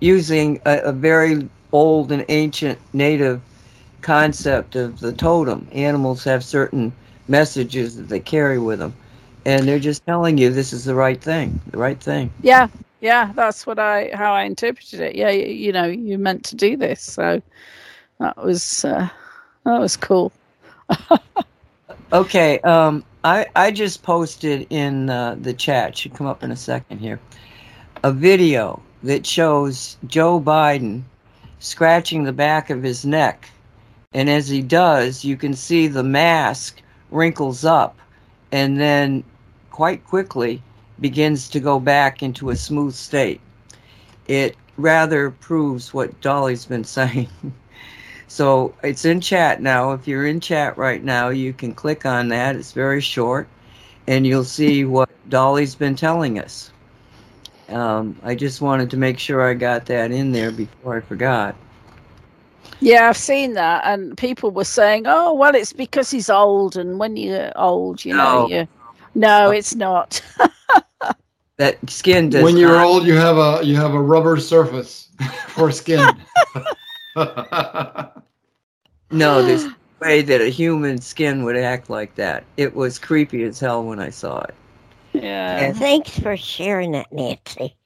[0.00, 3.40] using a, a very old and ancient native
[4.02, 5.68] concept of the totem.
[5.72, 6.92] Animals have certain
[7.28, 8.92] messages that they carry with them
[9.44, 12.30] and they're just telling you this is the right thing, the right thing.
[12.42, 12.68] Yeah,
[13.00, 15.16] yeah, that's what I how I interpreted it.
[15.16, 17.40] Yeah, you, you know, you meant to do this, so
[18.18, 19.08] that was uh,
[19.64, 20.32] that was cool.
[22.12, 25.96] okay, um, I I just posted in uh, the chat.
[25.96, 27.20] Should come up in a second here.
[28.02, 31.02] A video that shows Joe Biden
[31.58, 33.48] scratching the back of his neck,
[34.12, 36.80] and as he does, you can see the mask
[37.10, 37.98] wrinkles up
[38.52, 39.24] and then
[39.70, 40.62] quite quickly
[41.00, 43.40] begins to go back into a smooth state.
[44.28, 47.28] It rather proves what Dolly's been saying.
[48.30, 49.90] So it's in chat now.
[49.90, 52.54] If you're in chat right now, you can click on that.
[52.54, 53.48] It's very short,
[54.06, 56.70] and you'll see what Dolly's been telling us.
[57.70, 61.56] Um, I just wanted to make sure I got that in there before I forgot.
[62.78, 67.00] Yeah, I've seen that, and people were saying, "Oh, well, it's because he's old, and
[67.00, 68.48] when you're old, you know, No.
[68.48, 68.68] you."
[69.16, 70.22] No, it's not.
[71.56, 75.08] That skin does when you're not- old, you have a you have a rubber surface
[75.48, 76.08] for skin.
[79.10, 82.44] No, there's no way that a human skin would act like that.
[82.56, 84.54] It was creepy as hell when I saw it.
[85.12, 85.72] yeah.
[85.72, 87.76] Thanks for sharing that, Nancy.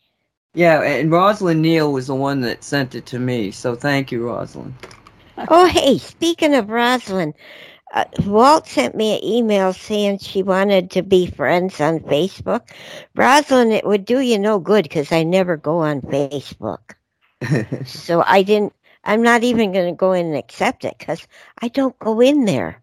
[0.54, 4.26] Yeah, and Rosalind Neal was the one that sent it to me, so thank you,
[4.26, 4.74] Rosalind.
[5.48, 7.34] Oh, hey, speaking of Rosalind,
[7.92, 12.70] uh, Walt sent me an email saying she wanted to be friends on Facebook.
[13.16, 16.94] Rosalind, it would do you no good because I never go on Facebook.
[17.84, 18.72] So I didn't,
[19.04, 21.26] I'm not even going to go in and accept it because
[21.62, 22.82] I don't go in there.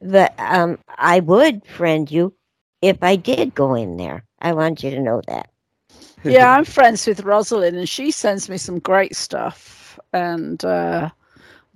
[0.00, 2.34] But um, I would friend you
[2.82, 4.24] if I did go in there.
[4.40, 5.48] I want you to know that.
[6.24, 9.98] yeah, I'm friends with Rosalind, and she sends me some great stuff.
[10.12, 11.10] And uh,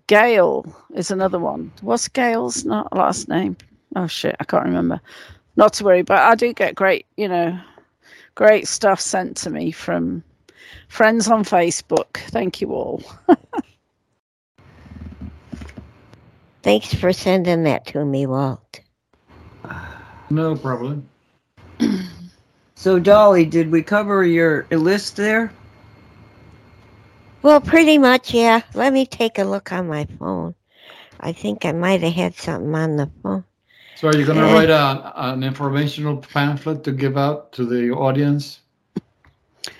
[0.08, 1.72] Gail is another one.
[1.80, 3.56] What's Gail's not last name?
[3.94, 5.00] Oh shit, I can't remember.
[5.56, 7.58] Not to worry, but I do get great, you know,
[8.34, 10.22] great stuff sent to me from
[10.88, 12.18] friends on Facebook.
[12.30, 13.02] Thank you all.
[16.66, 18.80] Thanks for sending that to me, Walt.
[20.30, 21.08] no problem.
[22.78, 25.50] So, Dolly, did we cover your list there?
[27.42, 28.60] Well, pretty much, yeah.
[28.74, 30.54] Let me take a look on my phone.
[31.20, 33.44] I think I might have had something on the phone.
[33.94, 34.52] So, are you going to Eh.
[34.54, 38.60] write a, an informational pamphlet to give out to the audience?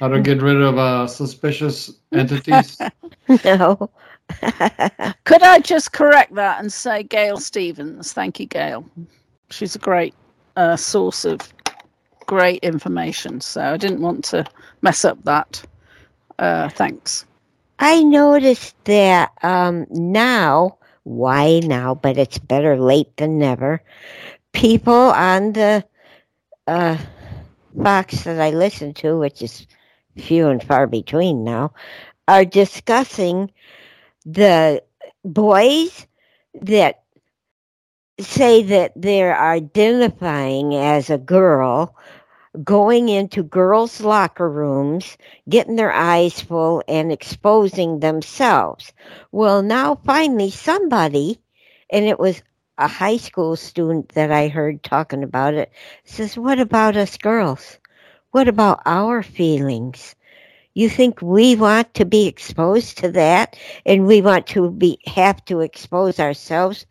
[0.00, 2.80] How to get rid of uh, suspicious entities?
[3.44, 3.90] no.
[5.24, 8.12] Could I just correct that and say Gail Stevens?
[8.12, 8.84] Thank you, Gail.
[9.50, 10.14] She's a great
[10.56, 11.52] uh, source of
[12.26, 13.40] great information.
[13.40, 14.44] So I didn't want to
[14.82, 15.64] mess up that.
[16.38, 17.24] Uh, thanks.
[17.78, 23.82] I noticed that um, now, why now, but it's better late than never,
[24.52, 25.84] people on the
[26.66, 26.96] uh,
[27.74, 29.66] that I listen to, which is
[30.16, 31.72] few and far between now,
[32.26, 33.52] are discussing
[34.26, 34.82] the
[35.24, 36.06] boys
[36.62, 37.04] that
[38.20, 41.96] say that they're identifying as a girl
[42.64, 48.92] going into girls' locker rooms, getting their eyes full, and exposing themselves.
[49.32, 51.38] Well, now finally somebody,
[51.90, 52.42] and it was
[52.78, 55.70] a high school student that I heard talking about it,
[56.04, 57.78] says, What about us girls?
[58.32, 60.14] What about our feelings?
[60.76, 65.42] You think we want to be exposed to that and we want to be have
[65.46, 66.84] to expose ourselves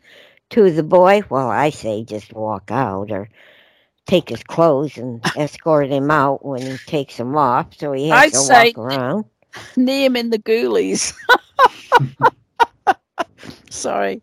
[0.50, 1.22] to the boy?
[1.30, 3.28] Well, I say just walk out or
[4.06, 8.24] take his clothes and escort him out when he takes them off so he has
[8.24, 9.24] I'd to say- walk around.
[9.76, 11.14] Near him in the ghoulies.
[13.70, 14.20] Sorry,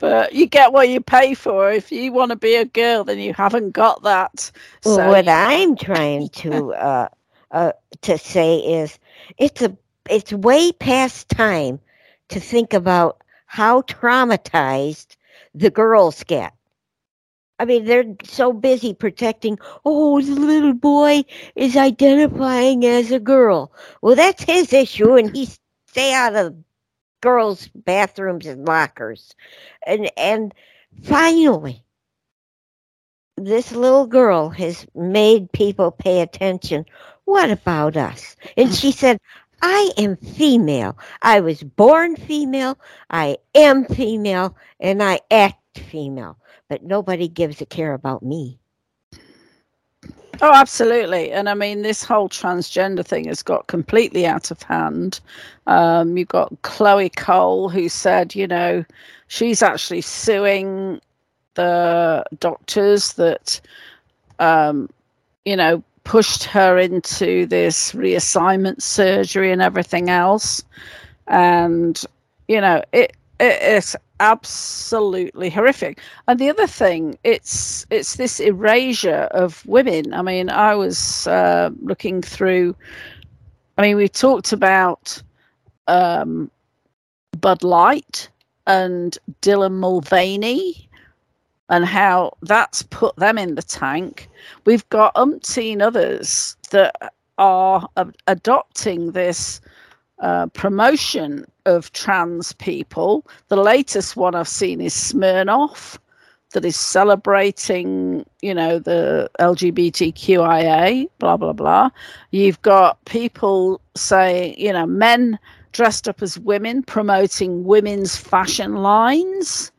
[0.00, 1.72] but you get what you pay for.
[1.72, 4.50] If you want to be a girl, then you haven't got that.
[4.84, 7.08] Well, So what I'm trying to uh,
[7.50, 7.72] uh,
[8.02, 8.98] to say is,
[9.38, 9.76] it's a
[10.08, 11.80] it's way past time
[12.28, 15.16] to think about how traumatized
[15.54, 16.52] the girls get.
[17.58, 19.58] I mean, they're so busy protecting.
[19.84, 21.24] Oh, the little boy
[21.54, 23.72] is identifying as a girl.
[24.02, 25.48] Well, that's his issue, and he
[25.88, 26.54] stay out of
[27.22, 29.34] girls' bathrooms and lockers.
[29.86, 30.54] And and
[31.02, 31.84] finally,
[33.36, 36.86] this little girl has made people pay attention.
[37.26, 38.36] What about us?
[38.56, 39.20] And she said,
[39.62, 40.96] I am female.
[41.22, 42.78] I was born female.
[43.10, 46.36] I am female and I act female.
[46.68, 48.58] But nobody gives a care about me.
[50.42, 51.32] Oh, absolutely.
[51.32, 55.20] And I mean, this whole transgender thing has got completely out of hand.
[55.66, 58.84] Um, you've got Chloe Cole, who said, you know,
[59.28, 61.00] she's actually suing
[61.54, 63.60] the doctors that,
[64.38, 64.90] um,
[65.44, 70.62] you know, pushed her into this reassignment surgery and everything else.
[71.26, 72.00] And,
[72.46, 76.00] you know, it, it is absolutely horrific.
[76.28, 80.14] And the other thing, it's it's this erasure of women.
[80.14, 82.74] I mean, I was uh, looking through.
[83.76, 85.20] I mean, we talked about
[85.88, 86.50] um,
[87.40, 88.30] Bud Light
[88.66, 90.85] and Dylan Mulvaney
[91.68, 94.28] and how that's put them in the tank.
[94.64, 99.60] We've got umpteen others that are uh, adopting this
[100.20, 103.26] uh, promotion of trans people.
[103.48, 105.98] The latest one I've seen is Smirnoff,
[106.56, 111.90] that is celebrating, you know, the LGBTQIA, blah, blah, blah.
[112.30, 115.38] You've got people saying, you know, men
[115.72, 119.70] dressed up as women promoting women's fashion lines.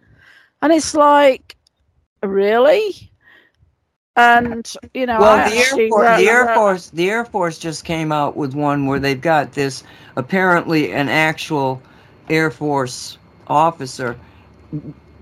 [0.62, 1.56] And it's like,
[2.28, 3.12] really?
[4.16, 7.86] And, you know, I Well, the Air, Force, the Air Force, the Air Force just
[7.86, 9.84] came out with one where they've got this
[10.16, 11.82] apparently an actual
[12.30, 13.18] Air Force
[13.48, 14.18] officer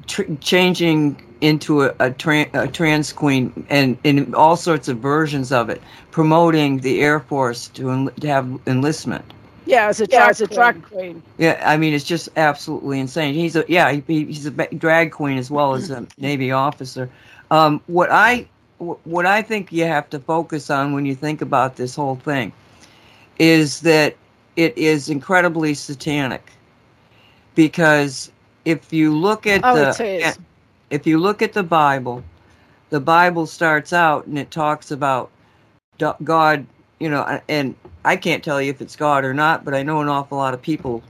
[0.07, 5.51] tr- changing into a, a, tran a trans queen and in all sorts of versions
[5.51, 9.25] of it, promoting the Air Force to, to have enlistment.
[9.65, 11.23] Yeah, as a, Yeah, as a drag queen.
[11.37, 13.33] Yeah, I mean it's just absolutely insane.
[13.33, 17.09] He's a yeah, he, he's a drag queen as well as a Navy officer.
[17.51, 18.47] Um, what I
[18.77, 22.53] what I think you have to focus on when you think about this whole thing
[23.39, 24.15] is that
[24.55, 26.51] it is incredibly satanic
[27.55, 28.31] because
[28.65, 30.39] if you look at Oh, the it is.
[30.89, 32.23] if you look at the Bible,
[32.89, 35.31] the Bible starts out and it talks about
[36.23, 36.65] God,
[36.99, 37.75] you know, and
[38.05, 40.53] I can't tell you if it's God or not, but I know an awful lot
[40.53, 41.03] of people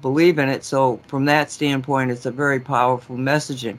[0.00, 0.64] believe in it.
[0.64, 3.76] So from that standpoint, it's a very powerful messaging.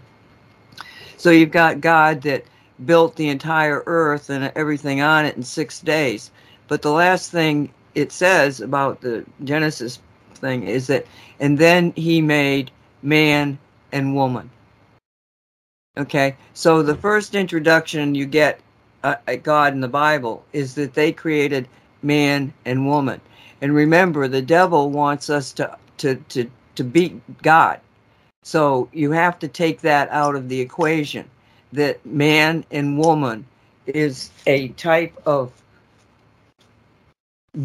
[1.17, 2.43] So you've got God that
[2.85, 6.29] built the entire earth and everything on it in six days.
[6.67, 9.99] But the last thing it says about the Genesis
[10.35, 11.07] thing is that,
[11.39, 12.69] and then he made
[13.01, 13.57] man
[13.91, 14.49] and woman.
[15.97, 18.59] Okay, so the first introduction you get
[19.03, 21.67] uh, at God in the Bible is that they created
[22.01, 23.21] man and woman.
[23.61, 27.79] And remember, the devil wants us to, to, to, to beat God.
[28.43, 31.29] So you have to take that out of the equation
[31.73, 33.45] that man and woman
[33.85, 35.51] is a type of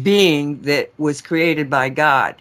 [0.03, 2.35] being that was created by God.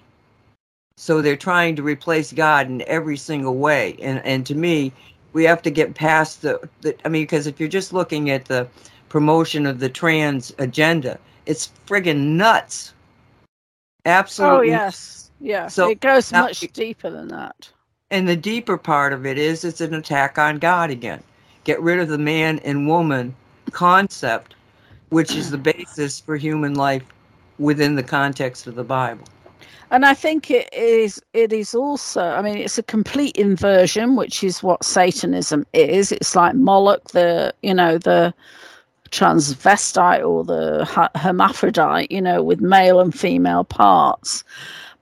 [0.97, 3.97] So they're trying to replace God in every single way.
[4.01, 4.93] And and to me,
[5.33, 8.47] we have to get past the, the I mean, because if you're just looking at
[8.47, 8.69] the
[9.09, 12.95] promotion of the trans agenda, it's friggin' nuts.
[14.07, 14.59] Absolutely.
[14.59, 15.31] Oh, yes.
[15.41, 15.69] Yeah.
[15.69, 17.71] So it goes now much deeper than that.
[18.11, 21.23] And the deeper part of it is it's an attack on God again.
[21.65, 23.35] Get rid of the man and woman
[23.73, 24.55] concept,
[25.09, 27.05] which is the basis for human life
[27.59, 29.25] within the context of the Bible.
[29.91, 34.43] And I think it is it is also I mean it's a complete inversion, which
[34.43, 36.11] is what Satanism is.
[36.11, 38.35] It's like Moloch, the you know, the
[39.15, 40.85] transvestite or the
[41.15, 44.43] hermaphrodite, you know, with male and female parts.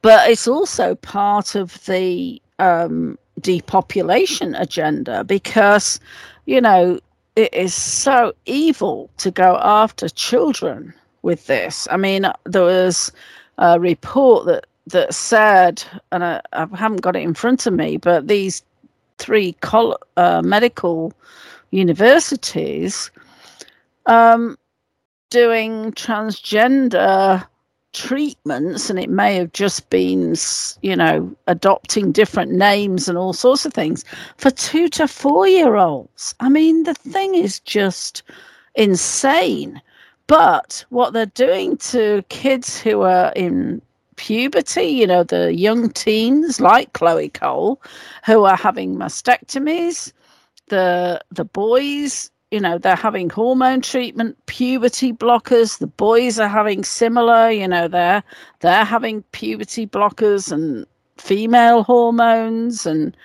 [0.03, 5.99] But it's also part of the um, depopulation agenda because,
[6.45, 7.01] you know,
[7.37, 11.89] it is so evil to go after children with this.
[11.91, 13.11] I mean, there was
[13.59, 17.97] a report that that said, and I, I haven't got it in front of me,
[17.97, 18.63] but these
[19.19, 21.13] three col- uh, medical
[21.71, 23.11] universities
[24.07, 24.57] um,
[25.31, 27.47] doing transgender
[27.93, 30.35] treatments, and it may have just been,
[30.81, 34.05] you know, adopting different names and all sorts of things
[34.39, 36.35] for two to four year olds.
[36.41, 38.23] I mean, the thing is just
[38.75, 39.81] insane.
[40.27, 43.83] But what they're doing to kids who are in
[44.17, 47.83] puberty, you know, the young teens like Chloe Cole,
[48.25, 50.13] who are having mastectomies,
[50.69, 55.79] the the boys, you know, they're having hormone treatment, puberty blockers.
[55.79, 58.23] The boys are having similar, you know, they're
[58.61, 63.17] they're having puberty blockers and female hormones and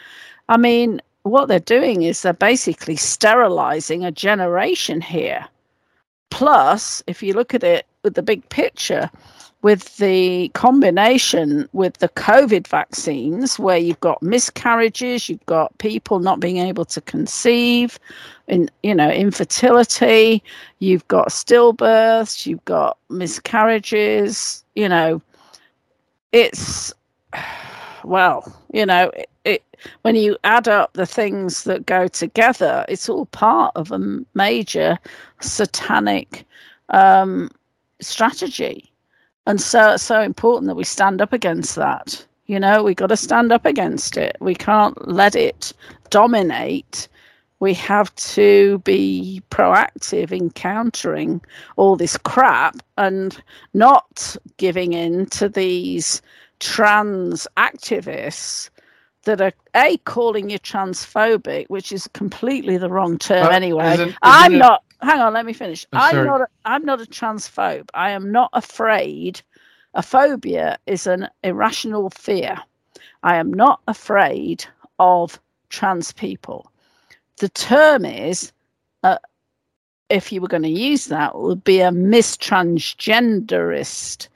[0.48, 5.46] I mean, what they're doing is they're basically sterilizing a generation here.
[6.30, 9.10] Plus, if you look at it with the big picture,
[9.62, 16.40] with the combination with the COVID vaccines, where you've got miscarriages, you've got people not
[16.40, 18.00] being able to conceive,
[18.48, 20.44] in you know infertility,
[20.80, 24.64] you've got stillbirths, you've got miscarriages.
[24.76, 25.22] You know,
[26.32, 26.94] it's
[28.04, 29.64] well, you know, it, it,
[30.04, 35.00] when you add up the things that go together, it's all part of a major
[35.42, 36.46] satanic
[36.90, 37.50] um,
[38.00, 38.87] strategy
[39.48, 43.08] and so it's so important that we stand up against that you know we got
[43.08, 45.74] to stand up against it we can't let it
[46.12, 47.08] dominate
[47.60, 51.42] we have to be proactive in countering
[51.76, 53.42] all this crap and
[53.74, 56.22] not giving in to these
[56.60, 58.70] trans activists
[59.24, 63.94] that are a calling you transphobic, which is completely the wrong term anyway.
[63.94, 64.58] Isn't, isn't I'm it...
[64.58, 64.84] not.
[65.02, 65.86] Hang on, let me finish.
[65.94, 66.42] I'm, I'm not.
[66.42, 67.90] A, I'm not a transphobe.
[67.94, 69.42] I am not afraid.
[69.94, 72.58] A phobia is an irrational fear.
[73.24, 74.66] I am not afraid
[75.00, 76.70] of trans people.
[77.38, 78.52] The term is,
[79.04, 79.18] uh,
[80.10, 84.28] if you were going to use that, would be a mistransgenderist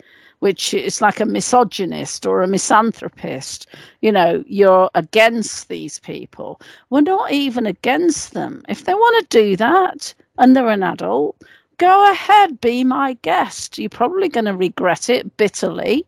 [0.41, 3.67] which is like a misogynist or a misanthropist.
[4.01, 6.59] You know, you're against these people.
[6.89, 8.63] We're not even against them.
[8.67, 11.41] If they want to do that and they're an adult,
[11.77, 13.77] go ahead, be my guest.
[13.77, 16.05] You're probably going to regret it bitterly,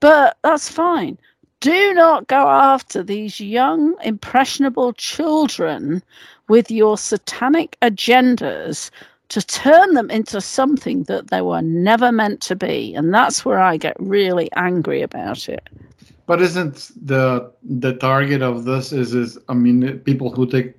[0.00, 1.18] but that's fine.
[1.60, 6.02] Do not go after these young, impressionable children
[6.48, 8.90] with your satanic agendas
[9.28, 12.94] to turn them into something that they were never meant to be.
[12.94, 15.68] And that's where I get really angry about it.
[16.26, 20.74] But isn't the the target of this is is I mean people who take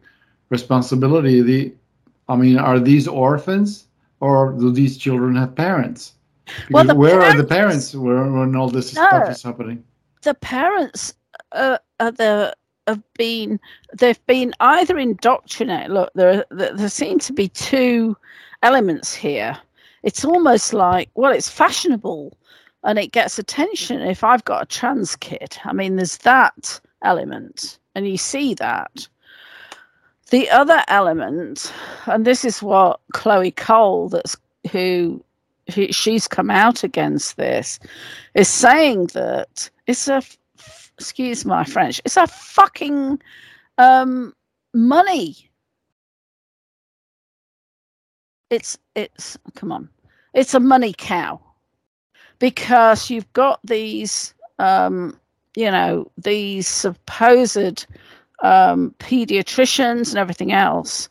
[0.49, 1.73] responsibility the
[2.27, 3.87] I mean are these orphans
[4.19, 6.13] or do these children have parents?
[6.45, 9.83] Because well, where parents, are the parents where, when all this no, stuff is happening?
[10.21, 11.13] The parents
[11.51, 12.55] uh, are the
[12.87, 13.59] have been
[13.97, 15.91] they've been either indoctrinated.
[15.91, 18.17] Look, there there seem to be two
[18.61, 19.57] elements here.
[20.03, 22.37] It's almost like well, it's fashionable
[22.83, 25.57] and it gets attention if I've got a trans kid.
[25.63, 29.07] I mean, there's that element, and you see that.
[30.33, 31.71] The other element,
[32.07, 34.35] and this is what Chloe Cole, that's
[34.71, 35.23] who,
[35.69, 37.79] she's come out against this,
[38.33, 40.23] is saying that it's a
[40.97, 43.21] excuse my French, it's a fucking
[43.77, 44.33] um,
[44.73, 45.35] money.
[48.49, 49.87] It's it's come on,
[50.33, 51.39] it's a money cow
[52.39, 55.15] because you've got these um,
[55.55, 57.85] you know these supposed
[58.43, 61.09] um, pediatricians and everything else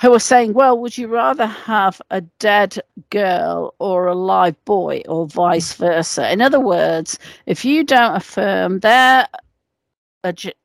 [0.00, 2.78] who are saying, well, would you rather have a dead
[3.10, 6.30] girl or a live boy or vice versa?
[6.30, 9.26] In other words, if you don't affirm their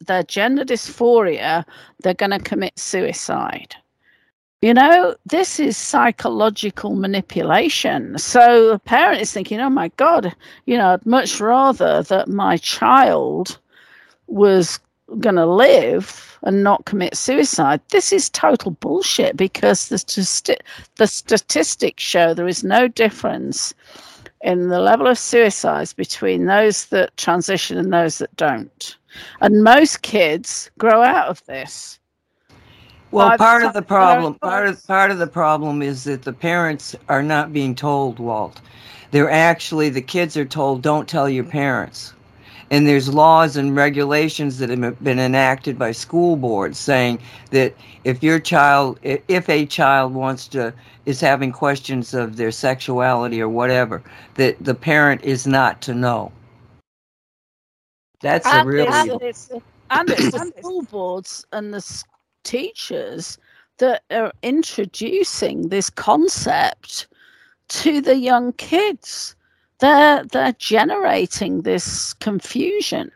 [0.02, 1.64] their gender dysphoria,
[2.02, 3.76] they're going to commit suicide.
[4.62, 8.18] You know, this is psychological manipulation.
[8.18, 10.36] So the parent is thinking, oh my God,
[10.66, 13.60] you know, I'd much rather that my child
[14.28, 14.80] was
[15.20, 17.82] going to live and not commit suicide.
[17.90, 20.64] This is total bullshit because the, st-
[20.96, 23.74] the statistics show there is no difference
[24.42, 28.98] in the level of suicides between those that transition and those that don't.
[29.42, 32.00] And most kids grow out of this.
[33.12, 36.96] Well, part of the problem, part of part of the problem is that the parents
[37.10, 38.60] are not being told, Walt.
[39.12, 42.14] They're actually the kids are told, "Don't tell your parents."
[42.74, 47.20] And there's laws and regulations that have been enacted by school boards saying
[47.52, 50.74] that if your child, if a child wants to,
[51.06, 54.02] is having questions of their sexuality or whatever,
[54.38, 56.32] that the parent is not to know.
[58.22, 62.04] That's a and really it's, it's, and it's the school boards and the
[62.44, 63.38] teachers
[63.78, 67.06] that are introducing this concept
[67.68, 69.36] to the young kids.
[69.84, 73.12] They're they're generating this confusion,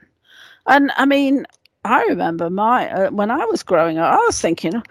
[0.65, 1.45] and I mean,
[1.85, 4.83] I remember my uh, when I was growing up, I was thinking,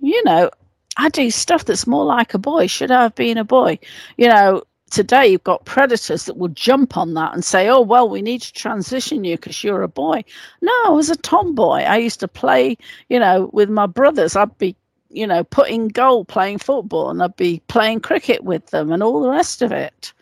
[0.00, 0.50] you know,
[0.96, 2.66] I do stuff that's more like a boy.
[2.68, 3.78] Should I have been a boy?
[4.16, 8.08] You know, today you've got predators that will jump on that and say, oh, well,
[8.08, 10.24] we need to transition you because you're a boy.
[10.62, 11.80] No, I was a tomboy.
[11.82, 12.78] I used to play,
[13.10, 14.36] you know, with my brothers.
[14.36, 14.76] I'd be,
[15.10, 19.20] you know, putting goal playing football and I'd be playing cricket with them and all
[19.22, 20.14] the rest of it.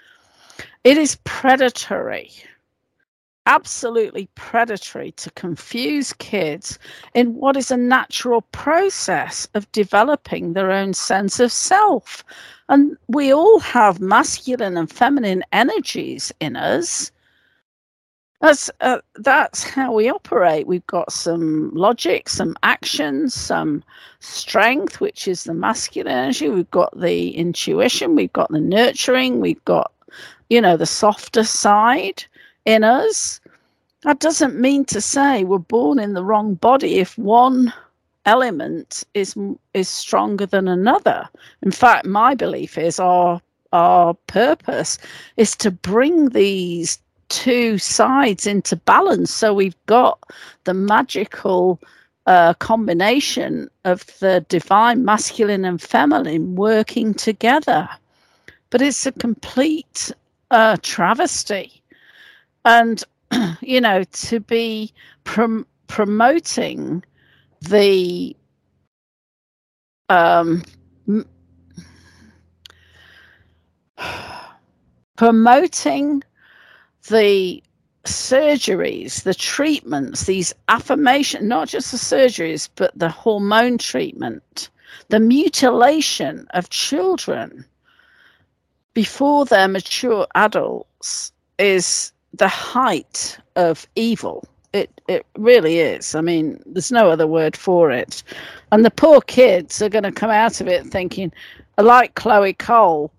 [0.88, 2.30] It is predatory,
[3.44, 6.78] absolutely predatory to confuse kids
[7.12, 12.24] in what is a natural process of developing their own sense of self.
[12.70, 17.12] And we all have masculine and feminine energies in us.
[18.40, 20.66] That's uh, that's how we operate.
[20.66, 23.84] We've got some logic, some action, some
[24.20, 26.48] strength, which is the masculine energy.
[26.48, 28.16] We've got the intuition.
[28.16, 29.40] We've got the nurturing.
[29.40, 29.92] We've got,
[30.48, 32.24] you know, the softer side
[32.64, 33.40] in us.
[34.02, 37.72] That doesn't mean to say we're born in the wrong body if one
[38.26, 39.34] element is
[39.74, 41.28] is stronger than another.
[41.62, 43.40] In fact, my belief is our
[43.72, 44.98] our purpose
[45.36, 46.98] is to bring these
[47.28, 49.30] two sides into balance.
[49.32, 50.18] So we've got
[50.64, 51.78] the magical
[52.26, 57.88] uh, combination of the divine masculine and feminine working together.
[58.70, 60.12] But it's a complete
[60.50, 61.82] uh, travesty.
[62.64, 63.02] And,
[63.60, 64.92] you know, to be
[65.24, 67.04] prom- promoting
[67.62, 68.36] the
[70.08, 70.62] um,
[71.08, 71.28] m-
[75.16, 76.22] promoting
[77.08, 77.62] the
[78.04, 84.70] surgeries, the treatments, these affirmation, not just the surgeries, but the hormone treatment,
[85.08, 87.64] the mutilation of children
[88.94, 94.44] before they're mature adults is the height of evil.
[94.72, 96.14] It it really is.
[96.14, 98.22] I mean, there's no other word for it.
[98.70, 101.32] And the poor kids are going to come out of it thinking,
[101.78, 103.10] like Chloe Cole,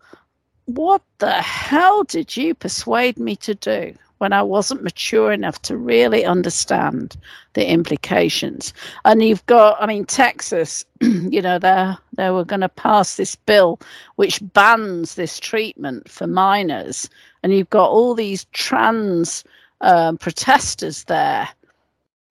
[0.66, 5.76] what the hell did you persuade me to do when I wasn't mature enough to
[5.76, 7.18] really understand
[7.54, 8.74] the implications?
[9.04, 13.36] And you've got, I mean, Texas, you know, they they were going to pass this
[13.36, 13.80] bill
[14.16, 17.10] which bans this treatment for minors,
[17.44, 19.44] and you've got all these trans
[19.82, 21.50] um, protesters there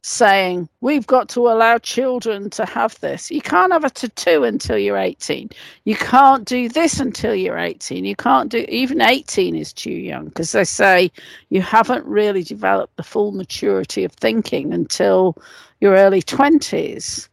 [0.08, 3.30] saying we've got to allow children to have this.
[3.30, 5.50] You can't have a tattoo until you're 18.
[5.84, 8.04] You can't do this until you're 18.
[8.04, 11.10] You can't do even 18 is too young because they say
[11.50, 15.36] you haven't really developed the full maturity of thinking until
[15.80, 17.28] your early 20s.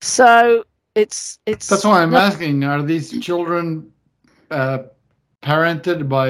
[0.00, 0.64] So
[0.94, 3.92] it's it's That's why I'm not- asking: Are these children
[4.50, 4.78] uh,
[5.42, 6.28] parented by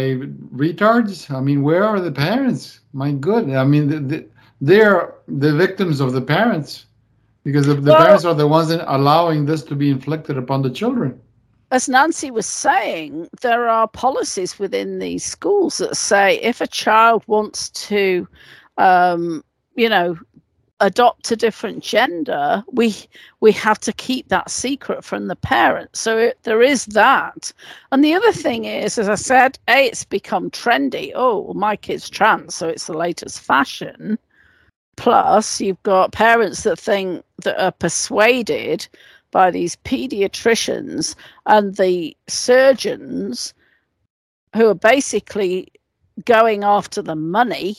[0.54, 1.30] retards?
[1.34, 2.80] I mean, where are the parents?
[2.92, 3.50] My good.
[3.50, 4.26] I mean, the, the,
[4.60, 6.86] they're the victims of the parents
[7.44, 10.62] because the, the Well- parents are the ones that allowing this to be inflicted upon
[10.62, 11.20] the children.
[11.72, 17.24] as Nancy was saying, there are policies within these schools that say if a child
[17.26, 18.26] wants to,
[18.78, 19.42] um,
[19.74, 20.16] you know,
[20.80, 22.94] adopt a different gender, we
[23.40, 26.00] we have to keep that secret from the parents.
[26.00, 27.52] So it, there is that.
[27.90, 31.12] And the other thing is, as I said, a it's become trendy.
[31.14, 34.18] Oh, well, my kid's trans, so it's the latest fashion.
[34.96, 38.86] Plus, you've got parents that think that are persuaded
[39.30, 41.14] by these pediatricians
[41.46, 43.54] and the surgeons
[44.54, 45.68] who are basically
[46.24, 47.76] going after the money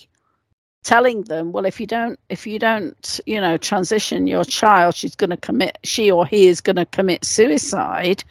[0.84, 5.16] telling them well if you don't if you don't you know transition your child she's
[5.16, 8.24] going to commit she or he is going to commit suicide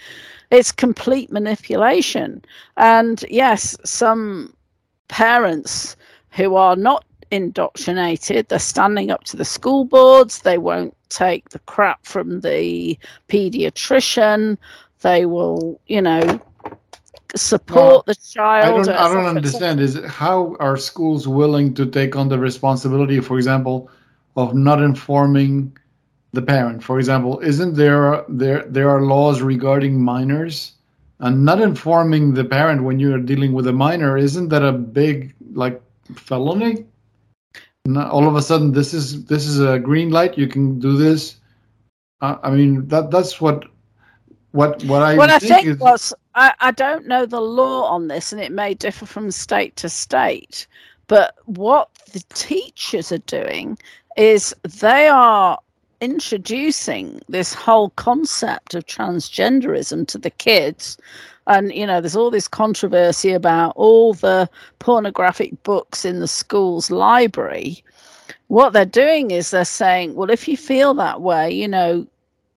[0.50, 2.42] it's complete manipulation.
[2.76, 4.54] And yes some
[5.08, 5.96] parents
[6.30, 11.58] who are not indoctrinated they're standing up to the school boards they won't take the
[11.60, 12.98] crap from the
[13.28, 14.56] pediatrician
[15.00, 16.40] they will you know
[17.34, 18.96] support the I child don't.
[18.96, 19.80] I don't understand.
[19.80, 23.90] Is it, how are schools willing to take on the responsibility, for example,
[24.36, 25.76] of not informing
[26.36, 26.84] the parent.
[26.84, 30.72] For example, isn't there there there are laws regarding minors
[31.18, 34.16] and not informing the parent when you're dealing with a minor?
[34.16, 35.82] Isn't that a big like
[36.14, 36.84] felony?
[37.86, 40.36] Not, all of a sudden, this is this is a green light.
[40.36, 41.36] You can do this.
[42.20, 43.64] Uh, I mean that that's what
[44.52, 47.84] what what I what I think, think is was I, I don't know the law
[47.84, 50.66] on this, and it may differ from state to state.
[51.08, 53.78] But what the teachers are doing
[54.16, 55.58] is they are
[56.00, 60.98] introducing this whole concept of transgenderism to the kids.
[61.46, 64.48] And, you know, there's all this controversy about all the
[64.78, 67.84] pornographic books in the school's library.
[68.48, 72.06] What they're doing is they're saying, well, if you feel that way, you know,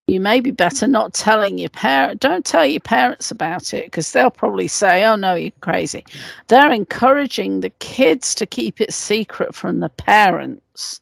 [0.09, 2.19] you may be better not telling your parent.
[2.19, 6.03] Don't tell your parents about it because they'll probably say, "Oh no, you're crazy."
[6.47, 10.99] They're encouraging the kids to keep it secret from the parents,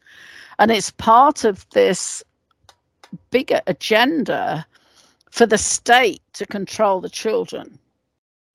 [0.60, 2.22] and it's part of this
[3.32, 4.66] bigger agenda
[5.38, 7.78] for the state to control the children.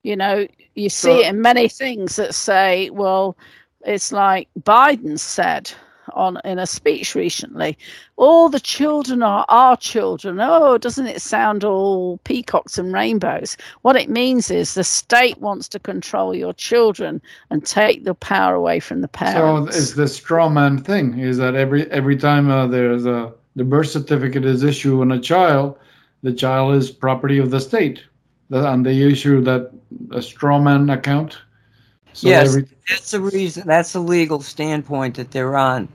[0.03, 3.37] You know, you see it in many things that say, "Well,
[3.85, 5.71] it's like Biden said."
[6.15, 7.77] on in a speech recently
[8.17, 13.95] all the children are our children oh doesn't it sound all peacocks and rainbows what
[13.95, 18.81] it means is the state wants to control your children and take the power away
[18.81, 19.73] from the parents.
[19.73, 23.63] So it's the straw man thing is that every every time uh, there's a the
[23.63, 25.77] birth certificate is issued on a child,
[26.23, 28.01] the child is property of the state,
[28.49, 29.71] and they issue that
[30.11, 31.37] a straw man account.
[32.13, 33.67] So yes, every, that's the reason.
[33.67, 35.89] That's the legal standpoint that they're on.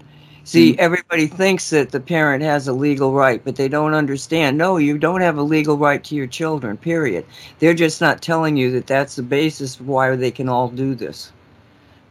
[0.44, 0.80] See, Hmm.
[0.80, 4.56] everybody thinks that the parent has a legal right, but they don't understand.
[4.56, 6.76] No, you don't have a legal right to your children.
[6.76, 7.26] Period.
[7.58, 10.94] They're just not telling you that that's the basis of why they can all do
[10.94, 11.32] this.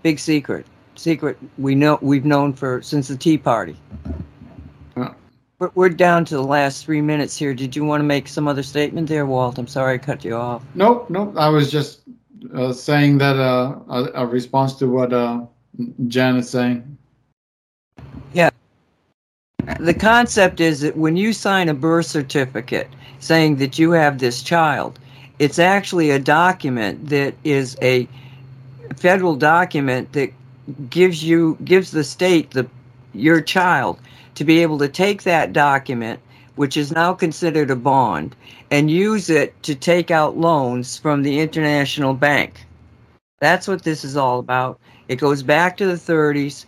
[0.03, 0.65] Big secret.
[0.95, 1.37] Secret.
[1.57, 1.97] We know.
[2.01, 3.75] We've known for since the Tea Party.
[5.59, 7.53] We're, we're down to the last three minutes here.
[7.53, 9.57] Did you want to make some other statement there, Walt?
[9.57, 10.63] I'm sorry I cut you off.
[10.75, 12.01] no, no, I was just
[12.53, 15.41] uh, saying that uh, a, a response to what uh,
[16.07, 16.97] Jan is saying.
[18.33, 18.51] Yeah.
[19.79, 22.87] The concept is that when you sign a birth certificate
[23.19, 24.99] saying that you have this child,
[25.39, 28.07] it's actually a document that is a
[28.95, 30.31] federal document that
[30.89, 32.67] gives you gives the state the
[33.13, 33.99] your child
[34.37, 36.19] to be able to take that document
[36.55, 38.35] which is now considered a bond
[38.71, 42.65] and use it to take out loans from the international bank
[43.39, 46.65] that's what this is all about it goes back to the 30s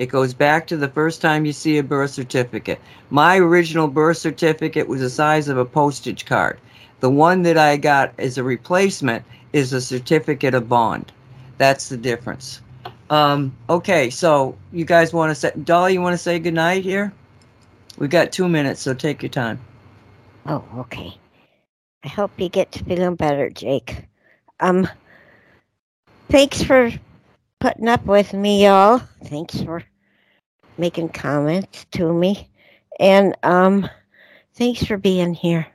[0.00, 2.80] it goes back to the first time you see a birth certificate.
[3.10, 6.58] My original birth certificate was the size of a postage card.
[7.00, 11.12] The one that I got as a replacement is a certificate of bond.
[11.58, 12.62] That's the difference.
[13.10, 17.12] Um, okay, so you guys want to say, Dolly, you want to say goodnight here?
[17.98, 19.58] We got two minutes, so take your time.
[20.46, 21.18] Oh, okay.
[22.04, 24.04] I hope you get to feeling better, Jake.
[24.60, 24.88] Um,
[26.28, 26.92] thanks for
[27.58, 29.02] putting up with me, y'all.
[29.24, 29.82] Thanks for
[30.78, 32.48] making comments to me,
[33.00, 33.90] and um,
[34.54, 35.66] thanks for being here.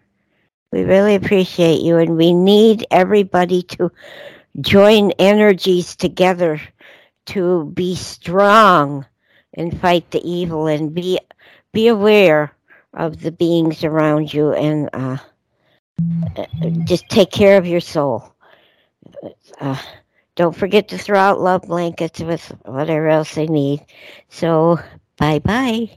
[0.71, 3.91] We really appreciate you, and we need everybody to
[4.61, 6.61] join energies together
[7.27, 9.05] to be strong
[9.53, 11.19] and fight the evil, and be
[11.73, 12.55] be aware
[12.93, 15.17] of the beings around you and uh,
[16.37, 16.45] uh,
[16.85, 18.33] just take care of your soul.
[19.59, 19.81] Uh,
[20.35, 23.81] don't forget to throw out love blankets with whatever else they need.
[24.29, 24.79] So,
[25.17, 25.89] bye bye.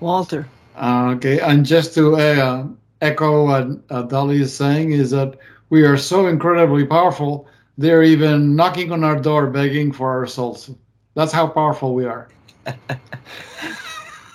[0.00, 0.46] Walter.
[0.76, 2.66] Uh, okay, and just to uh,
[3.00, 5.36] echo what uh, Dolly is saying is that
[5.70, 7.46] we are so incredibly powerful.
[7.76, 10.70] They're even knocking on our door, begging for our souls.
[11.14, 12.28] That's how powerful we are.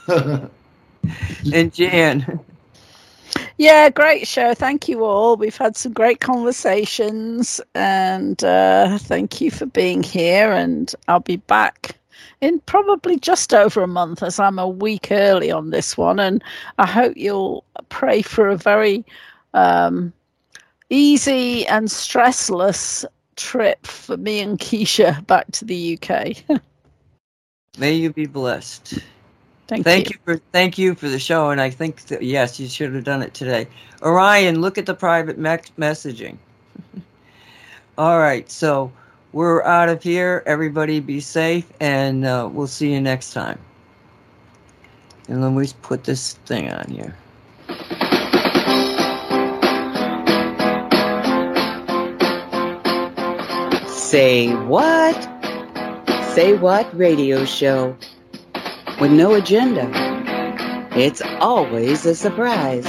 [1.54, 2.40] And Jan.
[3.58, 4.54] Yeah, great show.
[4.54, 5.36] Thank you all.
[5.36, 10.52] We've had some great conversations, and uh, thank you for being here.
[10.52, 11.98] And I'll be back
[12.42, 16.20] in probably just over a month, as I'm a week early on this one.
[16.20, 16.44] And
[16.78, 19.06] I hope you'll pray for a very
[19.54, 20.14] um,
[20.90, 23.06] easy and stressless
[23.40, 26.38] trip for me and Keisha back to the UK.
[27.78, 29.00] May you be blessed.
[29.68, 30.16] Thank, Thank you.
[30.16, 33.04] you for thank you for the show, and I think that yes, you should have
[33.04, 33.68] done it today.
[34.02, 36.38] Orion, look at the private me- messaging.
[37.98, 38.92] All right, so
[39.32, 40.42] we're out of here.
[40.48, 43.60] Everybody, be safe, and uh, we'll see you next time.
[45.28, 47.16] And let me put this thing on here.
[54.10, 55.14] Say what?
[56.34, 57.96] Say what radio show
[59.00, 59.88] with no agenda.
[60.96, 62.88] it's always a surprise.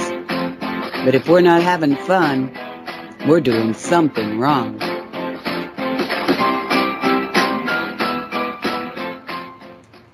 [1.05, 2.51] But if we're not having fun,
[3.27, 4.79] we're doing something wrong.